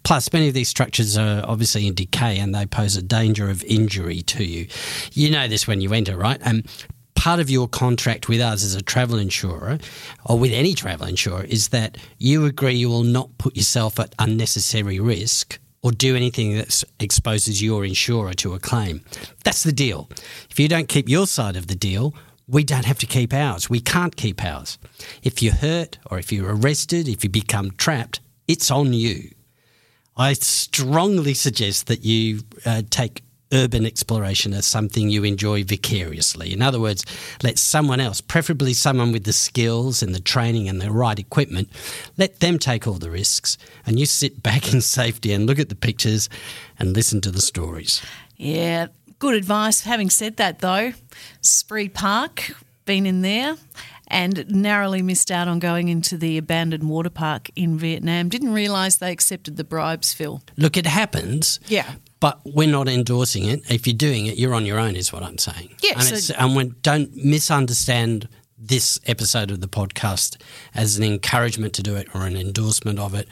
Plus, 0.03 0.33
many 0.33 0.49
of 0.49 0.55
these 0.55 0.69
structures 0.69 1.17
are 1.17 1.43
obviously 1.47 1.87
in 1.87 1.95
decay 1.95 2.39
and 2.39 2.55
they 2.55 2.67
pose 2.67 2.97
a 2.97 3.03
danger 3.03 3.49
of 3.51 3.65
injury 3.65 4.23
to 4.23 4.45
you. 4.45 4.69
You 5.13 5.31
know 5.31 5.49
this 5.49 5.67
when 5.67 5.81
you 5.81 5.93
enter, 5.93 6.17
right? 6.17 6.41
And 6.43 6.67
part 7.15 7.41
of 7.41 7.51
your 7.51 7.67
contract 7.67 8.29
with 8.29 8.41
us 8.41 8.65
as 8.65 8.75
a 8.75 8.83
travel 8.83 9.19
insurer 9.19 9.79
or 10.25 10.39
with 10.39 10.53
any 10.53 10.73
travel 10.73 11.07
insurer 11.07 11.45
is 11.45 11.69
that 11.69 11.99
you 12.19 12.47
agree 12.47 12.75
you 12.75 12.89
will 12.89 13.03
not 13.03 13.37
put 13.39 13.57
yourself 13.57 13.99
at 13.99 14.15
unnecessary 14.19 15.01
risk 15.01 15.59
or 15.83 15.93
do 15.93 16.17
anything 16.17 16.57
that 16.57 16.85
exposes 17.01 17.63
your 17.63 17.85
insurer 17.85 18.35
to 18.35 18.55
a 18.55 18.59
claim. 18.59 19.01
That's 19.45 19.63
the 19.63 19.73
deal. 19.73 20.09
If 20.51 20.59
you 20.59 20.69
don't 20.69 20.89
keep 20.89 21.09
your 21.09 21.27
side 21.27 21.57
of 21.57 21.67
the 21.67 21.75
deal, 21.75 22.15
we 22.47 22.65
don't 22.65 22.85
have 22.85 22.99
to 23.01 23.07
keep 23.07 23.35
ours. 23.35 23.69
We 23.69 23.81
can't 23.81 24.17
keep 24.17 24.43
ours. 24.45 24.79
If 25.23 25.43
you're 25.43 25.55
hurt 25.55 25.99
or 26.11 26.19
if 26.19 26.33
you're 26.33 26.55
arrested, 26.55 27.09
if 27.09 27.23
you 27.23 27.31
become 27.31 27.73
trapped, 27.73 28.21
it's 28.47 28.71
on 28.71 28.93
you. 28.93 29.31
I 30.19 30.33
strongly 30.33 31.35
suggest 31.35 31.87
that 31.87 32.05
you 32.05 32.41
uh, 32.67 32.83
take 32.91 33.23
urban 33.53 33.87
exploration 33.87 34.53
as 34.53 34.67
something 34.67 35.09
you 35.09 35.25
enjoy 35.25 35.65
vicariously. 35.65 36.53
In 36.53 36.61
other 36.61 36.81
words, 36.81 37.05
let 37.43 37.59
someone 37.59 38.01
else, 38.01 38.21
preferably 38.21 38.75
someone 38.75 39.13
with 39.13 39.25
the 39.25 39.33
skills 39.33 40.03
and 40.03 40.15
the 40.15 40.21
training 40.21 40.69
and 40.69 40.81
the 40.81 40.91
right 40.91 41.19
equipment, 41.19 41.69
let 42.17 42.41
them 42.41 42.59
take 42.59 42.87
all 42.87 42.95
the 42.95 43.11
risks 43.11 43.57
and 43.87 43.99
you 43.99 44.07
sit 44.07 44.43
back 44.49 44.73
in 44.73 44.81
safety 44.81 45.33
and 45.33 45.47
look 45.47 45.59
at 45.59 45.69
the 45.69 45.75
pictures 45.75 46.29
and 46.79 46.95
listen 46.95 47.21
to 47.23 47.31
the 47.31 47.41
stories. 47.41 48.03
Yeah, 48.37 48.89
good 49.19 49.35
advice. 49.35 49.83
Having 49.83 50.11
said 50.11 50.37
that, 50.37 50.59
though, 50.59 50.93
Spree 51.41 51.89
Park, 51.89 52.53
been 52.85 53.07
in 53.07 53.21
there 53.21 53.55
and 54.09 54.49
narrowly 54.49 55.03
missed 55.03 55.31
out 55.31 55.49
on 55.49 55.59
going 55.59 55.89
into 55.89 56.17
the 56.17 56.39
abandoned 56.39 56.89
water 56.89 57.11
park 57.11 57.51
in 57.55 57.79
Vietnam. 57.79 58.29
Didn't 58.29 58.53
realise 58.53 58.97
they 58.97 59.13
accepted 59.13 59.57
the 59.57 59.65
bribes, 59.65 60.13
Phil. 60.13 60.43
Look, 60.57 60.77
it 60.77 60.87
happens. 60.87 61.61
Yeah. 61.69 61.91
But 62.21 62.41
we're 62.45 62.69
not 62.69 62.89
endorsing 62.89 63.45
it. 63.45 63.71
If 63.71 63.87
you're 63.87 63.95
doing 63.95 64.27
it, 64.27 64.37
you're 64.39 64.55
on 64.55 64.67
your 64.67 64.79
own, 64.79 64.97
is 64.97 65.13
what 65.13 65.23
I'm 65.23 65.39
saying. 65.39 65.75
Yes. 65.83 66.09
And, 66.09 66.17
it's, 66.17 66.31
and 66.31 66.57
when, 66.57 66.75
don't 66.83 67.15
misunderstand 67.15 68.29
this 68.59 68.99
episode 69.07 69.53
of 69.53 69.61
the 69.61 69.69
podcast 69.69 70.37
as 70.75 70.99
an 70.99 71.05
encouragement 71.05 71.75
to 71.75 71.83
do 71.83 71.95
it 71.95 72.09
or 72.15 72.27
an 72.27 72.37
endorsement 72.37 72.99
of 72.99 73.15
it 73.15 73.29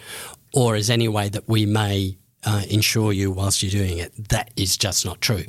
or 0.54 0.76
as 0.76 0.88
any 0.88 1.08
way 1.08 1.28
that 1.28 1.48
we 1.48 1.66
may 1.66 2.16
uh, 2.44 2.62
insure 2.70 3.12
you 3.12 3.32
whilst 3.32 3.62
you're 3.62 3.70
doing 3.70 3.98
it. 3.98 4.28
That 4.28 4.52
is 4.56 4.76
just 4.76 5.04
not 5.04 5.20
true. 5.20 5.44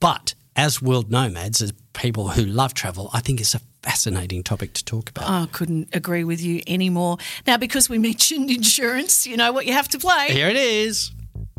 But 0.00 0.34
as 0.56 0.82
world 0.82 1.10
nomads, 1.10 1.62
as 1.62 1.72
people 1.92 2.28
who 2.28 2.44
love 2.44 2.74
travel, 2.74 3.10
I 3.12 3.20
think 3.20 3.40
it's 3.40 3.54
a 3.54 3.60
fascinating 3.82 4.42
topic 4.42 4.74
to 4.74 4.84
talk 4.84 5.10
about. 5.10 5.24
Oh, 5.28 5.42
I 5.44 5.46
couldn't 5.52 5.88
agree 5.94 6.24
with 6.24 6.40
you 6.40 6.62
anymore. 6.66 7.18
Now, 7.46 7.56
because 7.56 7.88
we 7.88 7.98
mentioned 8.10 8.50
insurance, 8.50 9.26
you 9.26 9.36
know 9.36 9.52
what 9.52 9.66
you 9.66 9.72
have 9.72 9.88
to 9.88 9.98
play. 9.98 10.28
Here 10.30 10.48
it 10.48 10.56
is. 10.56 11.12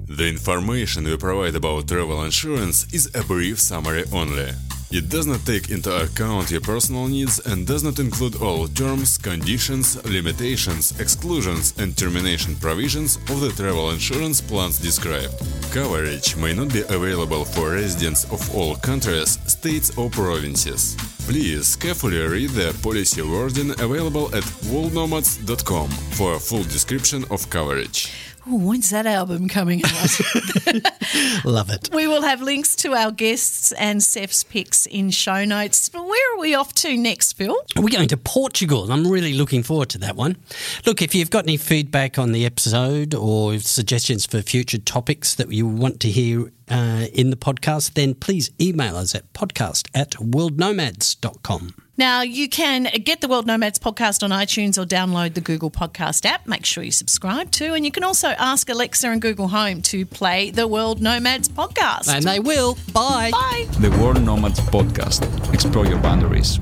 The 0.06 0.28
information 0.28 1.06
we 1.06 1.18
provide 1.18 1.56
about 1.56 1.88
travel 1.88 2.24
insurance 2.24 2.92
is 2.94 3.10
a 3.16 3.24
brief 3.24 3.60
summary 3.60 4.04
only. 4.12 4.52
It 4.96 5.10
does 5.10 5.26
not 5.26 5.44
take 5.44 5.72
into 5.72 5.92
account 5.92 6.52
your 6.52 6.62
personal 6.62 7.08
needs 7.08 7.40
and 7.40 7.66
does 7.66 7.84
not 7.84 7.98
include 7.98 8.40
all 8.40 8.68
terms, 8.68 9.18
conditions, 9.18 9.98
limitations, 10.06 11.00
exclusions, 11.00 11.74
and 11.80 11.98
termination 11.98 12.56
provisions 12.58 13.16
of 13.16 13.42
the 13.42 13.50
travel 13.50 13.90
insurance 13.90 14.40
plans 14.40 14.78
described. 14.78 15.34
Coverage 15.72 16.36
may 16.36 16.54
not 16.54 16.72
be 16.72 16.82
available 16.82 17.44
for 17.44 17.72
residents 17.72 18.26
of 18.26 18.56
all 18.56 18.76
countries, 18.76 19.40
states, 19.48 19.98
or 19.98 20.12
provinces. 20.12 20.96
Please 21.26 21.76
carefully 21.76 22.20
read 22.20 22.52
the 22.52 22.72
policy 22.84 23.24
wording 23.24 23.72
available 23.82 24.28
at 24.36 24.44
worldnomads.com 24.70 25.90
for 25.90 26.36
a 26.36 26.40
full 26.40 26.64
description 26.66 27.26
of 27.32 27.50
coverage. 27.50 28.14
Ooh, 28.46 28.58
when's 28.58 28.90
that 28.90 29.06
album 29.06 29.48
coming 29.48 29.82
out? 29.86 30.20
Love 31.46 31.70
it. 31.70 31.90
we 31.94 32.08
will 32.08 32.24
have 32.24 32.42
links 32.42 32.76
to 32.78 32.94
our 32.94 33.12
guests 33.12 33.72
and 33.74 34.02
Seph's 34.02 34.44
picks 34.44 34.86
in 34.86 35.12
show 35.12 35.46
notes. 35.46 35.88
But 35.88 36.06
where 36.06 36.36
are 36.36 36.40
we 36.40 36.54
off 36.54 36.74
to 36.76 36.98
next, 36.98 37.34
Phil? 37.34 37.56
We're 37.78 37.90
going 37.96 38.10
to 38.10 38.18
Portugal. 38.18 38.92
I'm 38.92 39.08
really 39.08 39.34
looking 39.34 39.64
forward 39.64 39.90
to 39.90 39.98
that 40.00 40.16
one. 40.18 40.36
Look, 40.86 41.02
if 41.02 41.16
you've 41.16 41.30
got 41.30 41.46
any 41.46 41.58
feedback 41.58 42.20
on 42.20 42.34
the 42.34 42.46
episode 42.46 43.14
or 43.14 43.60
suggestions 43.60 44.26
for 44.26 44.42
future 44.42 44.78
topics 44.78 45.36
that 45.36 45.52
you 45.52 45.66
want 45.66 46.00
to 46.02 46.10
hear 46.10 46.52
uh, 46.70 47.06
in 47.14 47.30
the 47.30 47.38
podcast, 47.38 47.94
then 47.94 48.14
please 48.14 48.52
email 48.60 48.98
us 48.98 49.16
at 49.16 49.32
podcast 49.34 49.88
at 49.94 50.12
worldnomads.com. 50.12 51.74
Now, 51.96 52.22
you 52.22 52.50
can 52.50 52.86
get 53.04 53.22
the 53.22 53.28
World 53.28 53.46
Nomads 53.46 53.78
podcast 53.78 54.24
on 54.24 54.32
iTunes 54.32 54.82
or 54.82 54.86
download 54.86 55.36
the 55.36 55.42
Google 55.42 55.70
Podcast 55.70 56.26
app. 56.26 56.48
Make 56.48 56.66
sure 56.66 56.84
you 56.84 56.92
subscribe 56.92 57.52
to. 57.52 57.74
And 57.74 57.86
you 57.86 57.92
can 57.92 58.04
also 58.04 58.30
ask 58.30 58.68
Alexa 58.68 59.08
and 59.08 59.22
Google 59.22 59.50
Home 59.50 59.82
to 59.84 60.06
play 60.06 60.50
the 60.50 60.68
World 60.68 61.02
Nomads 61.02 61.50
podcast. 61.50 62.10
And 62.12 62.26
they 62.26 62.40
will. 62.40 62.78
Bye. 62.94 63.30
Bye. 63.32 63.68
The 63.80 63.92
World 64.02 64.24
Nomads 64.24 64.60
Podcast. 64.60 65.54
Explore 65.54 65.86
your 65.86 66.00
boundaries. 66.00 66.60